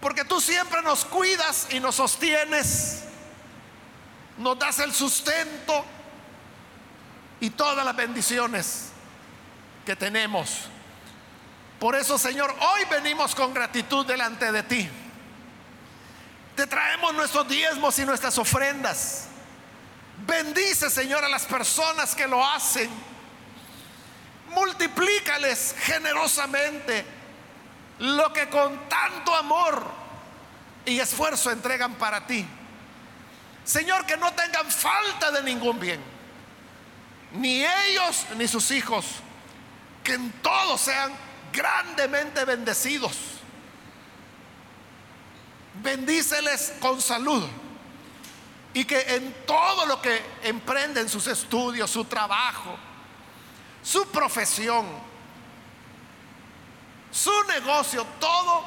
porque 0.00 0.24
tú 0.24 0.40
siempre 0.40 0.82
nos 0.82 1.04
cuidas 1.04 1.68
y 1.70 1.80
nos 1.80 1.96
sostienes, 1.96 3.04
nos 4.36 4.58
das 4.58 4.78
el 4.78 4.92
sustento 4.92 5.84
y 7.40 7.50
todas 7.50 7.84
las 7.84 7.96
bendiciones 7.96 8.90
que 9.84 9.96
tenemos. 9.96 10.68
Por 11.78 11.94
eso, 11.94 12.18
Señor, 12.18 12.54
hoy 12.60 12.84
venimos 12.90 13.34
con 13.34 13.54
gratitud 13.54 14.04
delante 14.04 14.50
de 14.50 14.62
ti. 14.64 14.88
Te 16.56 16.66
traemos 16.66 17.14
nuestros 17.14 17.46
diezmos 17.46 17.96
y 18.00 18.04
nuestras 18.04 18.36
ofrendas. 18.36 19.28
Bendice, 20.26 20.90
Señor, 20.90 21.24
a 21.24 21.28
las 21.28 21.46
personas 21.46 22.16
que 22.16 22.26
lo 22.26 22.44
hacen. 22.44 22.90
Multiplícales 24.50 25.74
generosamente 25.80 27.04
lo 27.98 28.32
que 28.32 28.48
con 28.48 28.88
tanto 28.88 29.34
amor 29.34 29.84
y 30.84 31.00
esfuerzo 31.00 31.50
entregan 31.50 31.94
para 31.94 32.26
ti. 32.26 32.46
Señor, 33.64 34.06
que 34.06 34.16
no 34.16 34.32
tengan 34.32 34.70
falta 34.70 35.30
de 35.30 35.42
ningún 35.42 35.78
bien. 35.78 36.00
Ni 37.32 37.64
ellos 37.64 38.24
ni 38.36 38.48
sus 38.48 38.70
hijos. 38.70 39.06
Que 40.02 40.14
en 40.14 40.32
todo 40.40 40.78
sean 40.78 41.12
grandemente 41.52 42.44
bendecidos 42.44 43.38
bendíceles 45.82 46.74
con 46.80 47.00
salud. 47.00 47.44
Y 48.74 48.84
que 48.84 49.00
en 49.16 49.34
todo 49.46 49.86
lo 49.86 50.00
que 50.00 50.20
emprenden, 50.42 51.08
sus 51.08 51.26
estudios, 51.26 51.90
su 51.90 52.04
trabajo, 52.04 52.78
su 53.88 54.06
profesión, 54.08 54.84
su 57.10 57.32
negocio, 57.44 58.04
todo 58.20 58.62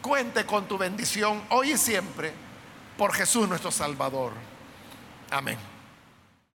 cuente 0.00 0.46
con 0.46 0.68
tu 0.68 0.78
bendición 0.78 1.42
hoy 1.50 1.72
y 1.72 1.76
siempre 1.76 2.32
por 2.96 3.12
Jesús 3.12 3.48
nuestro 3.48 3.72
Salvador. 3.72 4.32
Amén. 5.30 5.58